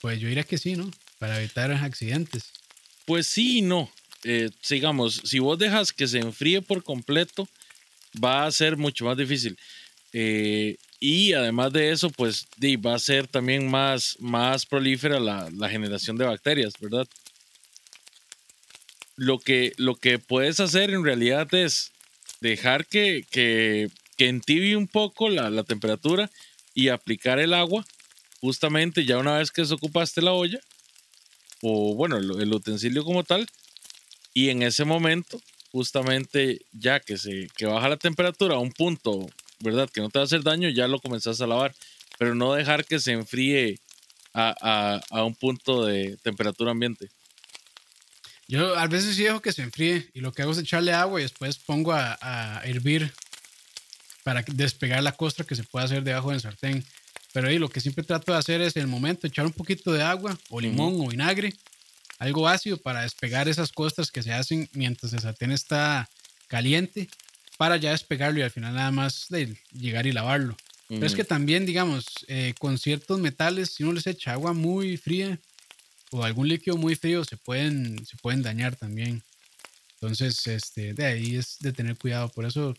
[0.00, 0.90] Pues yo diría que sí, ¿no?
[1.18, 2.52] Para evitar accidentes.
[3.06, 3.90] Pues sí y no.
[4.24, 7.48] Eh, sigamos, si vos dejas que se enfríe por completo,
[8.22, 9.56] va a ser mucho más difícil.
[10.12, 16.18] Eh, y además de eso, pues va a ser también más, más prolífera la, generación
[16.18, 17.06] de bacterias, ¿verdad?
[19.16, 21.92] Lo que, lo que puedes hacer en realidad es
[22.40, 26.30] dejar que, que, que entibie un poco la, temperatura
[26.74, 27.86] y aplicar el agua,
[28.40, 30.60] justamente ya una vez que desocupaste la olla,
[31.62, 33.46] o bueno, el, utensilio como tal,
[34.32, 35.40] y en ese momento,
[35.72, 39.28] justamente ya que se que baja la temperatura a un punto
[39.60, 39.88] ¿verdad?
[39.88, 41.74] Que no te va a hacer daño, ya lo comenzás a lavar,
[42.18, 43.78] pero no dejar que se enfríe
[44.32, 47.08] a, un punto de temperatura ambiente.
[48.48, 51.20] Yo a veces sí dejo que se enfríe y lo que hago es echarle agua
[51.20, 53.12] y después pongo a, hervir
[54.24, 56.84] para despegar la costra que se puede hacer debajo del sartén.
[57.32, 59.92] Pero ahí lo que siempre trato de hacer es en el momento echar un poquito
[59.92, 61.54] de agua o limón o vinagre,
[62.18, 66.08] algo ácido para despegar esas costras que se hacen mientras el sartén está
[66.48, 67.08] caliente
[67.56, 70.56] para ya despegarlo y al final nada más de llegar y lavarlo.
[70.88, 74.96] Pero es que también, digamos, eh, con ciertos metales, si uno les echa agua muy
[74.96, 75.38] fría
[76.10, 79.22] o algún líquido muy frío, se pueden, se pueden dañar también.
[79.94, 82.28] Entonces, este, de ahí es de tener cuidado.
[82.30, 82.74] Por eso,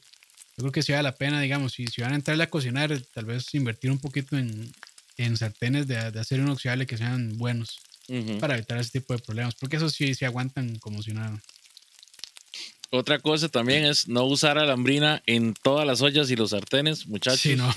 [0.62, 2.96] Yo creo que sí vale la pena, digamos, si, si van a entrarle a cocinar,
[3.16, 4.72] tal vez invertir un poquito en,
[5.18, 8.38] en sartenes de, de acero inoxidable que sean buenos Ujú.
[8.38, 11.42] para evitar ese tipo de problemas, porque esos sí se aguantan como si nada.
[12.92, 17.42] Otra cosa también es no usar alambrina en todas las ollas y los sartenes, muchachos.
[17.42, 17.74] Sí, no.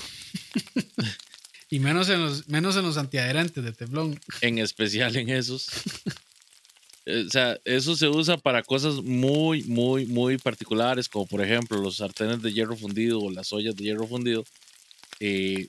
[1.70, 4.20] y menos en los, menos en los antiadherentes de teflón.
[4.42, 5.68] En especial en esos.
[7.06, 11.78] Eh, O sea, eso se usa para cosas muy, muy, muy particulares, como por ejemplo
[11.78, 14.44] los sartenes de hierro fundido o las ollas de hierro fundido.
[15.20, 15.66] Eh,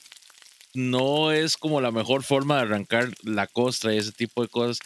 [0.73, 4.79] no es como la mejor forma de arrancar la costra y ese tipo de cosas.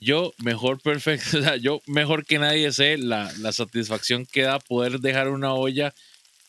[0.00, 4.58] Yo mejor perfecto, o sea, yo mejor que nadie sé la, la satisfacción que da
[4.58, 5.94] poder dejar una olla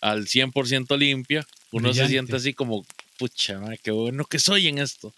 [0.02, 1.46] al 100% limpia.
[1.72, 2.86] Uno se siente así como,
[3.18, 5.14] pucha, madre, qué bueno que soy en esto.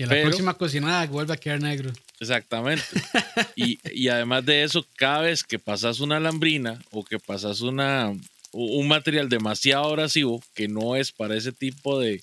[0.00, 1.92] Y a la Pero- próxima cocinada vuelve a quedar negro.
[2.20, 2.82] Exactamente.
[3.54, 8.10] y, y además de eso, cada vez que pasas una alambrina o que pasas una,
[8.52, 12.22] un material demasiado abrasivo que no es para ese tipo de,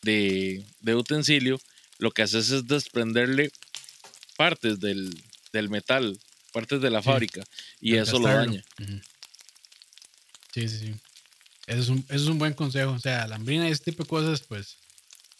[0.00, 1.60] de, de utensilio,
[1.98, 3.50] lo que haces es desprenderle
[4.38, 5.14] partes del,
[5.52, 6.18] del metal,
[6.54, 7.04] partes de la Sí.
[7.10, 7.44] fábrica,
[7.82, 8.64] y eso lo daña.
[10.54, 10.94] Sí, sí, sí.
[11.66, 12.92] Eso es, un, eso es un buen consejo.
[12.92, 14.78] O sea, alambrina y ese tipo de cosas, pues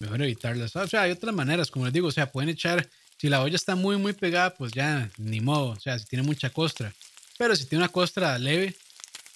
[0.00, 0.74] mejor evitarlas.
[0.74, 2.88] O sea, hay otras maneras, como les digo, o sea, pueden echar,
[3.18, 5.70] si la olla está muy, muy pegada, pues ya ni modo.
[5.70, 6.92] O sea, si tiene mucha costra.
[7.38, 8.74] Pero si tiene una costra leve,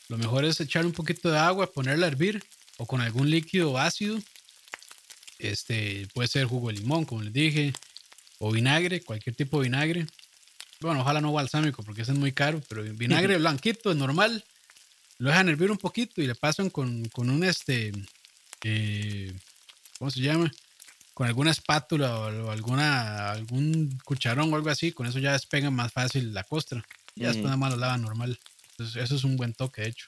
[0.09, 2.43] lo mejor es echar un poquito de agua, ponerla a hervir
[2.79, 4.19] o con algún líquido ácido.
[5.39, 7.73] Este puede ser jugo de limón, como les dije,
[8.39, 10.07] o vinagre, cualquier tipo de vinagre.
[10.81, 14.45] Bueno, ojalá no balsámico porque ese es muy caro, pero vinagre blanquito es normal.
[15.19, 17.93] Lo dejan hervir un poquito y le pasan con, con un este,
[18.65, 19.33] eh,
[20.05, 20.53] ¿cómo se llama?
[21.15, 24.93] Con alguna espátula o, o alguna, algún cucharón o algo así.
[24.93, 26.85] Con eso ya despega más fácil la costra.
[27.17, 27.45] Ya después Ujú.
[27.47, 28.39] nada más lo lavan normal.
[28.73, 30.07] Entonces, eso es un buen toque, de hecho.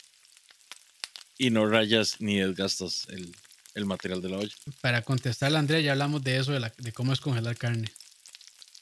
[1.39, 3.35] Y no rayas ni desgastas el,
[3.75, 4.55] el material de la olla.
[4.83, 7.91] Para contestarle a Andrea, ya hablamos de eso, de, la- de cómo es congelar carne.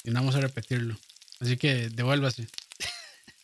[0.03, 0.99] Y no vamos a repetirlo.
[1.39, 2.49] Así que devuélvase.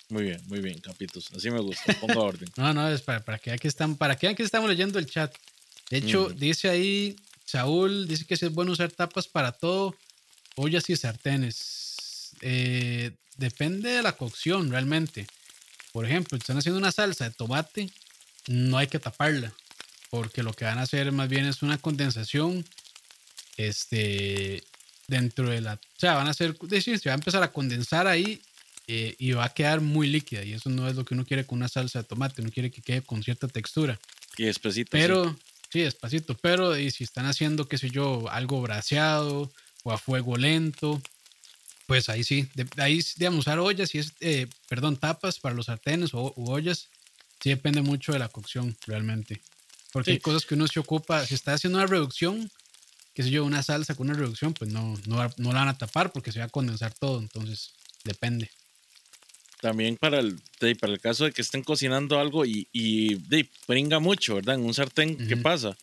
[0.09, 1.31] Muy bien, muy bien, capitos.
[1.37, 1.93] Así me gusta.
[2.01, 2.49] Ponga orden.
[2.57, 5.33] No, no, es para, para que que están, para que que estamos leyendo el chat.
[5.91, 6.35] De hecho, Ujú.
[6.35, 7.17] dice ahí,
[7.51, 9.97] Saúl dice que es bueno usar tapas para todo,
[10.57, 12.37] ollas y sartenes.
[12.43, 15.27] Eh, depende de la cocción, realmente.
[15.93, 17.91] Por ejemplo, si están haciendo una salsa de tomate,
[18.47, 19.53] no hay que taparla,
[20.11, 22.65] porque lo que van a hacer más bien es una condensación
[23.57, 24.63] este,
[25.09, 25.75] dentro de la...
[25.75, 28.41] O sea, van a hacer, decir, se va a empezar a condensar ahí
[28.87, 31.45] eh, y va a quedar muy líquida y eso no es lo que uno quiere
[31.45, 33.99] con una salsa de tomate, uno quiere que quede con cierta textura.
[34.37, 34.85] Y sí.
[34.85, 35.37] Pero, sí,
[35.79, 39.51] despacito, pero y si están haciendo, qué sé yo, algo braseado
[39.85, 41.01] o a fuego lento,
[41.87, 45.67] pues ahí sí, de, ahí digamos usar ollas, y es, eh, perdón, tapas para los
[45.67, 46.89] sartenes o u ollas,
[47.41, 49.41] sí depende mucho de la cocción realmente.
[49.93, 50.13] Porque Sí.
[50.13, 52.51] hay cosas que uno se ocupa, si está haciendo una reducción,
[53.15, 55.79] qué sé yo, una salsa con una reducción, pues no, no, no la van a
[55.79, 57.71] tapar porque se va a condensar todo, entonces
[58.05, 58.51] depende.
[59.61, 63.47] También para el, de- para el caso de que estén cocinando algo y, y de,
[63.67, 64.55] pringa mucho, ¿verdad?
[64.55, 65.77] En un sartén, ¿qué pasa?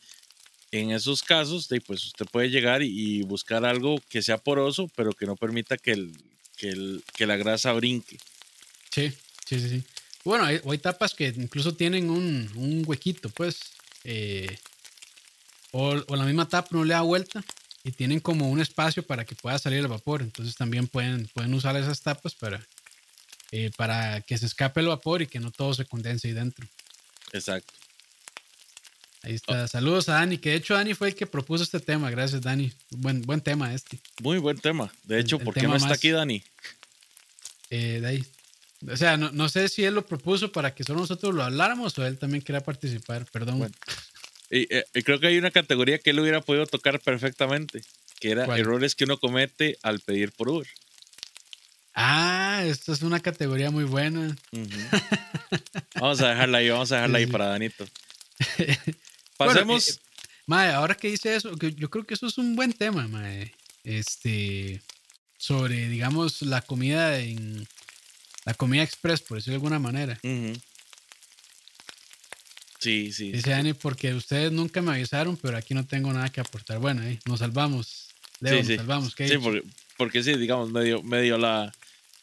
[0.71, 4.89] En esos casos, de, pues usted puede llegar y, y buscar algo que sea poroso,
[4.95, 6.11] pero que no permita que, el,
[6.57, 8.17] que, el- que la grasa brinque.
[8.89, 9.11] Sí,
[9.45, 9.84] sí, sí, sí.
[10.25, 13.59] Bueno, hay, hay tapas que incluso tienen un, un huequito, pues.
[14.03, 14.57] eh,
[15.71, 17.43] o, o la misma tapa no le da vuelta
[17.84, 20.21] y tienen como un espacio para que pueda salir el vapor.
[20.21, 22.65] Entonces también pueden, pueden usar esas tapas para,
[23.51, 26.67] eh, para que se escape el vapor y que no todo se condense ahí dentro.
[27.33, 27.73] Exacto.
[29.23, 29.67] Ahí está.
[29.67, 32.09] Saludos a Dani, que de hecho Dani fue el que propuso este tema.
[32.09, 32.71] Gracias, Dani.
[32.91, 33.99] Buen, buen tema este.
[34.21, 34.91] Muy buen tema.
[35.03, 36.43] De hecho, el ¿por qué no está más- aquí Dani?
[37.69, 38.25] Eh, de ahí.
[38.89, 41.97] O sea, no, no sé si él lo propuso para que solo nosotros lo habláramos
[41.97, 43.25] o él también quería participar.
[43.31, 43.57] Perdón.
[43.59, 43.75] Bueno.
[44.49, 47.81] Y, eh, y creo que hay una categoría que él hubiera podido tocar perfectamente,
[48.19, 48.59] que era ¿Cuál?
[48.59, 50.67] errores que uno comete al pedir por Uber.
[51.99, 54.35] Ah, esta es una categoría muy buena.
[55.95, 57.31] Vamos a dejarla ahí, vamos a dejarla Sí, ahí sí.
[57.31, 57.85] para Danito.
[59.39, 59.89] Bueno, Pasemos.
[59.89, 59.93] eh,
[60.47, 63.53] Mae, ahora que dice eso, yo creo que eso es un buen tema, mae.
[63.83, 64.81] Este,
[65.37, 67.67] sobre, digamos, la comida en
[68.45, 70.19] la comida express, por decirlo de alguna manera.
[72.79, 73.31] Sí, sí.
[73.31, 76.79] Dice Dani, porque ustedes nunca me avisaron, pero aquí no tengo nada que aportar.
[76.79, 78.07] Bueno, ahí nos salvamos.
[78.39, 78.75] Leo, Sí, nos sí.
[78.77, 79.15] salvamos.
[79.15, 79.63] ¿qué Sí, porque,
[79.97, 81.71] porque sí, digamos, medio, medio la,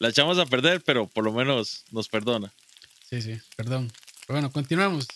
[0.05, 2.53] la echamos a perder, pero por lo menos nos perdona.
[3.09, 3.91] sí, sí, perdón.
[4.27, 5.07] Pero bueno, continuamos.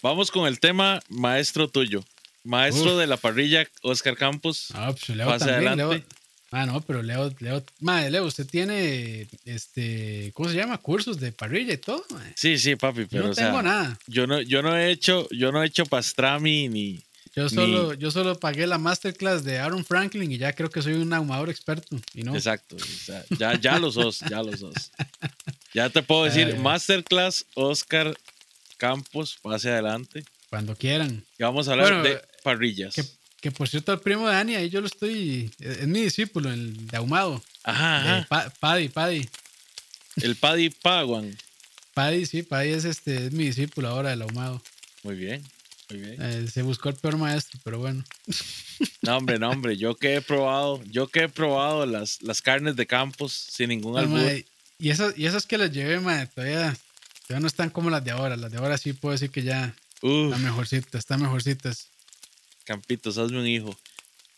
[0.00, 2.02] Vamos con el tema maestro tuyo.
[2.42, 2.98] Maestro Uf.
[2.98, 4.68] de la parrilla, Oscar Campos.
[4.72, 5.76] Ah, pues Leo Pase también.
[5.76, 6.16] Leo, adelante.
[6.50, 10.78] Ah, no, pero Leo, Leo, madre, Leo, usted tiene, este, ¿cómo se llama?
[10.78, 12.02] Cursos de parrilla y todo.
[12.08, 12.32] Madre.
[12.36, 13.98] Sí, sí, papi, pero Yo no o sea, tengo nada.
[14.06, 17.02] yo no, yo no he hecho, yo no he hecho pastrami ni.
[17.36, 20.94] Yo solo, yo solo pagué la masterclass de Aaron Franklin y ya creo que soy
[20.94, 21.96] un ahumador experto.
[22.14, 22.76] Y no, Exacto.
[22.76, 24.74] o sea, ya, ya los dos, ya los dos.
[25.74, 26.58] Ya te puedo decir, Ay.
[26.58, 28.16] Masterclass Oscar
[28.78, 30.24] Campos, pase adelante.
[30.48, 31.22] cuando quieran.
[31.38, 32.94] Y vamos a hablar Bueno, de parrillas.
[32.94, 33.04] Que,
[33.42, 36.50] que por cierto, el primo de Dani, ahí yo lo estoy, es, es mi discípulo,
[36.50, 37.42] el de ahumado.
[37.62, 38.26] Ajá, de ajá.
[38.28, 39.28] Pa- Paddy, Paddy.
[40.22, 41.36] El Paddy Paguan.
[41.92, 44.62] Paddy, sí, Paddy es, este, es mi discípulo ahora del ahumado.
[45.02, 45.42] Muy bien,
[45.88, 48.02] Eh, se buscó el peor maestro, pero bueno.
[49.02, 49.76] No, hombre, no, hombre.
[49.76, 53.92] Yo que he probado, yo que he probado las, las carnes de campos sin ningún
[53.92, 54.18] No, albur.
[54.18, 54.46] mae,
[54.78, 56.76] y, esas, y esas que las llevé, mae, todavía,
[57.26, 58.36] todavía no están como las de ahora.
[58.36, 61.88] Las de ahora sí puedo decir que ya Uf, están mejorcitas, están mejorcitas.
[62.64, 63.78] Campitos, hazme un hijo.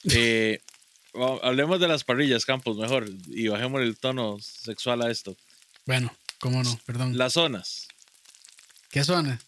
[0.05, 0.61] Eh,
[1.43, 3.09] hablemos de las parrillas, Campos, mejor.
[3.27, 5.35] Y bajemos el tono sexual a esto.
[5.87, 7.17] Bueno, cómo no, perdón.
[7.17, 7.89] Las zonas.
[8.91, 9.41] ¿Qué zona?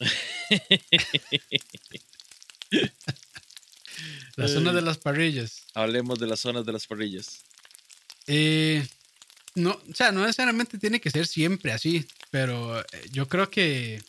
[4.36, 5.62] Las zonas de las parrillas.
[5.74, 7.40] Hablemos de las zonas de las parrillas.
[8.28, 8.86] Eh,
[9.56, 14.00] no, o sea, no necesariamente tiene que ser siempre así, pero eh, yo creo que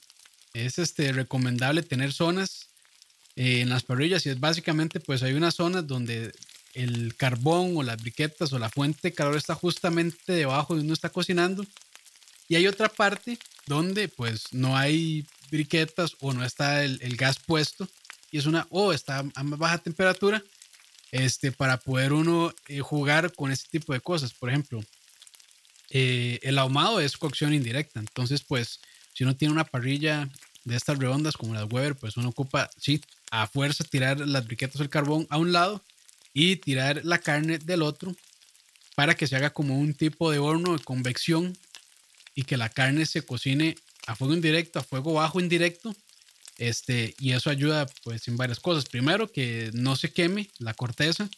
[0.54, 2.70] es este, recomendable tener zonas
[3.36, 6.32] eh, en las parrillas y es básicamente pues hay unas zonas donde
[6.74, 10.90] el carbón o las briquetas o la fuente de calor está justamente debajo de donde
[10.90, 11.66] uno está cocinando
[12.48, 17.88] y hay otra parte donde pues no hay briquetas o no está el, gas puesto
[18.32, 20.44] y es una o está a más baja temperatura
[21.12, 24.34] este, para poder uno eh, jugar con ese tipo de cosas.
[24.34, 24.82] Por ejemplo,
[25.90, 28.00] eh, el ahumado es cocción indirecta.
[28.00, 28.80] Entonces, pues,
[29.14, 30.30] si uno tiene una parrilla
[30.66, 34.80] de estas redondas como las Weber, pues uno ocupa, sí, a fuerza tirar las briquetas
[34.80, 35.84] del carbón a un lado
[36.34, 38.16] y tirar la carne del otro
[38.96, 41.58] para que se haga como un tipo de horno de convección
[42.36, 43.76] y que la carne se cocine
[44.12, 45.96] a fuego indirecto, a fuego bajo indirecto.
[46.58, 48.86] Este, y eso ayuda pues en varias cosas.
[48.86, 51.30] Primero, que no se queme la corteza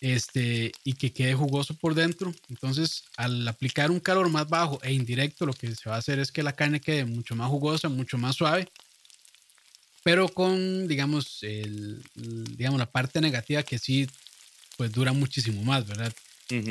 [0.00, 2.34] este, y que quede jugoso por dentro.
[2.50, 6.18] Entonces, al aplicar un calor más bajo e indirecto, lo que se va a hacer
[6.18, 8.68] es que la carne quede mucho más jugosa, mucho más suave,
[10.02, 12.02] pero con, digamos, el,
[12.56, 14.06] digamos la parte negativa que sí,
[14.76, 16.12] pues dura muchísimo más, ¿verdad?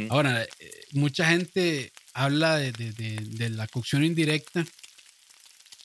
[0.10, 0.48] Ahora, eh,
[0.92, 4.66] mucha gente habla de, de- de- de la cocción indirecta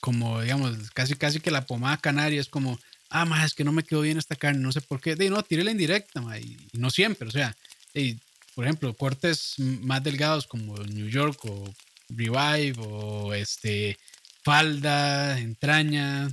[0.01, 2.77] como, digamos, casi casi que la pomada canaria es como,
[3.09, 5.15] ah, más es que no me quedó bien esta carne, no sé por qué.
[5.15, 7.55] De no, tírela indirecta, ma, y, y no siempre, o sea,
[7.93, 8.17] y,
[8.55, 11.73] por ejemplo, cortes más delgados como New York o
[12.09, 13.97] Revive o este
[14.43, 16.29] falda, entraña,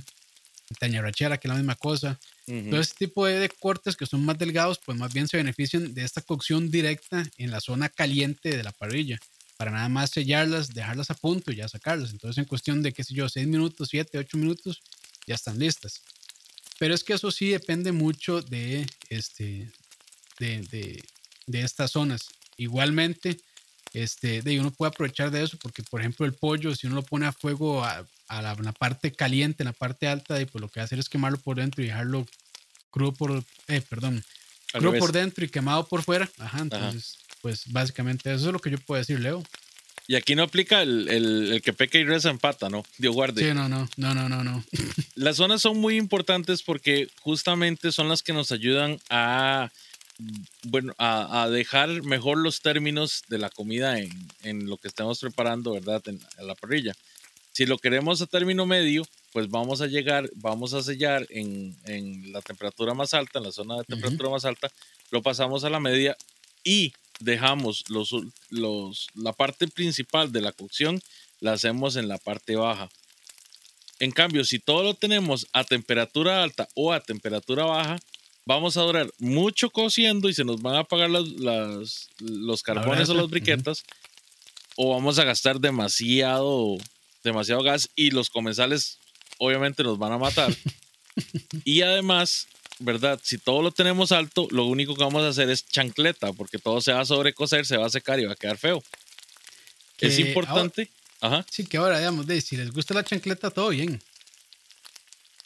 [0.69, 2.19] entraña rachera, que es la misma cosa.
[2.45, 5.93] Todo ese tipo de, de cortes que son más delgados, pues más bien se benefician
[5.93, 9.19] de esta cocción directa en la zona caliente de la parrilla,
[9.59, 12.11] para nada más sellarlas, dejarlas a punto y ya sacarlas.
[12.11, 14.81] Entonces, en cuestión de, qué sé yo, 6 minutos, 7, 8 minutos,
[15.27, 16.01] ya están listas.
[16.79, 19.69] Pero es que eso sí depende mucho de, este,
[20.39, 21.03] de, de,
[21.47, 22.21] de estas zonas.
[22.55, 23.37] Igualmente,
[23.91, 27.03] este, de uno puede aprovechar de eso porque, por ejemplo, el pollo, si uno lo
[27.03, 30.61] pone a fuego a, a la, la parte caliente, en la parte alta, y pues
[30.61, 32.25] lo que va a hacer es quemarlo por dentro y dejarlo
[32.91, 34.23] crudo por, eh, perdón,
[34.71, 34.99] Al crudo revés.
[35.01, 36.29] por dentro y quemado por fuera.
[36.37, 39.43] Ajá, entonces, pues básicamente eso es lo que yo puedo decir, Leo.
[40.07, 42.83] Y aquí no aplica el, el- el que peca y reza empata, ¿no?
[42.97, 43.47] Dios guarde.
[43.47, 44.63] Sí, no, no, no, no, no, no.
[45.15, 49.69] Las zonas son muy importantes porque justamente son las que nos ayudan a,
[50.63, 54.09] bueno, a, a dejar mejor los términos de la comida en,
[54.41, 56.01] en lo que estemos preparando, ¿verdad?
[56.07, 56.93] En, en la parrilla.
[57.51, 62.31] Si lo queremos a término medio, pues vamos a llegar, vamos a sellar en, en
[62.31, 64.71] la temperatura más alta, en la zona de temperatura más alta,
[65.11, 66.17] lo pasamos a la media
[66.63, 68.09] y dejamos los,
[68.49, 71.01] los, la parte principal de la cocción,
[71.39, 72.89] la hacemos en la parte baja.
[73.99, 77.97] En cambio, si todo lo tenemos a temperatura alta o a temperatura baja,
[78.45, 83.09] vamos a durar mucho cociendo y se nos van a apagar las, las- los carbones
[83.09, 83.83] o las briquetas,
[84.77, 86.77] o vamos a gastar demasiado,
[87.23, 88.97] demasiado gas y los comensales
[89.37, 90.55] obviamente nos van a matar.
[91.65, 92.47] y además,
[92.79, 93.19] ¿verdad?
[93.23, 96.81] Si todo lo tenemos alto, lo único que vamos a hacer es chancleta, porque todo
[96.81, 98.83] se va a sobrecocer, se va a secar y va a quedar feo.
[99.99, 100.89] es Que importante.
[101.21, 101.45] Ajá.
[101.51, 104.01] Sí, que ahora, digamos, de, si les gusta la chancleta, todo bien.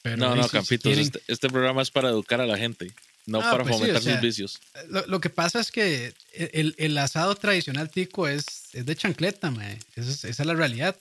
[0.04, 2.92] Pero, No, no, Campitos, quieren- este, este programa es para educar a la gente,
[3.26, 4.60] no Ah, para pues sí, fomentar o sea, sus vicios.
[4.90, 9.50] Lo, lo que pasa es que el, el asado tradicional tico es, es de chancleta,
[9.50, 9.80] mae.
[9.96, 10.96] Esa es, esa es la realidad.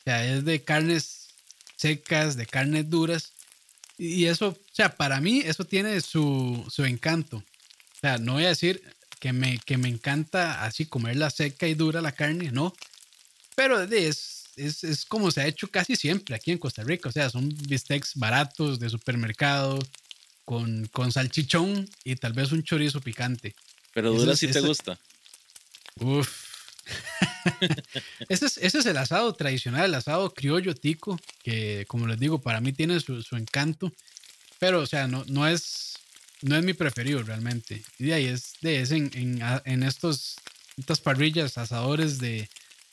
[0.00, 1.28] O sea, es de carnes
[1.76, 3.32] secas, de carnes duras.
[4.02, 7.36] Y eso, o sea, para mí eso tiene su, su encanto.
[7.36, 8.82] O sea, no voy a decir,
[9.18, 12.74] que me, que me encanta así comerla seca y dura la carne, no.
[13.54, 17.10] Pero es, es, es como se ha hecho casi siempre aquí en Costa Rica.
[17.10, 19.78] O sea, son bistecs baratos de supermercado
[20.46, 23.54] con, con salchichón y tal vez un chorizo picante.
[23.92, 24.98] Pero dura si te gusta.
[25.96, 26.49] Uf.
[28.28, 32.40] ese, es, ese es el asado tradicional, el asado criollo tico, que como les digo,
[32.40, 33.92] para mí tiene su, su encanto.
[34.58, 35.94] Pero, o sea, no, no, es,
[36.42, 37.82] no es mi preferido realmente.
[37.98, 40.36] Y de ahí es, de, es en, en, en estos,
[40.76, 42.48] estas parrillas, asadores de,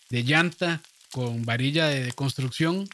[0.09, 0.81] de llanta
[1.11, 2.87] con varilla de, construcción.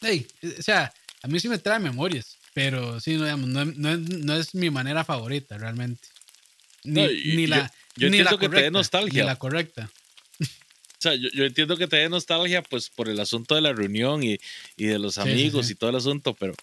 [0.00, 0.26] Hey,
[0.58, 0.92] o sea,
[1.22, 4.70] a mí sí me trae memorias, pero sí, no, digamos, no, no, no es mi
[4.70, 6.08] manera favorita realmente.
[6.84, 7.70] Ni, ni la,
[8.00, 9.22] yo, la entiendo que te dé nostalgia.
[9.22, 9.90] Ni la correcta.
[10.40, 13.72] O sea, yo, yo entiendo que te dé nostalgia, pues por el asunto de la
[13.72, 14.38] reunión y,
[14.76, 15.72] y de los Sí, sí, amigos sí.
[15.72, 16.54] y todo el asunto, pero,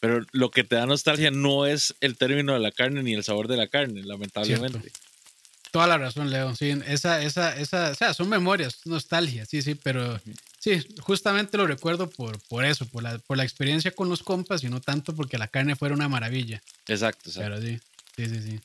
[0.00, 3.24] pero lo que te da nostalgia no es el término de la carne ni el
[3.24, 4.92] sabor de la carne, lamentablemente.
[5.70, 6.54] Toda la razón, Leo.
[6.54, 10.20] Sí, esa, esa, esa, o sea, son memorias, nostalgia, sí, sí, pero
[10.58, 14.62] sí, justamente lo recuerdo por, por eso, por la, por la experiencia con los compas
[14.62, 16.62] y no tanto porque la carne fuera una maravilla.
[16.86, 17.60] Exacto, exacto.
[17.60, 17.78] Pero sí,
[18.16, 18.60] sí, sí, sí.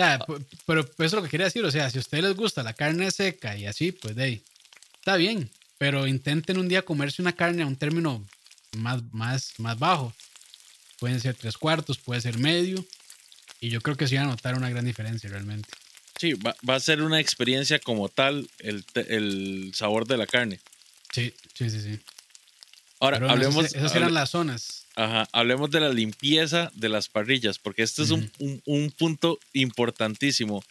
[0.00, 0.26] Sea,
[0.66, 1.64] pero eso es lo que quería decir.
[1.64, 4.42] O sea, si a ustedes les gusta la carne seca y así, pues de ahí,
[4.98, 5.50] está bien.
[5.78, 8.24] Pero intenten un día comerse una carne a un término
[8.76, 10.12] más, más, más bajo.
[10.98, 12.84] Pueden ser tres cuartos, puede ser medio.
[13.60, 15.68] Y yo creo que sí van a notar una gran diferencia realmente.
[16.18, 20.60] Sí, va, va a ser una experiencia como tal el, el sabor de la carne.
[21.12, 22.00] Sí, sí, sí, sí.
[23.00, 24.79] Ahora, bueno, hablemos, esas, esas eran hable- las zonas.
[24.96, 29.38] Ajá, hablemos de la limpieza de las parrillas, porque este es un, un- un punto
[29.52, 30.64] importantísimo.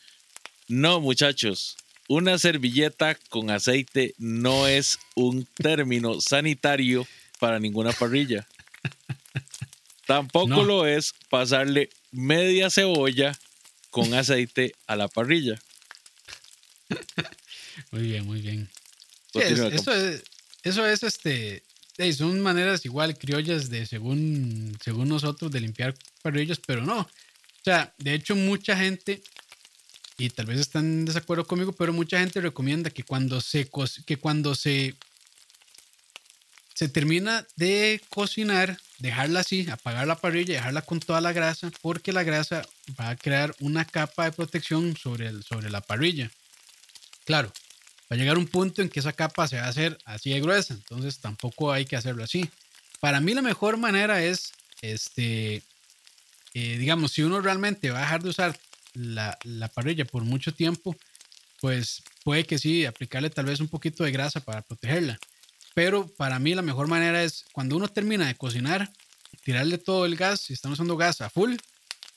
[0.68, 7.08] No, muchachos, una servilleta con aceite no es un término sanitario
[7.40, 8.48] para ninguna parrilla.
[10.06, 10.64] Tampoco No.
[10.64, 13.38] lo es pasarle media cebolla
[13.92, 15.60] con aceite a la parrilla.
[17.92, 18.70] Muy bien, muy bien.
[19.34, 20.24] Es- eso, es,
[20.64, 21.64] eso es este.
[22.00, 27.02] Ey, son maneras igual criollas de según, según nosotros de limpiar parrillas, pero no.
[27.02, 29.22] O sea, de hecho, mucha gente,
[30.18, 33.70] y tal vez están en desacuerdo conmigo, pero mucha gente recomienda que cuando se
[34.06, 34.96] que cuando se,
[36.74, 42.14] se termina de cocinar, dejarla así, apagar la parrilla, dejarla con toda la grasa, porque
[42.14, 42.66] la grasa
[42.98, 46.32] va a crear una capa de protección sobre, el, sobre la parrilla.
[47.26, 47.52] Claro,
[48.12, 50.42] va a llegar un punto en que esa capa se va a hacer así de
[50.42, 52.50] gruesa, entonces tampoco hay que hacerlo así.
[53.00, 54.52] Para mí la mejor manera es,
[54.82, 55.62] este,
[56.54, 58.60] eh, digamos, si uno realmente va a dejar de usar
[58.94, 60.96] la, la parrilla por mucho tiempo,
[61.62, 65.20] pues puede que sí, aplicarle tal vez un poquito de grasa para protegerla.
[65.74, 68.92] Pero para mí la mejor manera es cuando uno termina de cocinar,
[69.44, 71.56] tirarle todo el gas, si están usando gas a full,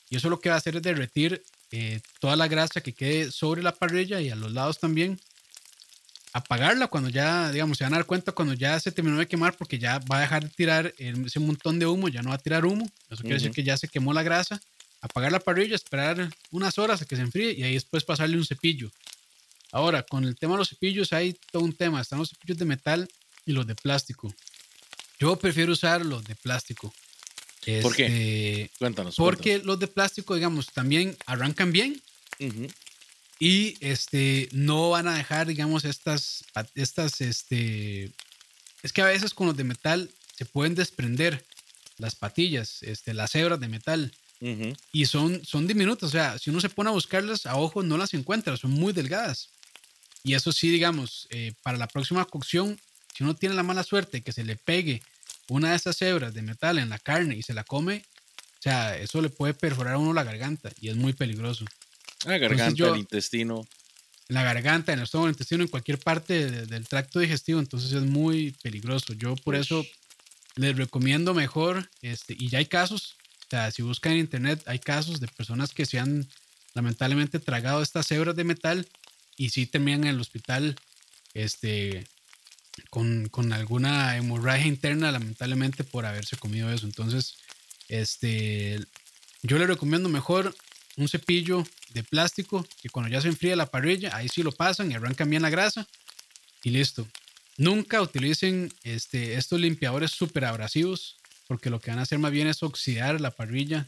[0.09, 3.31] y eso lo que va a hacer es derretir eh, toda la grasa que quede
[3.31, 5.19] sobre la parrilla y a los lados también.
[6.33, 9.55] Apagarla cuando ya, digamos, se van a dar cuenta cuando ya se terminó de quemar
[9.55, 12.39] porque ya va a dejar de tirar ese montón de humo, ya no va a
[12.39, 12.89] tirar humo.
[13.09, 14.59] Eso quiere decir que ya se quemó la grasa.
[15.01, 18.45] Apagar la parrilla, esperar unas horas a que se enfríe y ahí después pasarle un
[18.45, 18.89] cepillo.
[19.71, 22.01] Ahora, con el tema de los cepillos hay todo un tema.
[22.01, 23.07] Están los cepillos de metal
[23.45, 24.33] y los de plástico.
[25.19, 26.93] Yo prefiero usar los de plástico.
[27.81, 28.05] ¿Por qué?
[28.05, 29.15] Este, Cuéntanos.
[29.15, 32.01] porque los de plástico, digamos, también arrancan bien.
[33.39, 38.11] Y este, no van a dejar, digamos, estas, estas, este,
[38.83, 41.43] es que a veces con los de metal se pueden desprender
[41.97, 44.11] las patillas, este, las hebras de metal
[44.91, 47.97] y son, son diminutas, o sea, si uno se pone a buscarlas a ojo no
[47.97, 49.49] las encuentra, son muy delgadas.
[50.21, 52.77] Y eso sí, digamos, eh, para la próxima cocción,
[53.15, 55.01] si uno tiene la mala suerte que se le pegue
[55.47, 58.03] una de esas hebras de metal en la carne y se la come,
[58.59, 61.65] o sea, eso le puede perforar a uno la garganta y es muy peligroso.
[62.25, 63.67] La garganta, yo- el intestino.
[64.29, 67.19] En la garganta, en el estómago, en el intestino, en cualquier parte de- del tracto
[67.19, 69.13] digestivo, entonces es muy peligroso.
[69.13, 69.85] Yo por eso
[70.55, 73.15] les recomiendo mejor, este, y ya hay casos,
[73.45, 76.27] o sea, si buscan en internet, hay casos de personas que se han
[76.73, 78.87] lamentablemente tragado estas hebras de metal
[79.37, 80.75] y sí terminan en el hospital
[81.35, 82.07] este,
[82.89, 86.85] con, con alguna hemorragia interna, lamentablemente por haberse comido eso.
[86.85, 87.35] Entonces,
[87.89, 88.79] este,
[89.43, 90.55] yo le recomiendo mejor
[90.97, 94.91] un cepillo de plástico que cuando ya se enfría la parrilla, ahí sí lo pasan
[94.91, 95.87] y arrancan bien la grasa
[96.63, 97.07] y listo.
[97.57, 101.17] Nunca utilicen este, estos limpiadores súper abrasivos
[101.47, 103.85] porque lo que van a hacer más bien es oxidar la parrilla.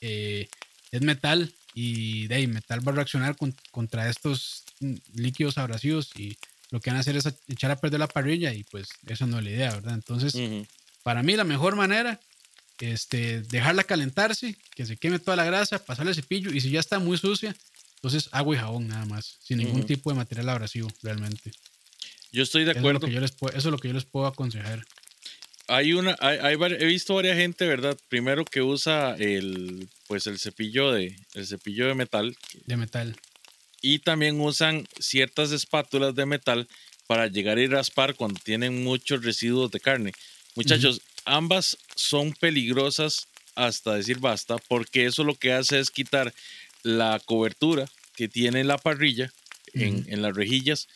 [0.00, 0.48] Eh,
[0.90, 4.64] es metal y de ahí, metal va a reaccionar con- contra estos
[5.14, 6.36] líquidos abrasivos y
[6.70, 9.38] lo que van a hacer es echar a perder la parrilla y pues eso no
[9.38, 9.94] es la idea, ¿verdad?
[9.94, 10.34] Entonces,
[11.02, 12.20] para mí la mejor manera,
[12.80, 16.80] este, dejarla calentarse, que se queme toda la grasa, pasarle el cepillo y si ya
[16.80, 17.54] está muy sucia,
[17.96, 21.50] Entonces, agua y jabón nada más, sin ningún tipo de material abrasivo, realmente.
[22.30, 22.98] Yo estoy de acuerdo.
[22.98, 24.84] Eso es, lo que yo les puedo, eso es lo que yo les puedo aconsejar.
[25.66, 27.98] Hay una, hay, he visto varias gente, ¿verdad?
[28.08, 32.36] Primero que usa el, pues el cepillo de, el cepillo de metal.
[32.66, 33.16] De metal.
[33.82, 36.68] Y también usan ciertas espátulas de metal
[37.06, 40.12] para llegar y raspar cuando tienen muchos residuos de carne.
[40.54, 46.32] Muchachos, ambas son peligrosas hasta decir basta, porque eso lo que hace es quitar
[46.82, 49.32] la cobertura que tiene la parrilla
[49.74, 50.88] en, en, las rejillas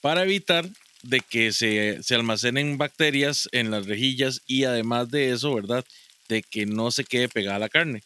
[0.00, 0.68] para evitar
[1.02, 5.84] de que se, se, almacenen bacterias en las rejillas y además de eso, ¿verdad?
[6.28, 8.02] De que no se quede pegada la carne.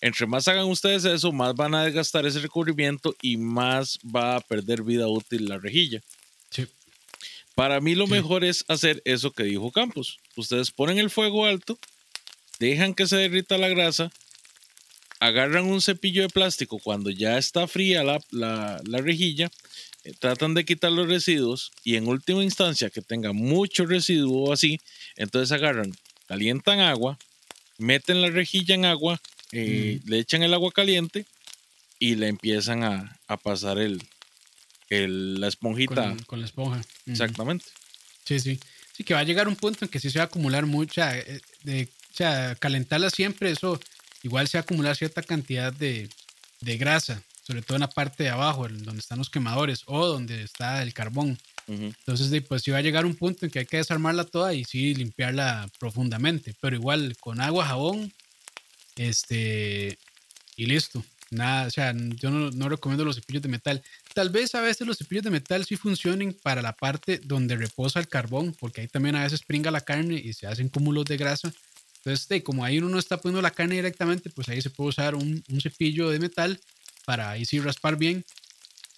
[0.00, 4.40] Entre más hagan ustedes eso, más van a desgastar ese recubrimiento y más va a
[4.40, 6.00] perder vida útil la rejilla.
[7.56, 10.18] Para mí lo mejor es hacer eso que dijo Campos.
[10.36, 11.78] Ustedes ponen el fuego alto,
[12.58, 14.12] dejan que se derrita la grasa,
[15.20, 19.50] agarran un cepillo de plástico cuando ya está fría la, rejilla,
[20.04, 24.78] eh, tratan de quitar los residuos y en última instancia que tenga mucho residuo así,
[25.16, 25.96] entonces agarran,
[26.26, 27.18] calientan agua,
[27.78, 29.18] meten la rejilla en agua,
[29.52, 31.24] eh, le echan el agua caliente
[31.98, 34.02] y le empiezan a, pasar el,
[34.90, 36.16] la esponjita.
[36.26, 36.82] Con, la esponja.
[37.06, 37.66] Exactamente.
[38.24, 38.58] Sí, sí.
[38.92, 41.18] Sí, que va a llegar un punto en que sí se va a acumular mucha,
[41.18, 43.78] eh, de, o sea, calentarla siempre, eso
[44.22, 46.08] igual se va a acumular cierta cantidad de,
[46.62, 50.82] grasa, sobre todo en la parte de abajo, donde están los quemadores o donde está
[50.82, 51.38] el carbón.
[51.68, 54.64] Entonces, pues sí va a llegar un punto en que hay que desarmarla toda y
[54.64, 58.12] sí limpiarla profundamente, pero igual con agua, jabón,
[58.96, 59.98] este,
[60.56, 61.04] y listo.
[61.36, 63.82] Nada, o sea, yo no, recomiendo los cepillos de metal.
[64.14, 68.00] Tal vez a veces los cepillos de metal sí funcionen para la parte donde reposa
[68.00, 71.18] el carbón, porque ahí también a veces pringa la carne y se hacen cúmulos de
[71.18, 71.52] grasa.
[71.98, 75.14] Entonces, como ahí uno no está poniendo la carne directamente, pues ahí se puede usar
[75.14, 76.58] un, un cepillo de metal
[77.04, 78.24] para ahí sí raspar bien.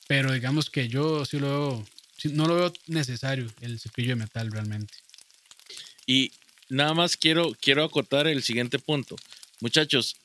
[0.06, 1.86] Pero digamos que yo sí lo veo,
[2.32, 4.94] no lo veo necesario el cepillo de metal realmente.
[6.06, 6.30] Y
[6.68, 9.16] nada más quiero, quiero acotar el siguiente punto.
[9.60, 10.16] Muchachos,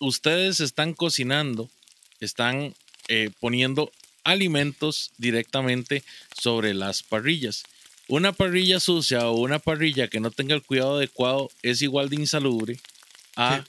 [0.00, 1.70] ustedes están cocinando,
[2.18, 2.74] están
[3.08, 3.92] eh, poniendo
[4.24, 6.02] alimentos directamente
[6.36, 7.64] sobre las parrillas.
[8.08, 12.16] Una parrilla sucia o una parrilla que no tenga el cuidado adecuado es igual de
[12.16, 12.80] insalubre
[13.36, 13.64] a,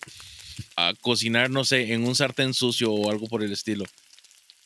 [0.75, 3.85] a cocinar, no sé, en un sartén sucio o algo por el estilo.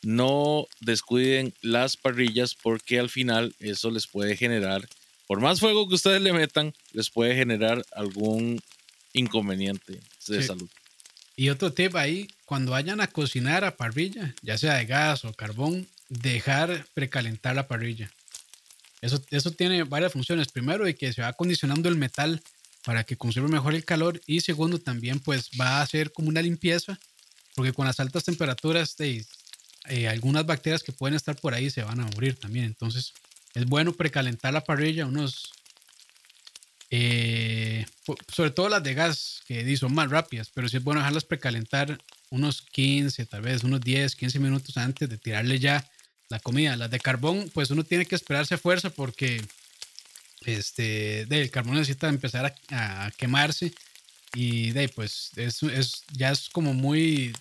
[0.02, 4.88] No descuiden las parrillas porque al final eso les puede generar,
[5.26, 8.60] por más fuego que ustedes le metan, les puede generar algún
[9.12, 10.68] inconveniente de salud.
[11.36, 15.34] Y otro tip ahí, cuando vayan a cocinar a parrilla, ya sea de gas o
[15.34, 18.10] carbón, dejar precalentar la parrilla.
[19.02, 20.48] Eso, eso tiene varias funciones.
[20.48, 22.42] Primero, de que se va acondicionando el metal
[22.84, 24.20] para que conserve mejor el calor.
[24.26, 26.98] Y segundo, también pues va a hacer como una limpieza,
[27.54, 29.26] porque con las altas temperaturas de,
[29.88, 32.64] eh, algunas bacterias que pueden estar por ahí se van a morir también.
[32.64, 33.12] Entonces,
[33.54, 35.52] es bueno precalentar la parrilla unos
[36.90, 37.84] eh,
[38.28, 41.98] sobre todo las de gas, que son más rápidas, pero sí es bueno dejarlas precalentar
[42.30, 45.88] unos 15, tal vez unos 10, 15 minutos antes de tirarle ya
[46.28, 46.76] la comida.
[46.76, 49.42] Las de carbón, pues uno tiene que esperarse a fuerza porque
[50.44, 53.72] este, el carbón necesita empezar a, quemarse
[54.34, 57.32] y de pues es, es, ya es como muy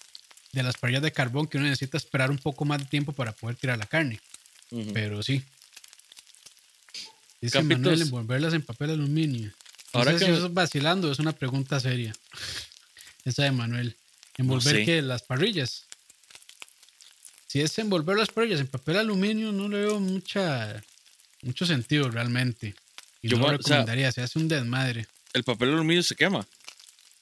[0.54, 3.34] de las parrillas de carbón que uno necesita esperar un poco más de tiempo para
[3.34, 4.20] poder tirar la carne.
[4.94, 5.42] Pero sí,
[7.46, 9.52] Dice Manuel, envolverlas en papel aluminio.
[9.94, 12.12] Ahora que eso es vacilando, es una pregunta seria.
[13.24, 13.96] Esa de Manuel.
[14.38, 15.04] ¿Envolver qué?
[15.04, 15.86] Las parrillas.
[17.46, 20.84] Si es envolver las parrillas en papel aluminio, no le veo mucha,
[21.44, 22.74] mucho sentido realmente.
[23.22, 25.06] Y Yo no lo recomendaría, se hace un desmadre.
[25.34, 26.48] El papel aluminio se quema.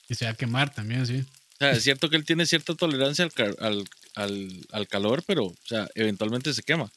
[0.07, 1.17] Y se va a quemar también, sí.
[1.17, 3.27] O sea, es cierto que él tiene cierta tolerancia
[3.59, 6.89] al, al, al calor, pero, o sea, eventualmente se quema.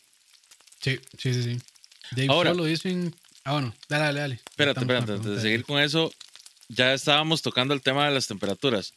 [0.80, 1.58] Sí, sí, sí, sí.
[2.12, 3.14] Dave Ahora, lo dicen.
[3.44, 4.34] Ah, bueno, dale, dale, dale.
[4.34, 6.12] Espérate, espérate, antes de seguir con eso,
[6.68, 8.92] ya estábamos tocando el tema de las temperaturas.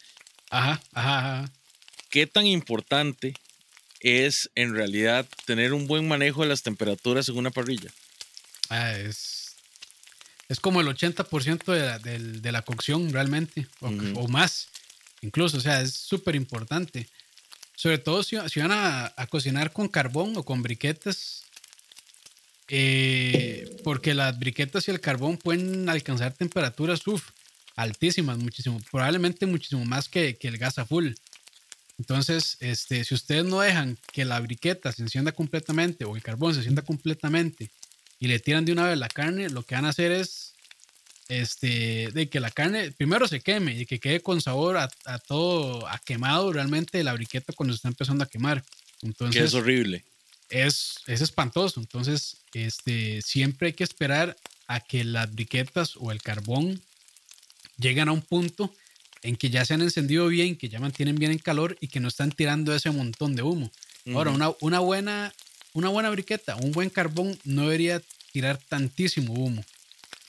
[0.49, 1.51] Ajá, ajá, ajá.
[2.09, 3.35] ¿Qué tan importante
[3.99, 7.91] es en realidad tener un buen manejo de las temperaturas en una parrilla?
[8.69, 9.55] Ah, es,
[10.47, 14.69] es como el 80% de la, de, la cocción realmente, o, más,
[15.21, 17.07] incluso, o sea, es súper importante.
[17.75, 21.43] Sobre todo si, si van a, a, cocinar con carbón o con briquetas,
[22.69, 27.01] eh, porque las briquetas y el carbón pueden alcanzar temperaturas
[27.75, 31.13] altísimas, muchísimo, probablemente muchísimo más que, que, el gas a full.
[31.97, 36.53] Entonces, este, si ustedes no dejan que la briqueta se encienda completamente o el carbón
[36.53, 37.71] se encienda completamente
[38.19, 40.53] y le tiran de una vez la carne, lo que van a hacer es
[41.27, 45.19] este, de que la carne primero se queme y que quede con sabor a, a
[45.19, 48.63] todo, a quemado realmente la briqueta cuando se está empezando a quemar.
[49.01, 50.03] Entonces, que es horrible.
[50.49, 51.79] Es, es espantoso.
[51.79, 54.35] Entonces, este, siempre hay que esperar
[54.67, 56.81] a que las briquetas o el carbón
[57.77, 58.73] lleguen a un punto
[59.21, 61.99] en que ya se han encendido bien, que ya mantienen bien en calor y que
[61.99, 63.71] no están tirando ese montón de humo.
[64.13, 65.33] Ahora, una, una, buena,
[65.73, 69.63] una buena briqueta, un buen carbón no debería tirar tantísimo humo,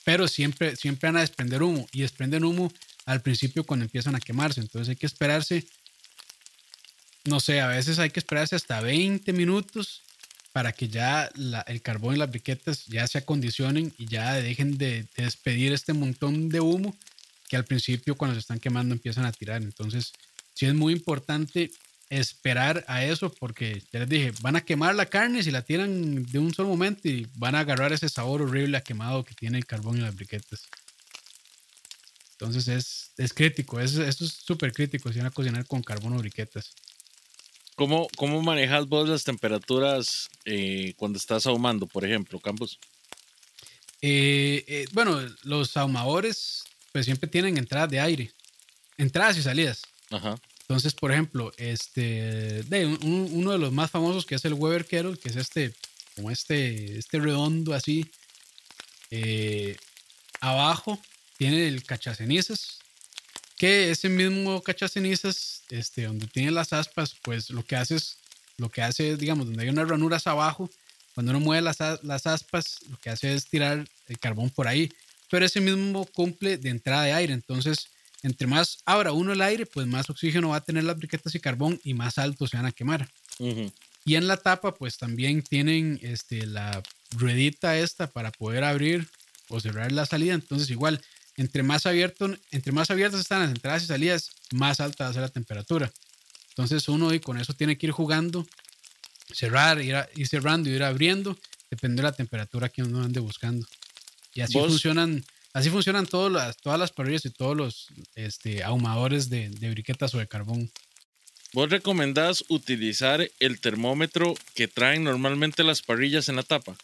[0.05, 2.73] pero siempre, siempre van a desprender humo y desprenden humo
[3.07, 4.61] al principio cuando empiezan a quemarse.
[4.61, 5.67] Entonces hay que esperarse,
[7.25, 10.03] no sé, a veces hay que esperarse hasta 20 minutos
[10.53, 11.31] para que ya
[11.67, 15.93] el carbón y las briquetas ya se acondicionen y ya dejen de, de despedir este
[15.93, 16.97] montón de humo
[17.49, 19.63] que al principio cuando se están quemando empiezan a tirar.
[19.63, 20.13] Entonces,
[20.55, 21.71] sí es muy importante
[22.11, 26.27] esperar a eso porque ya les dije, van a quemar la carne si la tiran
[26.27, 29.59] de un solo momento y van a agarrar ese sabor horrible a quemado que tiene
[29.59, 30.63] el carbón y las briquetas.
[32.33, 36.19] Entonces es, es crítico, es, es súper crítico si van a cocinar con carbón o
[36.19, 36.75] briquetas.
[37.81, 42.79] ¿Cómo, ¿Cómo manejas vos las temperaturas eh, cuando estás ahumando, por ejemplo, Campos?
[44.03, 48.33] Eh, eh, bueno, los ahumadores pues siempre tienen entradas de aire,
[48.99, 49.81] entradas y salidas.
[50.11, 50.39] Ajá.
[50.61, 55.17] Entonces, por ejemplo, este, de uno de los más famosos que es el Weber Kettle,
[55.17, 55.73] que es este,
[56.17, 58.05] como este, este redondo así,
[59.11, 59.75] eh,
[60.43, 61.01] abajo
[61.39, 62.80] tiene el cachacenizas,
[63.61, 68.17] que ese mismo cachacenizas, este, donde tiene las aspas, pues lo que hace es,
[68.57, 70.71] lo que hace digamos, donde hay unas ranuras abajo,
[71.15, 74.91] cuando uno mueve las, las aspas, lo que hace es tirar el carbón por ahí
[75.31, 77.33] pero ese mismo cumple de entrada de aire.
[77.33, 77.89] Entonces,
[78.23, 81.41] entre más abra uno el aire, pues más oxígeno va a tener las briquetas y
[81.41, 83.09] carbón y más alto se van a quemar.
[84.05, 86.83] Y en la tapa, pues también tienen este, la
[87.13, 89.09] ruedita esta para poder abrir
[89.49, 90.35] o cerrar la salida.
[90.35, 91.01] Entonces, igual,
[91.41, 95.13] entre más, abierto, entre más abiertas están las entradas y salidas, más alta va a
[95.15, 95.91] ser la temperatura.
[96.51, 98.47] Entonces, uno y con eso tiene que ir jugando,
[99.33, 101.39] cerrar, ir, ir cerrando y ir abriendo,
[101.71, 103.67] depende de la temperatura que uno ande buscando.
[104.35, 105.25] Y así funcionan,
[105.55, 107.87] así funcionan todas las, todas las parrillas y todos los
[108.17, 110.71] este, ahumadores de, de briquetas o de carbón.
[111.55, 116.77] ¿Vos recomendás utilizar el termómetro que traen normalmente las parrillas en la tapa?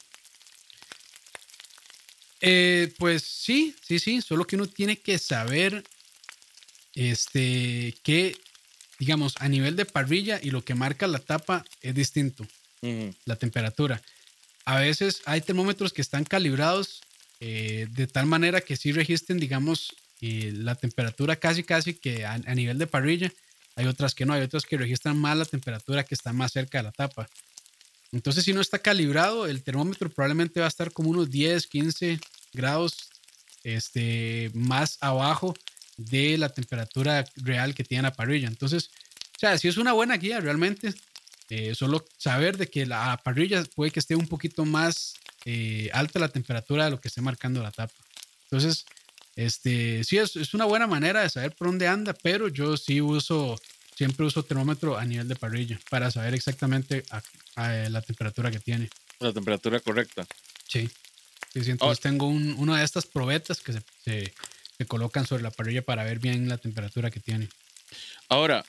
[2.40, 5.84] Eh, pues sí, sí, sí, solo que uno tiene que saber
[6.94, 8.36] este, que,
[8.98, 12.46] digamos, a nivel de parrilla y lo que marca la tapa es distinto,
[13.24, 14.02] la temperatura.
[14.64, 17.00] A veces hay termómetros que están calibrados
[17.40, 22.38] eh, de tal manera que sí registren, digamos, eh, la temperatura casi, casi que a,
[22.54, 23.32] nivel de parrilla.
[23.76, 26.78] Hay otras que no, hay otras que registran más la temperatura que está más cerca
[26.78, 27.28] de la tapa.
[28.12, 32.20] Entonces, si no está calibrado, el termómetro probablemente va a estar como unos 10, 15
[32.52, 33.10] grados
[33.64, 35.54] este, más abajo
[35.96, 38.48] de la temperatura real que tiene la parrilla.
[38.48, 38.90] Entonces,
[39.36, 40.94] o sea, si es una buena guía realmente,
[41.48, 46.18] eh, solo saber de que la parrilla puede que esté un poquito más eh, alta
[46.18, 47.94] la temperatura de lo que esté marcando la tapa.
[48.44, 48.84] Entonces,
[49.36, 53.00] este, sí, es, es, una buena manera de saber por dónde anda, pero yo sí
[53.00, 53.60] uso,
[53.96, 57.04] siempre uso termómetro a nivel de parrilla para saber exactamente
[57.56, 58.88] la temperatura que tiene.
[59.18, 60.26] La temperatura correcta.
[60.68, 60.88] Sí.
[61.52, 64.34] sí, entonces tengo una de estas probetas que se, se,
[64.76, 67.48] se colocan sobre la parrilla para ver bien la temperatura que tiene.
[68.28, 68.64] Ahora,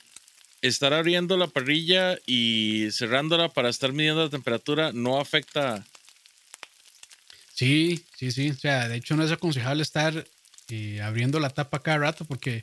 [0.62, 5.84] estar abriendo la parrilla y cerrándola para estar midiendo la temperatura no afecta
[7.58, 8.50] Sí, sí, sí.
[8.50, 10.24] O sea, de hecho no es aconsejable estar
[10.68, 12.62] eh, abriendo la tapa cada rato porque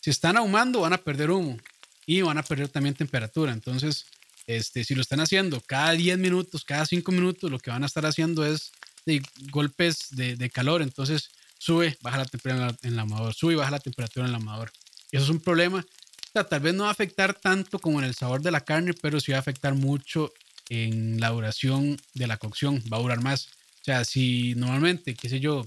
[0.00, 1.58] si están ahumando van a perder humo
[2.06, 3.52] y van a perder también temperatura.
[3.52, 4.06] Entonces,
[4.46, 7.86] este, si lo están haciendo cada 10 minutos, cada 5 minutos, lo que van a
[7.86, 8.72] estar haciendo es
[9.06, 10.82] de golpes de, de, calor.
[10.82, 14.36] Entonces, sube, baja la temperatura en el amador, sube y baja la temperatura en el
[14.36, 14.72] amador.
[15.10, 15.78] Eso es un problema.
[15.78, 18.62] O sea, tal vez no va a afectar tanto como en el sabor de la
[18.62, 20.32] carne, pero sí va a afectar mucho
[20.70, 22.82] en la duración de la cocción.
[22.90, 23.48] Va a durar más.
[23.82, 25.66] O sea, si normalmente, qué sé yo,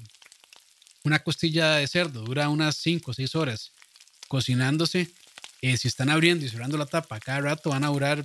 [1.03, 3.71] una costilla de cerdo dura unas 5 o 6 horas
[4.27, 5.11] cocinándose,
[5.65, 8.23] eh, si están abriendo y cerrando la tapa cada rato van a durar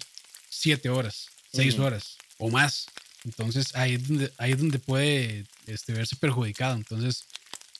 [0.50, 2.84] 7 horas, 6 horas o más.
[3.24, 6.76] Entonces ahí es donde, ahí es donde puede este, verse perjudicado.
[6.76, 7.24] Entonces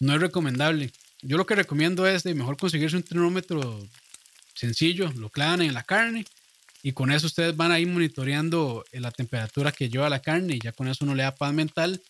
[0.01, 0.91] no es recomendable.
[1.21, 3.87] Yo lo que recomiendo es de mejor conseguirse un termómetro
[4.55, 6.25] sencillo, lo clavan en la carne
[6.83, 10.55] y con eso ustedes van a ir monitoreando eh, la temperatura que lleva la carne
[10.55, 12.01] y ya con eso uno le da paz mental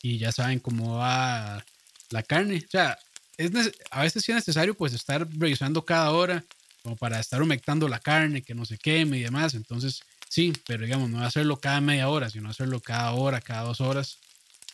[0.00, 1.62] y ya saben cómo va
[2.08, 2.62] la carne.
[2.66, 2.98] O sea,
[3.36, 3.50] es
[3.90, 6.42] a veces sí es necesario pues estar revisando cada hora
[6.84, 9.54] como para estar humectando la carne, que no se queme y demás.
[9.54, 13.80] Entonces, sí, pero digamos, no hacerlo cada media hora, sino hacerlo cada hora, cada dos
[13.80, 14.18] horas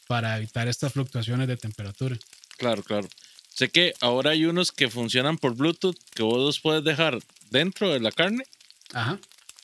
[0.07, 2.19] para evitar estas fluctuaciones de temperatura.
[2.59, 3.09] Claro, claro.
[3.55, 7.19] Sé que ahora hay unos que funcionan por Bluetooth que vos los puedes dejar
[7.51, 8.45] dentro de la carne.
[8.93, 9.19] Ajá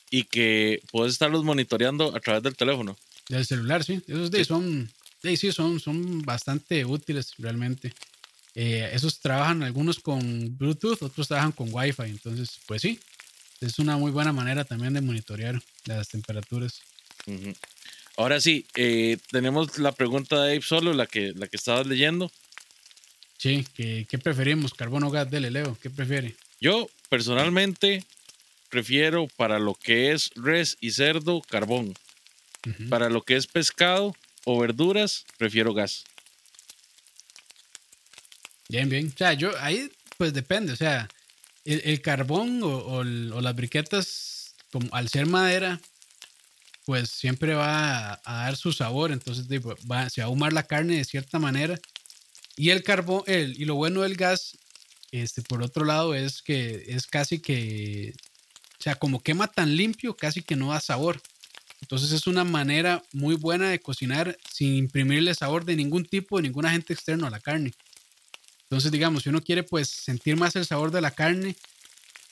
[0.09, 2.97] y que puedes estarlos monitoreando a través del teléfono.
[3.29, 4.01] Del celular, sí.
[4.07, 4.89] Esos de son,
[5.21, 7.93] sí, son, son bastante útiles realmente.
[8.59, 12.05] Eh, esos trabajan algunos con Bluetooth, otros trabajan con Wi-Fi.
[12.05, 12.99] Entonces, pues sí,
[13.61, 16.81] es una muy buena manera también de monitorear las temperaturas.
[18.17, 22.31] Ahora sí, eh, tenemos la pregunta de Dave Solo, la que, la que estabas leyendo.
[23.37, 24.73] Sí, ¿qué, qué preferimos?
[24.73, 25.29] ¿Carbón o gas?
[25.29, 26.35] Dele, Leo, ¿qué prefiere?
[26.59, 28.03] Yo, personalmente,
[28.69, 31.93] prefiero para lo que es res y cerdo, carbón.
[32.89, 34.15] Para lo que es pescado
[34.45, 36.05] o verduras, prefiero gas.
[38.69, 39.07] Bien, bien.
[39.13, 40.73] O sea, yo ahí pues depende.
[40.73, 41.07] O sea,
[41.65, 45.79] el, carbón o, las briquetas, como al ser madera,
[46.85, 49.11] pues siempre va a, dar su sabor.
[49.11, 49.47] Entonces
[49.89, 51.79] va, se a ahumar la carne de cierta manera.
[52.55, 54.57] Y el carbón, el, y lo bueno del gas,
[55.11, 58.13] este, por otro lado, es que es casi que,
[58.79, 61.21] o sea, como quema tan limpio, casi que no da sabor.
[61.81, 66.43] Entonces es una manera muy buena de cocinar sin imprimirle sabor de ningún tipo, de
[66.43, 67.73] ningún agente externo a la carne.
[68.69, 71.55] Entonces, digamos, si uno quiere pues sentir más el sabor de la carne,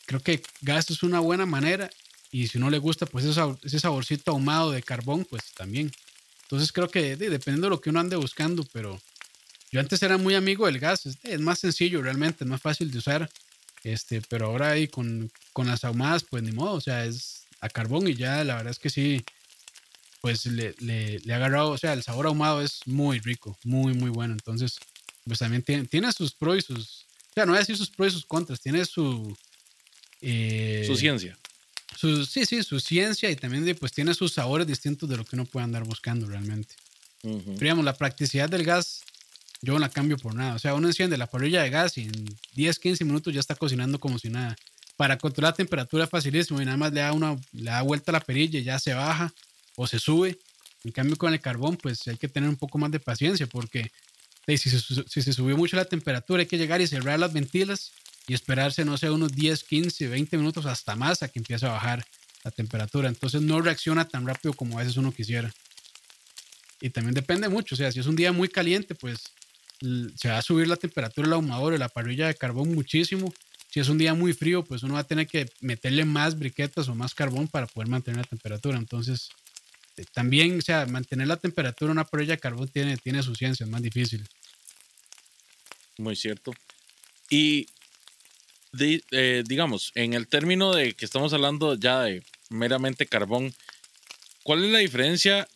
[0.06, 1.90] creo que gas es una buena manera.
[2.30, 5.92] Y si no le gusta pues ese, saborcito ahumado de carbón, pues también.
[6.44, 9.00] Entonces creo que dependiendo de lo que uno ande buscando, pero
[9.72, 12.98] yo antes era muy amigo del gas, es, más sencillo realmente, es más fácil de
[12.98, 13.30] usar.
[13.84, 17.70] Este, pero ahora ahí con, con las ahumadas, pues ni modo, o sea, es a
[17.70, 19.24] carbón y ya la verdad es que sí,
[20.22, 23.94] pues le, le, le ha agarrado, o sea, el sabor ahumado es muy rico, muy,
[23.94, 24.34] muy bueno.
[24.34, 24.80] Entonces,
[25.26, 27.90] pues también tiene, tiene sus pros y sus, o sea, no voy a decir sus
[27.90, 29.36] pros y sus contras, tiene su...
[30.22, 31.38] Eh, su ciencia.
[31.96, 35.36] Su, sí, sí, su ciencia y también pues tiene sus sabores distintos de lo que
[35.36, 36.76] uno puede andar buscando realmente.
[37.24, 39.02] digamos, la practicidad del gas,
[39.62, 40.56] yo no la cambio por nada.
[40.56, 43.56] O sea, uno enciende la parrilla de gas y en 10, 15 minutos ya está
[43.56, 44.56] cocinando como si nada.
[44.96, 48.12] Para controlar la temperatura es facilísimo y nada más le da, una, le da vuelta
[48.12, 49.34] a la perilla y ya se baja
[49.76, 50.38] o se sube.
[50.84, 53.92] En cambio, con el carbón, pues hay que tener un poco más de paciencia porque
[54.48, 57.92] si se, si se subió mucho la temperatura, hay que llegar y cerrar las ventilas
[58.28, 61.70] y esperarse, no sé, unos 10, 15, 20 minutos hasta más a que empiece a
[61.70, 62.06] bajar
[62.44, 63.10] la temperatura.
[63.10, 65.54] Entonces no reacciona tan rápido como a veces uno quisiera.
[66.82, 69.24] Y también depende mucho, o sea, si es un día muy caliente, pues
[70.16, 73.34] se va a subir la temperatura del ahumador y la parrilla de carbón muchísimo.
[73.70, 76.88] Si es un día muy frío, pues uno va a tener que meterle más briquetas
[76.88, 78.78] o más carbón para poder mantener la temperatura.
[78.78, 79.30] Entonces,
[79.98, 83.36] eh, también, o sea, mantener la temperatura en una parrilla de carbón tiene, tiene su
[83.36, 84.28] ciencia, es más difícil.
[85.98, 86.54] Muy cierto.
[87.30, 87.68] Y
[88.78, 93.54] eh, digamos, en el término de que estamos hablando ya de meramente carbón,
[94.44, 95.48] ¿cuál es la diferencia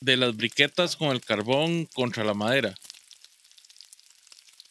[0.00, 2.74] de las briquetas con el carbón contra la madera?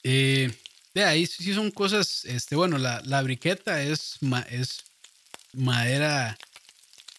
[0.04, 0.52] Eh,
[0.94, 4.18] de ahí sí son cosas, este, bueno, la, la briqueta es,
[4.50, 4.84] es
[5.54, 6.38] madera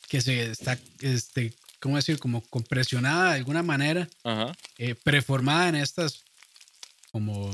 [0.09, 2.19] que se está, este, ¿cómo decir?
[2.21, 4.09] Como compresionada de alguna manera,
[4.79, 6.23] eh, preformada en estas
[7.11, 7.51] como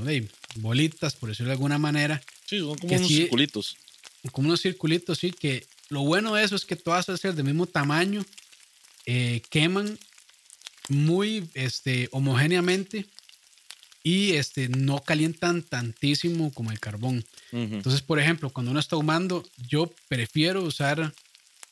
[0.56, 2.22] bolitas, por decirlo de alguna manera.
[2.46, 3.76] Sí, son como unos circulitos.
[4.30, 7.46] Como unos circulitos, sí, que lo bueno de eso es que todas son ser del
[7.46, 8.24] mismo tamaño,
[9.06, 9.98] eh, queman
[10.88, 13.06] muy este, homogéneamente
[14.02, 17.24] y este, no calientan tantísimo como el carbón.
[17.50, 21.14] Entonces, por ejemplo, cuando uno está ahumando, yo prefiero usar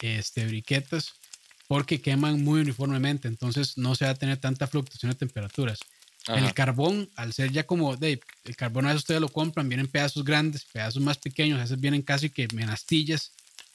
[0.01, 1.13] este, briquetas
[1.69, 5.79] porque queman muy uniformemente, entonces no se va a tener tanta fluctuación de temperaturas.
[6.29, 9.87] El carbón, al ser ya como, de, el carbón a veces ustedes lo compran, vienen
[9.87, 13.33] pedazos grandes, pedazos más pequeños, a veces vienen casi que menastillas.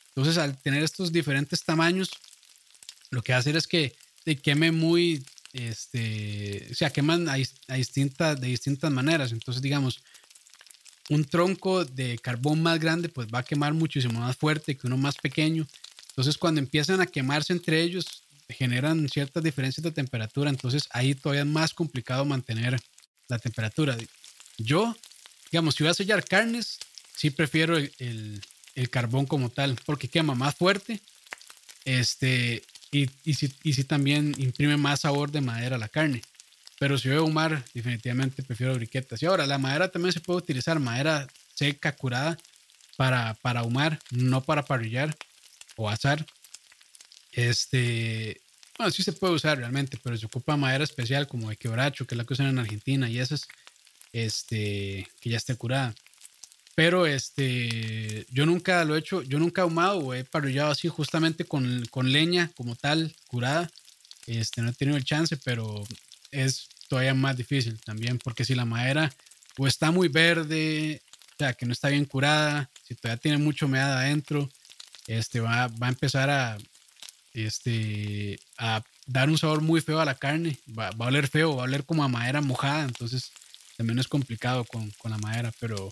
[0.10, 2.10] Entonces, al tener estos diferentes tamaños,
[3.10, 3.96] lo que va a hacer es que
[4.26, 5.24] te queme muy,
[5.54, 7.36] este, o sea, queman a,
[7.70, 9.32] a distintas, de distintas maneras.
[9.32, 10.04] Entonces, digamos,
[11.10, 14.98] un tronco de carbón más grande, pues va a quemar muchísimo más fuerte que uno
[14.98, 15.66] más pequeño.
[16.12, 21.44] Entonces, cuando empiezan a quemarse entre ellos, generan ciertas diferencias de temperatura, entonces ahí todavía
[21.44, 22.80] es más complicado mantener
[23.30, 23.98] la temperatura.
[24.58, 24.96] Yo,
[25.52, 26.80] digamos, si voy a sellar carnes,
[27.16, 28.42] sí prefiero el,
[28.90, 31.02] carbón como tal, porque quema más fuerte,
[31.86, 36.22] este, y, y, si, también imprime más sabor de madera a la carne.
[36.78, 39.22] Pero si voy a ahumar, definitivamente prefiero briquetas.
[39.22, 42.38] Y ahora, la madera también se puede utilizar, madera seca, curada,
[42.98, 45.16] para, para ahumar, no para parrillar
[45.76, 46.26] o asar.
[47.34, 48.42] Este,
[48.78, 52.16] bueno, sí se puede usar realmente, pero se ocupa madera especial como de quebracho, que
[52.16, 53.48] es la que usan en Argentina, y esas,
[54.14, 55.94] este, que ya esté curada.
[56.76, 60.88] Pero este, yo nunca lo he hecho, yo nunca he ahumado o he parrillado así
[60.88, 63.70] justamente con, con leña como tal, curada.
[64.26, 65.84] Este, no he tenido el chance, pero
[66.32, 69.14] es todavía más difícil también, porque si la madera
[69.58, 71.02] o está muy verde,
[71.34, 74.50] o sea, que no está bien curada, si todavía tiene mucha humedad adentro,
[75.18, 76.58] este va, va a empezar a,
[77.34, 80.58] este, a dar un sabor muy feo a la carne.
[80.78, 83.32] Va, va a oler feo, va a oler como a madera mojada, entonces
[83.78, 85.92] también es complicado con, con la madera, pero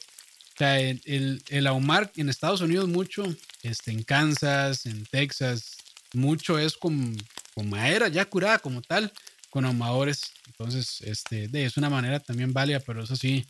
[0.60, 3.24] el, ahumar en Estados Unidos mucho,
[3.64, 5.78] este, en Kansas, en Texas,
[6.14, 7.16] mucho es con,
[7.54, 9.12] con madera ya curada como tal,
[9.50, 10.34] con ahumadores.
[10.48, 13.46] Entonces, este, de, es una manera también válida, pero eso sí,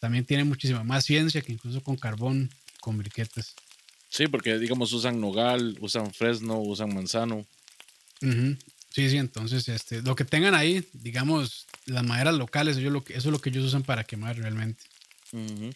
[0.00, 3.54] también tiene muchísima más ciencia que incluso con carbón, con briquetas.
[4.10, 7.46] Sí, porque digamos usan nogal, usan fresno, usan manzano.
[8.20, 8.58] Uh -huh.
[8.90, 13.04] Sí, sí, entonces este, lo que tengan ahí, digamos, las maderas locales, eso es lo
[13.04, 14.82] que, eso es lo que ellos usan para quemar realmente.
[15.32, 15.74] Uh -huh.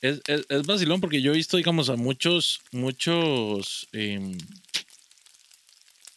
[0.00, 4.36] es, es, es, vacilón porque yo he visto, digamos, a muchos, muchos, eh,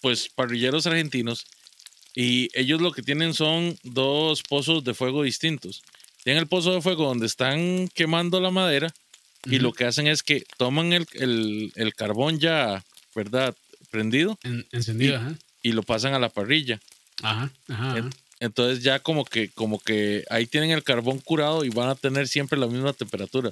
[0.01, 1.45] pues, parrilleros argentinos
[2.15, 5.83] y ellos lo que tienen son dos pozos de fuego distintos.
[6.23, 8.93] Tienen el pozo de fuego donde están quemando la madera
[9.45, 9.61] y uh -huh.
[9.61, 12.83] lo que hacen es que toman el, el, el carbón ya,
[13.15, 13.55] ¿verdad?
[13.91, 14.37] Prendido.
[14.43, 15.35] En, encendido, y, ajá.
[15.61, 16.79] y, lo pasan a la parrilla.
[17.21, 18.09] Ajá, ajá, ajá.
[18.39, 22.27] Entonces ya como que, como que ahí tienen el carbón curado y van a tener
[22.27, 23.51] siempre la misma temperatura.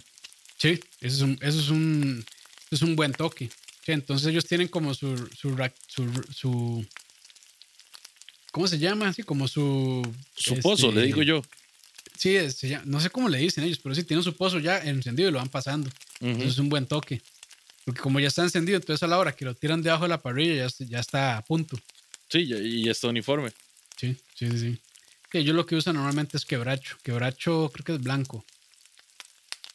[0.57, 2.25] Sí, eso es un, eso es un,
[2.65, 3.49] eso es un buen toque.
[3.85, 5.57] Sí, entonces ellos tienen como su, su,
[5.87, 6.85] su, su
[8.51, 9.07] ¿cómo se llama?
[9.07, 10.01] Así como su...
[10.35, 11.41] Su este, pozo, le digo yo.
[12.21, 15.29] Sí, se no sé cómo le dicen ellos, pero sí tienen su pozo ya encendido
[15.29, 15.89] y lo van pasando.
[16.19, 16.37] Uh -huh.
[16.41, 17.19] Eso es un buen toque.
[17.83, 20.21] Porque como ya está encendido, entonces a la hora que lo tiran debajo de la
[20.21, 21.79] parrilla ya, ya está a punto.
[22.29, 23.51] Sí, y ya está uniforme.
[23.97, 24.59] Sí, sí, sí.
[24.59, 24.79] sí.
[25.31, 26.95] Que ellos lo que usan normalmente es quebracho.
[27.01, 28.45] Quebracho creo que es blanco.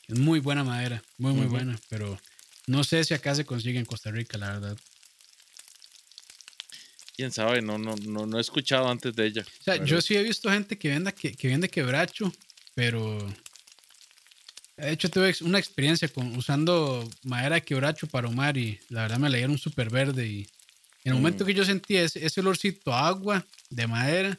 [0.07, 1.51] Es muy buena madera, muy, muy uh -huh.
[1.51, 2.17] buena, pero
[2.69, 4.79] no sé si acá se consigue en Costa Rica, la verdad.
[7.17, 9.45] Quién sabe, no, no, no, no he escuchado antes de ella.
[9.61, 12.31] O sea, yo sí he visto gente que venda, que, que vende quebracho,
[12.75, 13.19] pero
[14.77, 19.19] de hecho tuve una experiencia con, usando madera de quebracho para ahumar y la verdad
[19.19, 20.47] me la dieron súper verde y
[21.05, 21.17] en el mm.
[21.17, 24.39] momento que yo sentí ese, ese olorcito a agua de madera,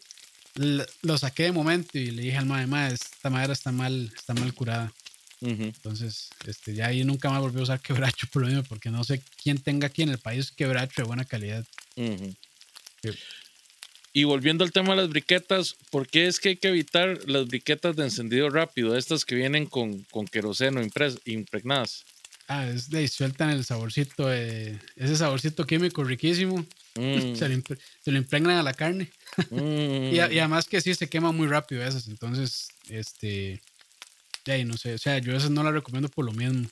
[1.01, 4.33] lo saqué de momento y le dije al madre, madre, esta madera está mal, está
[4.33, 4.93] mal curada.
[5.39, 5.65] Uh -huh.
[5.65, 9.03] Entonces, este, ya ahí nunca más volví a usar quebracho por lo mismo, porque no
[9.03, 11.65] sé quién tenga aquí en el país quebracho de buena calidad.
[11.95, 12.35] Uh -huh.
[13.01, 13.09] Sí.
[14.17, 17.45] Y volviendo al tema de las briquetas, ¿por qué es que hay que evitar las
[17.45, 20.81] briquetas de encendido rápido, estas que vienen con, con queroseno
[21.25, 22.03] impregnadas?
[22.47, 26.65] Ah, es de sueltan el saborcito, eh, ese saborcito químico riquísimo.
[26.95, 27.35] Mm.
[27.35, 27.61] Se, lo
[28.01, 29.11] se, lo impregnan a la carne.
[29.51, 30.13] Mm.
[30.13, 32.07] y, y, además que sí se quema muy rápido esas.
[32.07, 33.61] Entonces, este.
[34.65, 34.95] no sé.
[34.95, 36.67] O sea, yo esas no las recomiendo por lo mismo.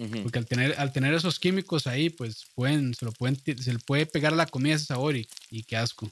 [0.00, 0.22] Uh -huh.
[0.22, 3.78] Porque al tener, al tener esos químicos ahí, pues pueden, se lo pueden, se le
[3.78, 6.10] puede pegar a la comida ese sabor y, y qué asco.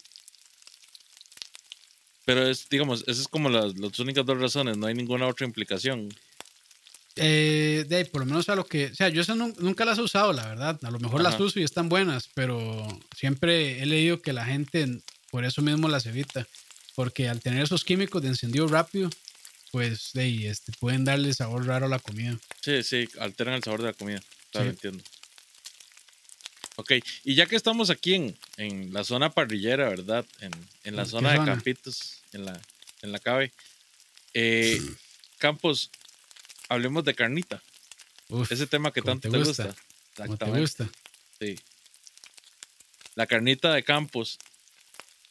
[2.27, 5.47] Pero es, digamos, esas es como las, las únicas dos razones, no hay ninguna otra
[5.47, 6.11] implicación.
[7.17, 9.99] Eh, de ahí, por lo menos a lo que, o sea, yo no, nunca las
[9.99, 10.79] he usado, la verdad.
[10.83, 11.31] A lo mejor Ajá.
[11.31, 12.87] las uso y están buenas, pero
[13.17, 15.01] siempre he leído que la gente
[15.31, 16.47] por eso mismo las evita.
[16.95, 19.09] Porque al tener esos químicos de encendido rápido,
[19.71, 22.39] pues ahí, este, pueden darle sabor raro a la comida.
[22.61, 24.21] Sí, sí, alteran el sabor de la comida.
[24.51, 24.71] Claro, sí.
[24.71, 25.05] entiendo.
[26.77, 26.93] Ok,
[27.25, 30.25] y ya que estamos aquí en, en la zona parrillera, ¿verdad?
[30.41, 30.53] En,
[30.85, 32.61] en la zona, zona de Campitos, en la,
[33.03, 33.53] en la Cabe.
[34.33, 34.81] Eh,
[35.39, 35.91] Campos,
[36.69, 37.63] hablemos de carnita.
[38.29, 39.75] Uf, Ese tema que tanto te gusta.
[40.15, 40.47] Te gusta.
[40.47, 40.89] te gusta.
[41.41, 41.59] Sí.
[43.17, 44.39] La carnita de Campos.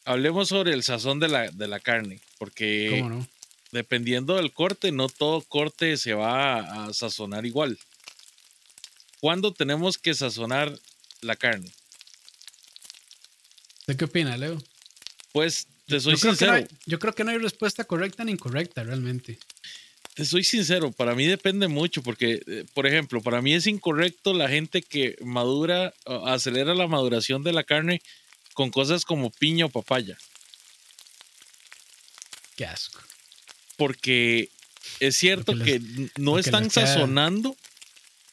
[0.03, 3.27] Hablemos sobre el sazón de la, de la carne, porque ¿Cómo no?
[3.71, 7.77] Dependiendo del corte, no todo corte se va a sazonar igual.
[9.19, 10.77] ¿Cuándo tenemos que sazonar
[11.21, 11.71] la carne?
[13.87, 14.61] ¿De qué opina, Leo?
[15.31, 16.51] Pues te soy yo sincero.
[16.53, 19.39] Creo hay, yo creo que no hay respuesta correcta ni incorrecta realmente.
[20.13, 24.33] Te soy sincero, para mí depende mucho porque, eh, por ejemplo, para mí es incorrecto
[24.33, 25.93] la gente que madura,
[26.25, 28.01] acelera la maduración de la carne
[28.53, 30.17] con cosas como piña o papaya.
[32.55, 32.99] Qué asco.
[33.77, 34.49] Porque
[34.99, 37.55] es cierto porque que no están sazonando,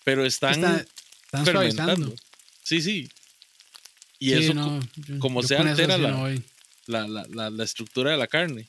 [0.03, 0.87] pero están, Está,
[1.25, 1.95] están fermentando.
[1.95, 2.16] Suavizando.
[2.62, 3.09] Sí, sí.
[4.19, 6.29] Y sí, eso, no, yo, como yo se altera la, no
[6.87, 8.69] la, la, la, estructura de la carne.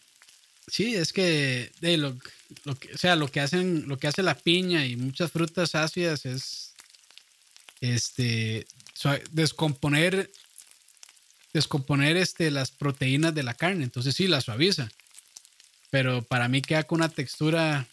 [0.68, 4.86] Sí, es que, lo, que, o sea, lo que hacen, lo que hace la piña
[4.86, 6.74] y muchas frutas ácidas es
[7.82, 8.66] este
[9.32, 10.32] descomponer
[11.54, 13.86] descomponer este, las proteínas de la carne.
[13.86, 14.90] Entonces sí, la suaviza.
[15.96, 17.88] Pero para mí queda con una textura,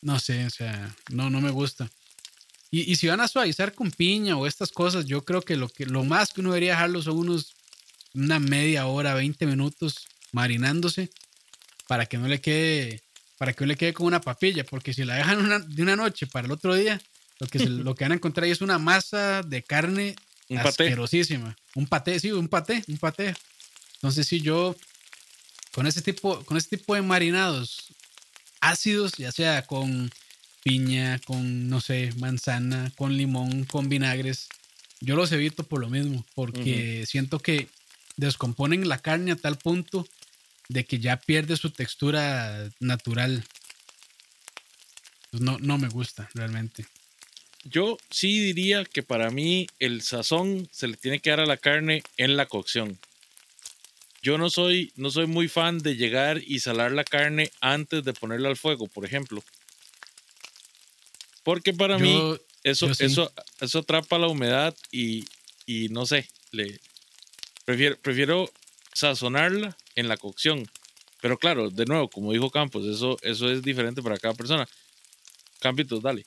[0.00, 1.90] no sé, o sea, no, no me gusta.
[2.70, 5.68] Y, y, si van a suavizar con piña o estas cosas, yo creo que lo,
[5.68, 7.56] que lo más que uno debería dejarlo son unos
[8.14, 11.10] una media hora, 20 minutos marinándose
[11.88, 13.02] para que no le quede,
[13.38, 15.96] para que no le quede como una papilla, porque si la dejan una, de una
[15.96, 17.02] noche para el otro día,
[17.40, 20.14] lo que, se, lo que van a encontrar ahí es una masa de carne
[20.48, 21.56] Un asquerosísima.
[21.74, 23.34] un paté, sí, un paté, un paté.
[23.94, 24.76] Entonces, sí, yo
[25.74, 27.92] con ese tipo, con ese tipo de marinados
[28.60, 30.10] ácidos, ya sea con
[30.62, 34.48] piña, con, no sé, manzana, con limón, con vinagres,
[35.00, 37.68] yo los evito por lo mismo, porque siento que
[38.16, 40.06] descomponen la carne a tal punto
[40.68, 43.44] de que ya pierde su textura natural.
[45.32, 46.86] Pues no, no me gusta realmente.
[47.64, 51.56] Yo sí diría que para mí el sazón se le tiene que dar a la
[51.56, 52.98] carne en la cocción.
[54.22, 58.12] Yo no soy, no soy muy fan de llegar y salar la carne antes de
[58.12, 59.42] ponerla al fuego, por ejemplo.
[61.42, 65.24] Porque para mí eso, eso, eso atrapa la humedad y,
[65.66, 66.78] y no sé, le
[67.64, 68.50] prefiero, prefiero
[68.94, 70.70] sazonarla en la cocción.
[71.20, 74.68] Pero claro, de nuevo, como dijo Campos, eso, eso es diferente para cada persona.
[75.58, 76.24] Campitos, dale.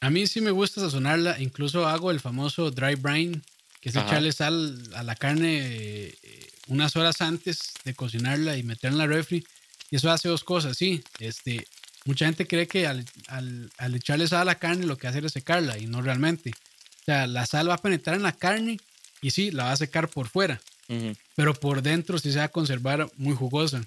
[0.00, 3.40] A mí sí me gusta sazonarla, incluso hago el famoso dry brine,
[3.80, 9.04] que es echarle sal a la carne eh, unas horas antes de cocinarla y meterla
[9.04, 9.44] en la refri.
[9.90, 11.02] Y eso hace dos cosas, sí.
[11.18, 11.66] Este,
[12.04, 15.32] mucha gente cree que al, al, echarle sal a la carne lo que hace es
[15.32, 16.50] secarla y no realmente.
[16.50, 18.78] O sea, la sal va a penetrar en la carne
[19.20, 20.60] y sí, la va a secar por fuera,
[21.34, 23.82] pero por dentro sí se va a conservar muy jugosa.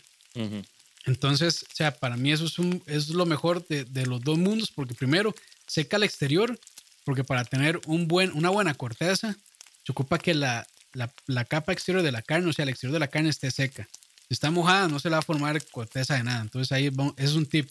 [1.06, 4.38] Entonces, o sea, para mí eso es, un, es lo mejor de, de, los dos
[4.38, 5.34] mundos, porque primero
[5.66, 6.60] seca el exterior,
[7.04, 9.36] porque para tener un buen, una buena corteza,
[9.84, 12.94] se ocupa que la, la, la, capa exterior de la carne, o sea, el exterior
[12.94, 13.88] de la carne esté seca.
[14.28, 16.42] Si está mojada, no se le va a formar corteza de nada.
[16.42, 17.70] Entonces, ahí es un tip.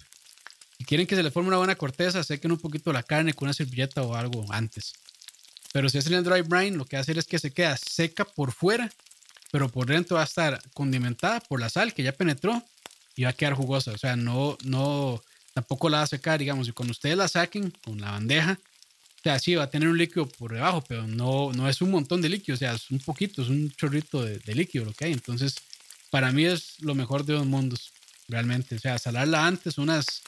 [0.79, 3.47] Si quieren que se le forme una buena corteza, sequen un poquito la carne con
[3.47, 4.95] una servilleta o algo antes.
[5.73, 7.77] Pero si es el dry brine, lo que va a hacer es que se queda
[7.77, 8.91] seca por fuera,
[9.53, 12.63] pero por dentro va a estar condimentada por la sal que ya penetró
[13.15, 13.93] y va a quedar jugosa.
[13.93, 15.23] O sea, no, no,
[15.53, 16.69] tampoco la va a secar, digamos.
[16.69, 18.59] Y cuando ustedes la saquen con la bandeja,
[19.21, 21.91] o sea, sí va a tener un líquido por debajo, pero no, no es un
[21.91, 24.93] montón de líquido, o sea, es un poquito, es un chorrito de, de líquido lo
[24.93, 25.13] que hay.
[25.13, 25.57] Entonces,
[26.11, 27.93] para mí es lo mejor de dos mundos,
[28.29, 28.77] realmente.
[28.77, 30.23] O sea, salarla antes, unas,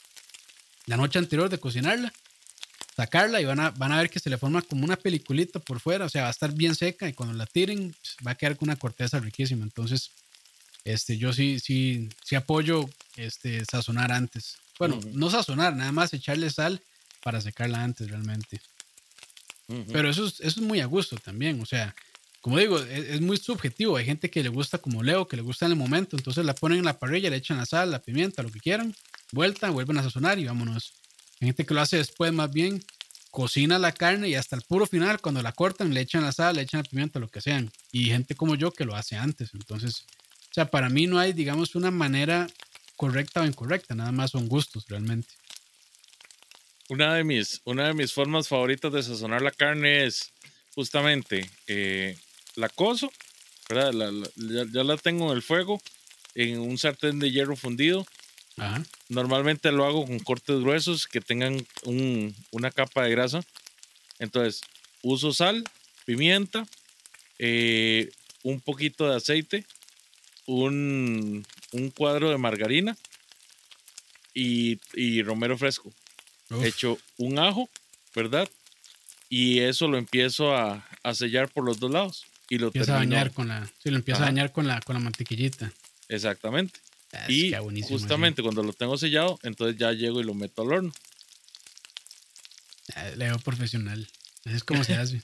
[0.87, 2.13] la noche anterior de cocinarla
[2.97, 5.81] sacarla y van a, van a ver que se le forma como una peliculita por
[5.81, 8.35] fuera, o sea, va a estar bien seca y cuando la tiren pues, va a
[8.35, 9.65] quedar con una corteza riquísima.
[9.65, 10.11] Entonces,
[10.85, 14.57] este, yo sí, sí, sí apoyo este, sazonar antes.
[14.79, 16.81] Bueno, no sazonar, nada más echarle sal
[17.23, 18.61] para secarla antes realmente.
[19.93, 21.95] Pero eso es, eso es muy a gusto también, o sea,
[22.41, 23.97] como digo, es, es, muy subjetivo.
[23.97, 26.55] Hay gente que le gusta como Leo, que le gusta en el momento, entonces la
[26.55, 28.95] ponen en la parrilla, le echan la sal, la pimienta, lo que quieran,
[29.31, 30.93] vuelta, vuelven a sazonar y vámonos.
[31.41, 32.83] Hay gente que lo hace después más bien,
[33.31, 36.57] cocina la carne y hasta el puro final, cuando la cortan, le echan la sal,
[36.57, 37.71] le echan la pimienta, lo que sean.
[37.93, 39.55] Y gente como yo que lo hace antes.
[39.55, 40.05] Entonces,
[40.51, 42.49] o sea, para mí no hay, digamos, una manera
[42.97, 45.29] correcta o incorrecta, nada más son gustos realmente.
[46.93, 50.31] Una de mis, una de mis formas favoritas de sazonar la carne es
[50.75, 52.19] justamente eh,
[52.55, 53.11] la cozo,
[53.69, 53.93] ¿verdad?
[54.37, 55.81] ya, ya, la tengo en el fuego,
[56.35, 58.07] en un sartén de hierro fundido,
[59.09, 61.67] Normalmente lo hago con cortes gruesos que tengan
[62.51, 63.41] una capa de grasa.
[64.19, 64.61] Entonces,
[65.03, 65.65] uso sal,
[66.05, 66.67] pimienta,
[67.39, 68.11] eh,
[68.43, 69.65] un poquito de aceite,
[70.47, 71.47] un,
[71.97, 72.97] cuadro de margarina
[74.35, 74.79] y,
[75.23, 75.93] romero fresco.
[76.61, 77.69] He Hecho un ajo,
[78.15, 78.49] ¿verdad?
[79.29, 80.85] Y eso lo empiezo a,
[81.15, 82.27] sellar por los dos lados.
[82.49, 85.01] Y lo empieza a bañar con la, sí, lo empieza a con la, con la
[85.01, 85.73] mantequillita.
[86.09, 86.81] Exactamente.
[87.29, 87.53] Y
[87.83, 90.93] justamente cuando lo tengo sellado, entonces ya llego y lo meto al horno.
[92.95, 94.07] Ah, Leo profesional.
[94.45, 95.23] es como se hace.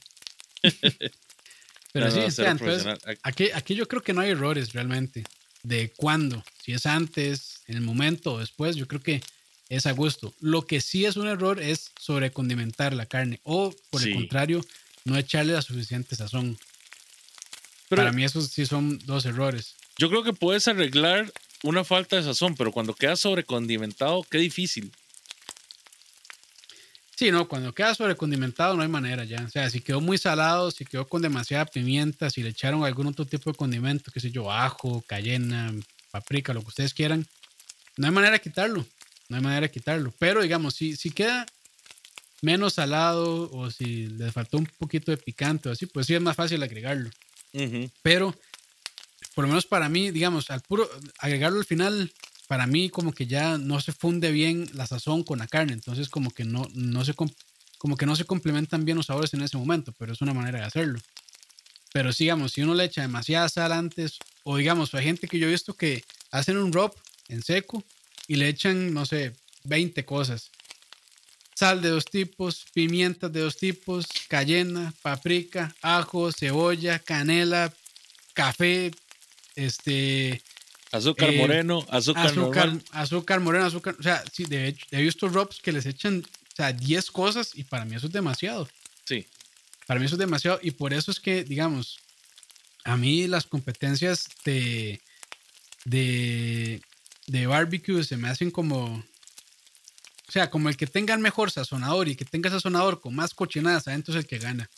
[1.93, 5.25] Pero sí, entonces, aquí, aquí yo creo que no hay errores realmente.
[5.63, 9.23] De cuándo, si es antes, en el momento o después, yo creo que
[9.69, 10.35] es a gusto.
[10.41, 14.65] Lo que sí es un error es sobrecondimentar la carne o, por el contrario,
[15.05, 16.59] no echarle la suficiente sazón.
[17.89, 19.75] Para mí esos sí son dos errores.
[19.97, 21.33] Yo creo que puedes arreglar
[21.63, 24.93] una falta de sazón, pero cuando queda sobrecondimentado, qué difícil.
[27.17, 29.43] Sí, no, cuando queda sobrecondimentado no hay manera ya.
[29.43, 33.09] O sea, si quedó muy salado, si quedó con demasiada pimienta, si le echaron algún
[33.09, 35.75] otro tipo de condimento, qué sé yo, ajo, cayena,
[36.13, 37.27] paprika, lo que ustedes quieran,
[37.97, 38.87] no hay manera de quitarlo.
[39.29, 40.13] No hay manera de quitarlo.
[40.19, 41.47] Pero digamos, si, si queda
[42.41, 46.21] menos salado o si le faltó un poquito de picante o así, pues sí es
[46.21, 47.11] más fácil agregarlo.
[48.03, 48.35] Pero
[49.35, 50.89] por lo menos para mí, digamos, al puro
[51.19, 52.13] agregarlo al final,
[52.49, 56.09] para mí como que ya no se funde bien la sazón con la carne, entonces
[56.09, 59.57] como que no, no se como que no se complementan bien los sabores en ese
[59.57, 60.99] momento, pero es una manera de hacerlo.
[61.93, 65.47] Pero digamos, si uno le echa demasiada sal antes, o digamos, hay gente que yo
[65.47, 66.03] he visto que
[66.33, 66.93] hacen un rub
[67.29, 67.85] en seco
[68.29, 69.33] y le echan, no sé,
[69.65, 70.51] 20 cosas.
[71.55, 77.75] sal de dos tipos, pimientas de dos tipos, cayena, paprika, ajo, cebolla, canela,
[78.33, 78.93] café,
[79.57, 80.41] este...
[80.93, 82.85] Azúcar eh, moreno, azúcar, azúcar, normal.
[82.93, 83.97] azúcar moreno, azúcar...
[83.99, 87.51] O sea, sí, de hecho, he visto robs que les echan, o sea, 10 cosas
[87.55, 88.69] y para mí eso es demasiado.
[89.05, 89.27] Sí.
[89.87, 91.99] Para mí eso es demasiado y por eso es que, digamos,
[92.85, 95.01] a mí las competencias de,
[95.85, 96.81] de,
[97.29, 102.09] de barbecue se me hacen como, o sea, como el que tenga el mejor sazonador
[102.09, 104.69] y que tenga sazonador con más cochinadas adentro es el que gana.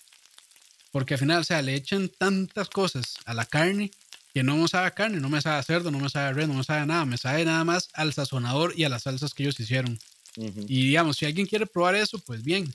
[0.90, 3.92] Porque al final, o sea, le echan tantas cosas a la carne
[4.34, 6.32] que no me sabe a carne, no me sabe a cerdo, no me sabe a
[6.32, 9.04] res, no me sabe a nada, me sabe nada más al sazonador y a las
[9.04, 9.98] salsas que ellos hicieron.
[10.36, 12.72] Y digamos, si alguien quiere probar eso, pues bien.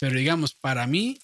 [0.00, 1.18] Pero digamos, para mí,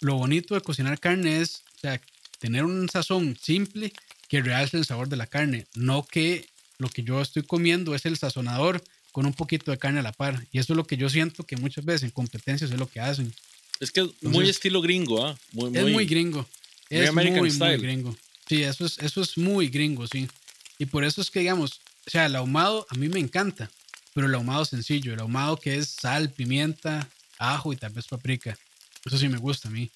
[0.00, 2.00] lo bonito de cocinar carne es, o sea,
[2.38, 3.92] tener un sazón simple
[4.28, 6.49] que realce el sabor de la carne, no que
[6.80, 8.82] lo que yo estoy comiendo es el sazonador
[9.12, 10.46] con un poquito de carne a la par.
[10.50, 13.00] Y eso es lo que yo siento que muchas veces en competencias es lo que
[13.00, 13.32] hacen.
[13.80, 15.38] Es que es muy Entonces, estilo gringo, ¿ah?
[15.52, 16.46] Muy, Es muy gringo.
[16.90, 17.78] muy Es American muy, muy style.
[17.78, 18.16] gringo.
[18.48, 20.28] Sí, eso es, eso es muy gringo, sí.
[20.78, 23.70] Y por eso es que, digamos, o sea, el ahumado a mí me encanta,
[24.14, 27.08] pero el ahumado sencillo, el ahumado que es sal, pimienta,
[27.38, 28.58] ajo y tal vez paprika.
[29.04, 29.90] Eso sí me gusta a mí.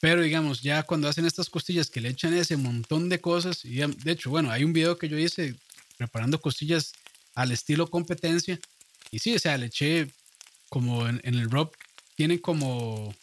[0.00, 3.76] Pero digamos, ya cuando hacen estas costillas que le echan ese montón de cosas, y
[3.76, 5.54] de hecho, bueno, hay un video que yo hice
[6.06, 6.92] preparando costillas
[7.34, 8.58] al estilo competencia,
[9.10, 10.12] y sí, o sea, le eché
[10.68, 11.70] como en, el rub,
[12.16, 13.14] tienen como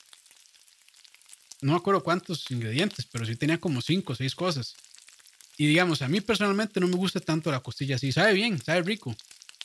[1.62, 4.76] no me acuerdo cuántos ingredientes, pero sí tenía como cinco o seis cosas.
[5.58, 8.12] Y digamos, a mí personalmente no me gusta tanto la costilla así.
[8.12, 9.14] Sabe bien, sabe rico.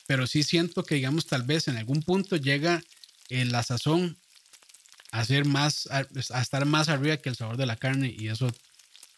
[0.06, 2.82] Pero sí siento que, digamos, tal vez en algún punto llega
[3.28, 4.18] eh, la sazón
[5.12, 8.12] a ser más, a estar más arriba que el sabor de la carne.
[8.18, 8.52] Y eso,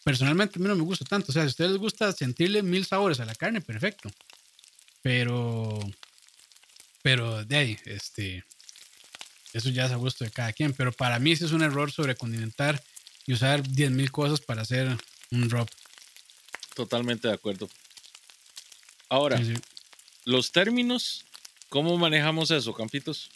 [0.07, 1.31] personalmente, a mí no me gusta tanto.
[1.31, 4.09] O sea, si a ustedes les gusta sentirle mil sabores a la carne, perfecto.
[5.01, 5.77] Pero,
[7.01, 8.45] pero de ahí, este,
[9.51, 10.71] eso ya es a gusto de cada quien.
[10.71, 12.81] Pero para mí sí es un error sobrecondimentar
[13.25, 14.95] y usar 10.000 cosas para hacer
[15.31, 15.69] un rub.
[16.73, 17.69] Totalmente de acuerdo.
[19.09, 19.61] Ahora, Sí, sí.
[20.23, 21.25] los términos,
[21.67, 23.29] ¿cómo manejamos eso, Campitos?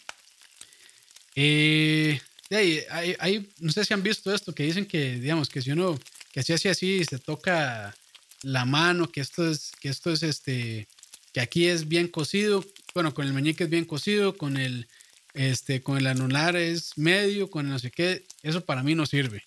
[1.34, 2.18] Eh,
[2.48, 5.60] de ahí, hay, hay- no sé si han visto esto, que dicen que, digamos, que
[5.62, 5.98] si uno,
[6.32, 7.94] que así, así, así, se toca
[8.42, 10.88] la mano, que esto es, que esto es este,
[11.32, 12.64] que aquí es bien cocido,
[12.94, 14.88] bueno, con el meñique es bien cocido, con el,
[15.34, 19.06] este, con el anular es medio, con el no sé qué, eso para mí no
[19.06, 19.44] sirve.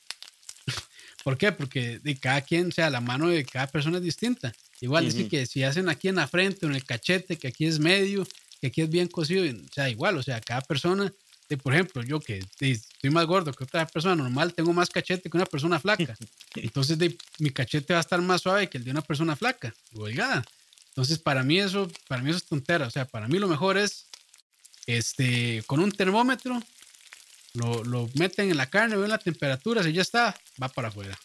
[1.24, 1.52] ¿Por qué?
[1.52, 4.54] Porque de cada quien, o sea, la mano de cada persona es distinta.
[4.82, 5.30] Igual dice Ujú.
[5.30, 8.28] que si hacen aquí en la frente o en el cachete, que aquí es medio,
[8.62, 11.12] que aquí es bien cocido, o sea, igual, o sea, cada persona,
[11.50, 14.90] de, por ejemplo, yo que de, estoy más gordo que otra persona normal, tengo más
[14.90, 16.16] cachete que una persona flaca.
[16.56, 19.74] Entonces, de, mi cachete va a estar más suave que el de una persona flaca
[19.94, 20.44] o delgada.
[20.90, 22.88] Entonces, para mí eso, para mí eso es tontera.
[22.88, 24.08] O sea, para mí lo mejor es,
[24.88, 26.62] este, con un termómetro,
[27.54, 31.18] lo, lo meten en la carne, ven la temperatura, si ya está, va para afuera.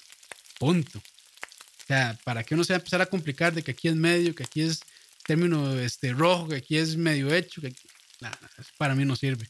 [0.59, 0.99] Punto.
[0.99, 3.97] O sea, para que uno se va a empezar a complicar de que aquí es
[3.97, 4.81] medio, que aquí es
[5.27, 7.73] término este, rojo, que aquí es medio hecho, que
[8.21, 8.33] nah,
[8.77, 9.49] para mí no sirve.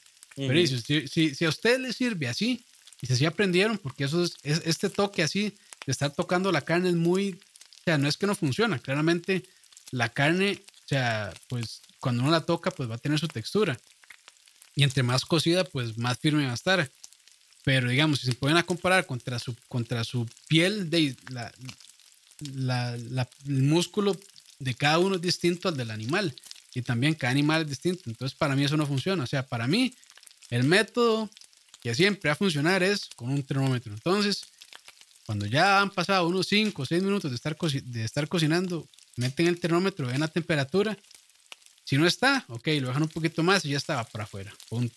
[0.48, 0.74] Pero Ujú.
[0.74, 2.64] y si, si, si a usted le sirve así,
[3.02, 5.54] y si aprendieron, porque eso es, es- este toque así
[5.86, 9.42] de estar tocando la carne es muy, o sea, no es que no funciona, claramente
[9.90, 13.78] la carne, o sea, pues cuando uno la toca, pues va a tener su textura.
[14.76, 16.90] Y entre más cocida, pues más firme va a estar.
[17.64, 21.52] Pero digamos, si se pueden a comparar contra su, contra su piel, de la,
[22.54, 24.16] la- la- el músculo
[24.58, 26.34] de cada uno es distinto al del animal.
[26.74, 28.02] Y también cada animal es distinto.
[28.06, 29.24] Entonces, para mí eso no funciona.
[29.24, 29.92] O sea, para mí,
[30.50, 31.30] el método
[31.80, 33.92] que siempre va a funcionar es con un termómetro.
[33.92, 34.44] Entonces,
[35.24, 38.86] cuando ya han pasado unos 5 o 6 minutos de estar, de estar cocinando,
[39.16, 40.96] meten el termómetro, ven la temperatura.
[41.84, 44.52] Si no está, ok, lo dejan un poquito más y ya estaba para afuera.
[44.68, 44.94] Punto.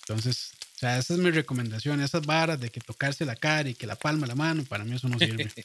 [0.00, 0.52] Entonces,
[0.82, 2.00] o esa es mi recomendación.
[2.00, 4.94] Esas varas de que tocarse la cara y que la palma, la mano, para mí
[4.96, 5.50] eso no sirve.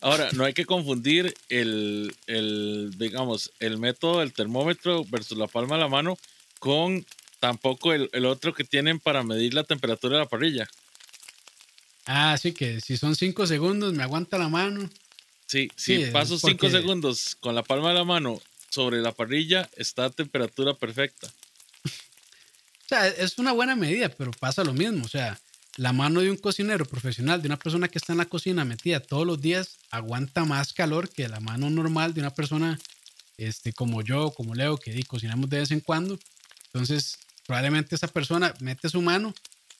[0.00, 5.74] Ahora, no hay que confundir el, el, digamos, el método del termómetro versus la palma
[5.74, 6.16] de la mano
[6.60, 7.04] con
[7.40, 10.68] tampoco el, el otro que tienen para medir la temperatura de la parrilla.
[12.06, 14.88] ah, sí, que si son 5 segundos, me aguanta la mano.
[15.46, 18.40] Sí, Sí, si paso cinco porque- segundos con la palma de la mano
[18.70, 21.32] sobre la parrilla, está a temperatura perfecta.
[22.84, 25.04] O sea, es una buena medida, pero pasa lo mismo.
[25.04, 25.38] O sea,
[25.76, 29.00] la mano de un cocinero profesional, de una persona que está en la cocina metida
[29.00, 32.78] todos los días, aguanta más calor que la mano normal de una persona
[33.36, 36.18] este, como yo, como Leo, que cocinamos de vez en cuando.
[36.72, 37.18] Entonces,
[37.48, 39.34] probablemente esa persona mete su mano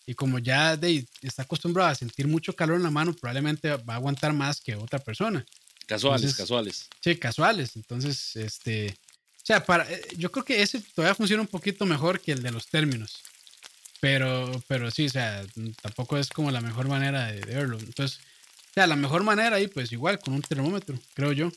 [0.06, 3.92] y como ya de, está acostumbrada a sentir mucho calor en la mano, probablemente va
[3.92, 5.44] a aguantar más que otra persona.
[5.86, 6.88] Casuales, Entonces- casuales.
[7.04, 7.76] Sí, casuales.
[7.76, 8.96] Entonces, este,
[9.36, 12.42] o sea, para, eh, yo creo que ese todavía funciona un poquito mejor que el
[12.42, 13.22] de los términos.
[14.00, 15.44] Pero, pero sí, o sea,
[15.82, 17.78] tampoco es como la mejor manera de, verlo.
[17.78, 18.18] Entonces,
[18.70, 21.52] o sea, la mejor manera ahí, pues igual, con un termómetro, creo yo.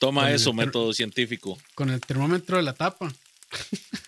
[0.00, 1.56] Toma eso, método científico.
[1.76, 3.14] Con el termómetro de la tapa.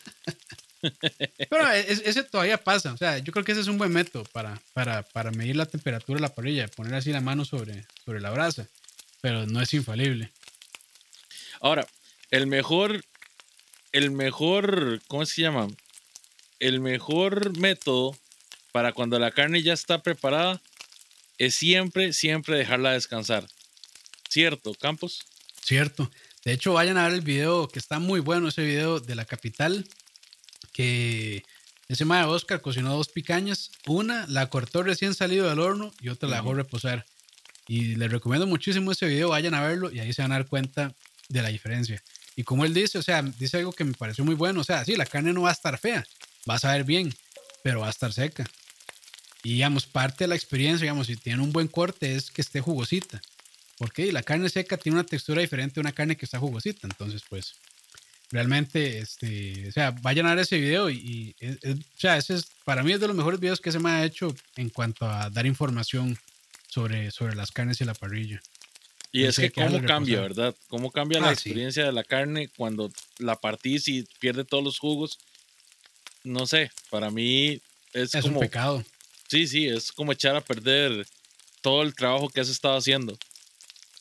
[1.51, 2.93] Pero ese todavía pasa.
[2.93, 5.67] O sea, yo creo que ese es un buen método para, para, para medir la
[5.67, 8.69] temperatura de la parrilla, poner así la mano sobre, sobre la brasa.
[9.21, 10.31] Pero no es infalible.
[11.61, 11.87] Ahora,
[12.31, 13.05] el mejor,
[13.93, 15.69] el mejor, ¿cómo se llama?
[16.59, 18.17] El mejor método
[18.73, 20.61] para cuando la carne ya está preparada
[21.39, 23.47] es siempre, siempre dejarla descansar.
[24.29, 25.21] ¿Cierto, Campos?
[25.63, 26.11] Cierto.
[26.45, 29.25] De hecho, vayan a ver el video, que está muy bueno ese video de la
[29.25, 29.87] capital,
[30.81, 31.45] que
[31.89, 33.71] ese de Oscar cocinó dos picañas.
[33.87, 37.05] Una la cortó recién salido del horno y otra la dejó reposar.
[37.69, 40.47] Y les recomiendo muchísimo ese video, vayan a verlo y ahí se van a dar
[40.47, 40.95] cuenta
[41.29, 42.03] de la diferencia.
[42.35, 44.85] Y como él dice, o sea, dice algo que me pareció muy bueno, o sea,
[44.85, 46.05] sí, la carne no va a estar fea,
[46.49, 47.15] va a saber bien,
[47.63, 48.49] pero va a estar seca.
[49.43, 52.61] Y digamos, parte de la experiencia, digamos, si tiene un buen corte es que esté
[52.61, 53.21] jugosita.
[53.79, 56.87] Porque la carne seca tiene una textura diferente a una carne que está jugosita.
[56.87, 57.55] Entonces, pues,
[58.31, 62.83] realmente, este, o sea, vayan a ver ese video y, o sea, ese es, para
[62.83, 65.47] mí es de los mejores videos que se me ha hecho en cuanto a dar
[65.47, 66.17] información
[66.69, 68.41] sobre, sobre las carnes y la parrilla.
[69.13, 70.55] Y es que cómo cambia, ¿verdad?
[70.69, 74.79] Cómo cambia la ah, experiencia de la carne cuando la partís y pierde todos los
[74.79, 75.19] jugos.
[76.23, 77.61] No sé, para mí
[77.93, 78.39] es, es como...
[78.39, 78.85] un pecado.
[79.29, 81.07] Sí, sí, es como echar a perder
[81.61, 83.19] todo el trabajo que has estado haciendo.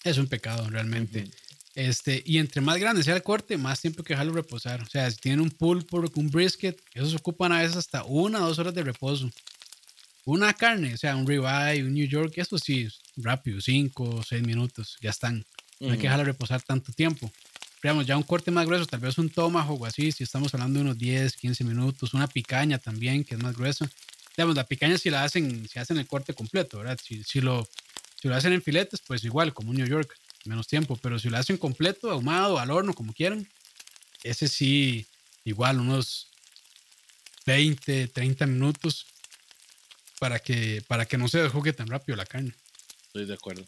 [0.03, 1.29] Es un pecado, realmente.
[1.79, 4.81] Este, y entre más grande sea el corte, más tiempo que dejarlo reposar.
[4.81, 8.43] O sea, si tienen un pull por un brisket, esos ocupan a veces hasta una
[8.43, 9.31] o dos horas de reposo.
[10.25, 14.45] Una carne, o sea, un ribeye, un New York, eso sí, rápido, cinco o seis
[14.45, 15.45] minutos, ya están.
[15.79, 17.31] No hay que dejarla reposar tanto tiempo.
[17.81, 20.79] Digamos, ya un corte más grueso, tal vez un tomahawk o así, si estamos hablando
[20.79, 22.13] de unos 10, 15 minutos.
[22.13, 23.87] Una picaña también, que es más grueso.
[24.35, 26.99] Digamos, la picaña si la hacen, si hacen el corte completo, ¿verdad?
[27.01, 27.65] Si, si, lo,
[28.21, 30.13] si lo hacen en filetes, pues igual, como un New York,
[30.45, 30.97] menos tiempo.
[31.01, 33.47] Pero si lo hacen completo, ahumado, al horno, como quieran,
[34.23, 35.05] ese sí,
[35.43, 36.29] igual, unos
[37.45, 39.05] 20, 30 minutos
[40.19, 42.53] para que, para que no se desjugue tan rápido la carne.
[43.07, 43.65] Estoy de acuerdo.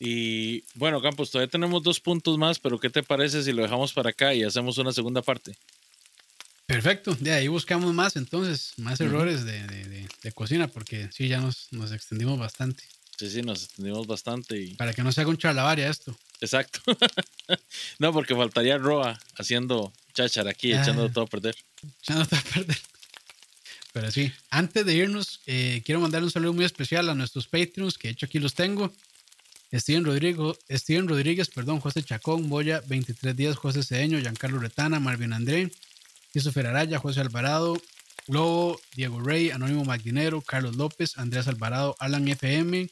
[0.00, 3.92] Y bueno, Campos, todavía tenemos dos puntos más, pero ¿qué te parece si lo dejamos
[3.92, 5.56] para acá y hacemos una segunda parte?
[6.66, 11.40] Perfecto, de ahí buscamos más entonces, más errores de, de, de, cocina, porque sí, ya
[11.40, 12.84] nos, nos extendimos bastante.
[13.18, 14.60] Sí, sí, nos extendimos bastante.
[14.60, 14.74] Y...
[14.74, 16.16] Para que no se haga un charlavaria esto.
[16.40, 16.80] Exacto.
[17.98, 20.82] no, porque faltaría Roa haciendo chachar aquí, ah.
[20.82, 21.56] echando todo a perder.
[22.00, 22.78] Echando todo a perder.
[23.92, 27.98] Pero sí, antes de irnos, eh, quiero mandarle un saludo muy especial a nuestros Patreons,
[27.98, 28.92] que de hecho aquí los tengo.
[29.72, 35.32] Steven, Rodrigo, Steven Rodríguez, perdón, José Chacón, Boya, 23 días, José Cedeño, Giancarlo Retana, Marvin
[35.32, 35.72] André,
[36.32, 37.82] Christopher Araya, José Alvarado,
[38.28, 42.88] Lobo, Diego Rey, Anónimo Magdinero, Carlos López, Andrés Alvarado, Alan FM,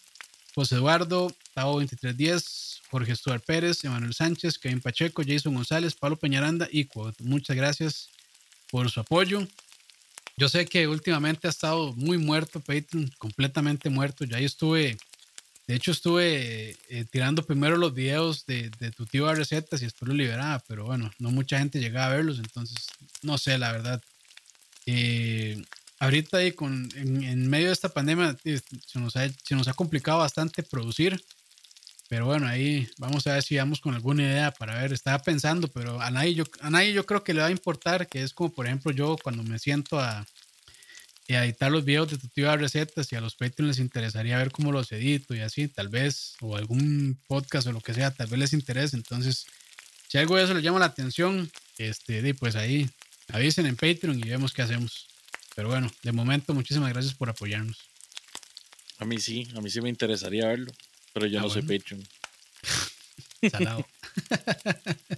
[0.56, 6.66] José Eduardo, Tavo 2310, Jorge Stuart Pérez, Emanuel Sánchez, Kevin Pacheco, Jason González, Pablo Peñaranda
[6.72, 6.88] y
[7.18, 8.08] Muchas gracias
[8.70, 9.46] por su apoyo.
[10.38, 14.24] Yo sé que últimamente ha estado muy muerto Patreon, completamente muerto.
[14.24, 14.96] Ya yo estuve,
[15.66, 20.08] de hecho estuve eh, tirando primero los videos de, tu tío a recetas y después
[20.08, 22.86] lo liberaba, pero bueno, no mucha gente llegaba a verlos, entonces
[23.20, 24.02] no sé, la verdad.
[24.86, 25.62] Eh,
[25.98, 29.16] ahorita ahí con, en, medio de esta pandemia eh, se nos,
[29.68, 31.22] ha, complicado bastante producir.
[32.08, 34.92] Pero bueno, ahí vamos a ver si vamos con alguna idea para ver.
[34.92, 38.06] Estaba pensando, pero a nadie, yo, a nadie yo creo que le va a importar,
[38.06, 40.24] que es como por ejemplo yo cuando me siento a,
[41.28, 44.52] editar los videos de tu tío de recetas y a los Patreons les interesaría ver
[44.52, 48.28] cómo los edito y así, tal vez, o algún podcast o lo que sea, tal
[48.28, 48.94] vez les interese.
[48.94, 49.44] Entonces,
[50.08, 52.88] si algo de eso les llama la atención, este, pues ahí
[53.32, 55.08] avisen en Patreon y vemos qué hacemos.
[55.56, 57.78] Pero bueno, de momento, muchísimas gracias por apoyarnos.
[58.98, 60.70] A mí sí, a mí sí me interesaría verlo.
[61.14, 62.06] Pero yo ah, no soy Patreon.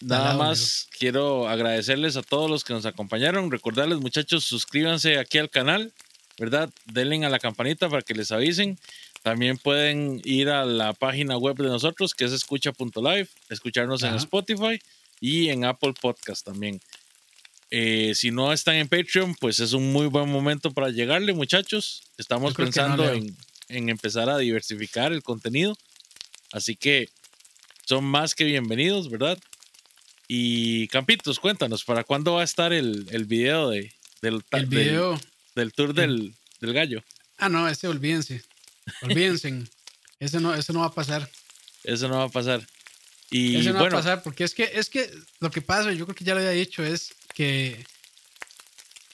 [0.00, 3.50] Nada más quiero agradecerles a todos los que nos acompañaron.
[3.50, 5.92] Recordarles, muchachos, suscríbanse aquí al canal,
[6.38, 6.70] ¿verdad?
[6.86, 8.78] Denle a la campanita para que les avisen.
[9.22, 14.80] También pueden ir a la página web de nosotros, que es escucha.live, escucharnos en Spotify
[15.20, 16.80] y en Apple Podcast también.
[17.70, 22.02] Eh, si no están en Patreon, pues es un muy buen momento para llegarle, muchachos.
[22.16, 23.36] Estamos pensando en
[23.68, 25.76] en empezar a diversificar el contenido.
[26.52, 27.08] Así que
[27.86, 29.38] son más que bienvenidos, ¿verdad?
[30.26, 35.18] Y Campitos, cuéntanos, ¿para cuándo va a estar el, el video, de, del, el video
[35.54, 37.02] del, tour del, del, gallo?
[37.38, 38.42] Ah, no, ese olvídense.
[39.02, 39.64] Olvídense.
[40.20, 41.30] ese, no, ese no va a pasar.
[41.84, 42.66] Eso no va a pasar.
[43.30, 45.10] Y Eso no bueno, va a pasar porque es que, es que
[45.40, 47.84] lo que pasa, yo creo que ya lo había dicho, es que.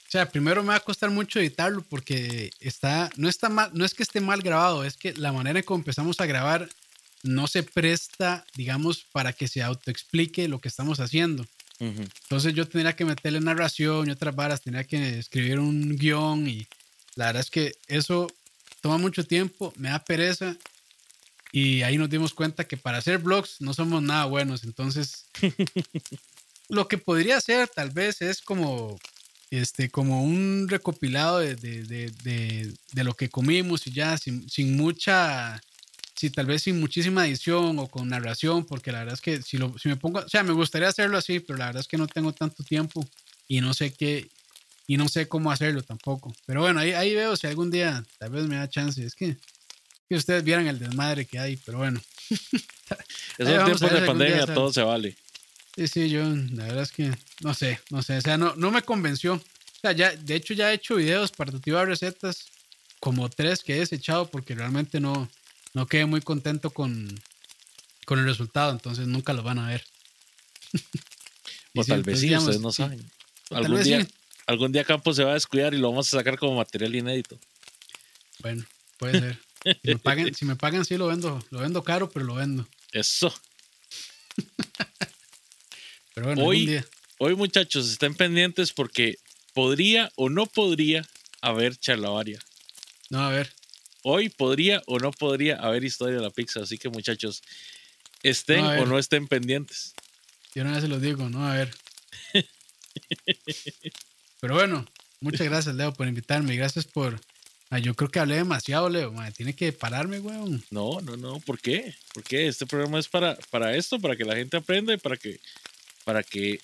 [0.07, 3.09] O sea, primero me va a costar mucho editarlo porque está.
[3.17, 5.73] No está mal, no es que esté mal grabado, es que la manera en que
[5.73, 6.69] empezamos a grabar
[7.23, 11.45] no se presta, digamos, para que se autoexplique lo que estamos haciendo.
[11.79, 16.65] Entonces yo tendría que meterle narración y otras varas, tenía que escribir un guion y
[17.15, 18.31] la verdad es que eso
[18.81, 20.55] toma mucho tiempo, me da pereza
[21.57, 24.65] y ahí nos dimos cuenta que para hacer vlogs no somos nada buenos.
[24.65, 25.29] Entonces
[26.69, 28.97] lo que podría hacer tal vez es como,
[29.51, 34.75] este, como un recopilado de, de, de, de- lo que comimos y ya sin, sin
[34.75, 35.61] mucha...
[36.17, 39.57] Sí, tal vez sin muchísima edición o con narración, porque la verdad es que si,
[39.57, 41.97] lo, si me pongo, o sea, me gustaría hacerlo así, pero la verdad es que
[41.97, 43.05] no tengo tanto tiempo
[43.49, 44.29] y no sé qué,
[44.87, 46.33] y no sé cómo hacerlo tampoco.
[46.45, 49.05] Pero bueno, ahí, ahí veo si algún día tal vez me da chance.
[49.05, 49.37] Es que,
[50.07, 52.01] que ustedes vieran el desmadre que hay, pero bueno.
[53.37, 55.15] esos tiempos de día pandemia todo se vale.
[55.75, 57.11] Sí, sí, yo la verdad es que
[57.41, 59.33] no sé, no sé, o sea, no, no me convenció.
[59.33, 62.45] O sea, ya, de hecho ya he hecho videos para de recetas,
[62.99, 65.29] como tres que he desechado porque realmente no,
[65.73, 67.19] no quedé muy contento con,
[68.05, 69.83] con el resultado, entonces nunca los van a ver.
[71.77, 72.83] O sí, tal vez sí, ustedes no sí.
[72.83, 73.11] saben.
[73.49, 74.07] Algún vez día, sí.
[74.47, 77.37] algún día Campos se va a descuidar y lo vamos a sacar como material inédito.
[78.39, 78.63] Bueno,
[78.97, 79.39] puede ser.
[79.65, 82.67] Si me pagan, si me pagan sí lo vendo, lo vendo caro, pero lo vendo.
[82.91, 83.33] Eso.
[86.13, 86.85] Pero bueno, Hoy- día.
[87.17, 89.15] Hoy, muchachos, estén pendientes porque
[89.53, 91.07] podría o no podría
[91.41, 92.39] haber charlavaria.
[93.09, 93.53] No, a ver.
[94.03, 96.61] Hoy podría o no podría haber historia de la pizza.
[96.61, 97.41] Así que, muchachos,
[98.23, 99.93] estén No, o no estén pendientes.
[100.53, 101.73] Yo vez se los digo, no, a ver.
[104.41, 104.85] Pero bueno,
[105.21, 106.53] muchas gracias, Leo, por invitarme.
[106.53, 107.19] y Gracias por.
[107.69, 109.11] Ah, yo creo que hablé demasiado, Leo.
[109.11, 110.63] madre, tiene que pararme, weón.
[110.69, 111.39] No, no, no.
[111.39, 111.95] ¿Por qué?
[112.13, 112.47] ¿Por qué?
[112.47, 115.39] Este programa es para, para esto, para que la gente aprenda y para que,
[116.03, 116.59] para que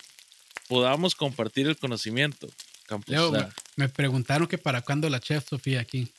[0.67, 2.47] podamos compartir el conocimiento.
[2.85, 3.47] Campos, Leo, me,
[3.77, 6.11] me preguntaron que para cuándo la chef Sofía aquí.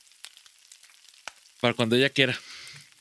[1.60, 2.38] para cuando ella quiera.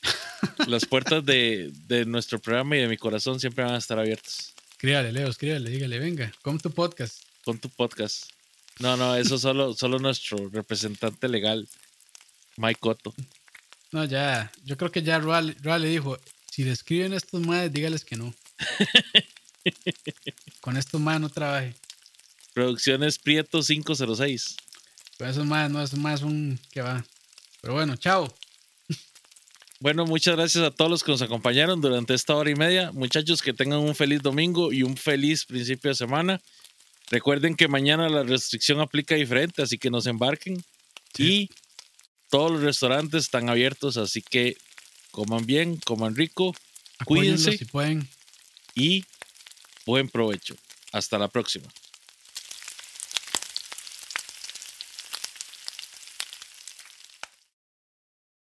[0.68, 4.54] Las puertas de, de nuestro programa y de mi corazón siempre van a estar abiertas.
[4.72, 7.22] Escríbale, Leo, escríbale, dígale, venga, come tu podcast.
[7.44, 8.30] con tu podcast.
[8.78, 11.68] No, no, eso solo, solo nuestro representante legal,
[12.56, 13.14] Mike Cotto.
[13.92, 16.18] No, ya, yo creo que ya Roa, Roa le dijo,
[16.50, 18.34] si le escriben estos madres, dígales que no.
[20.60, 21.74] Con estos madres no trabaje.
[22.54, 24.56] Producciones Prieto 506.
[25.18, 27.04] Pero esos madres no, esos madres son que va.
[27.60, 28.32] Pero bueno, chao.
[29.80, 32.92] Bueno, muchas gracias a todos los que nos acompañaron durante esta hora y media.
[32.92, 36.40] Muchachos, que tengan un feliz domingo y un feliz principio de semana.
[37.12, 40.64] Recuerden que mañana la restricción aplica diferente, así que no se embarquen.
[41.18, 41.50] Y
[42.30, 44.56] todos los restaurantes están abiertos, así que
[45.10, 46.54] coman bien, coman rico
[47.04, 47.58] Cuídense.
[47.58, 48.08] si pueden.
[48.74, 49.04] y
[49.84, 50.56] buen provecho.
[50.90, 51.68] Hasta la próxima.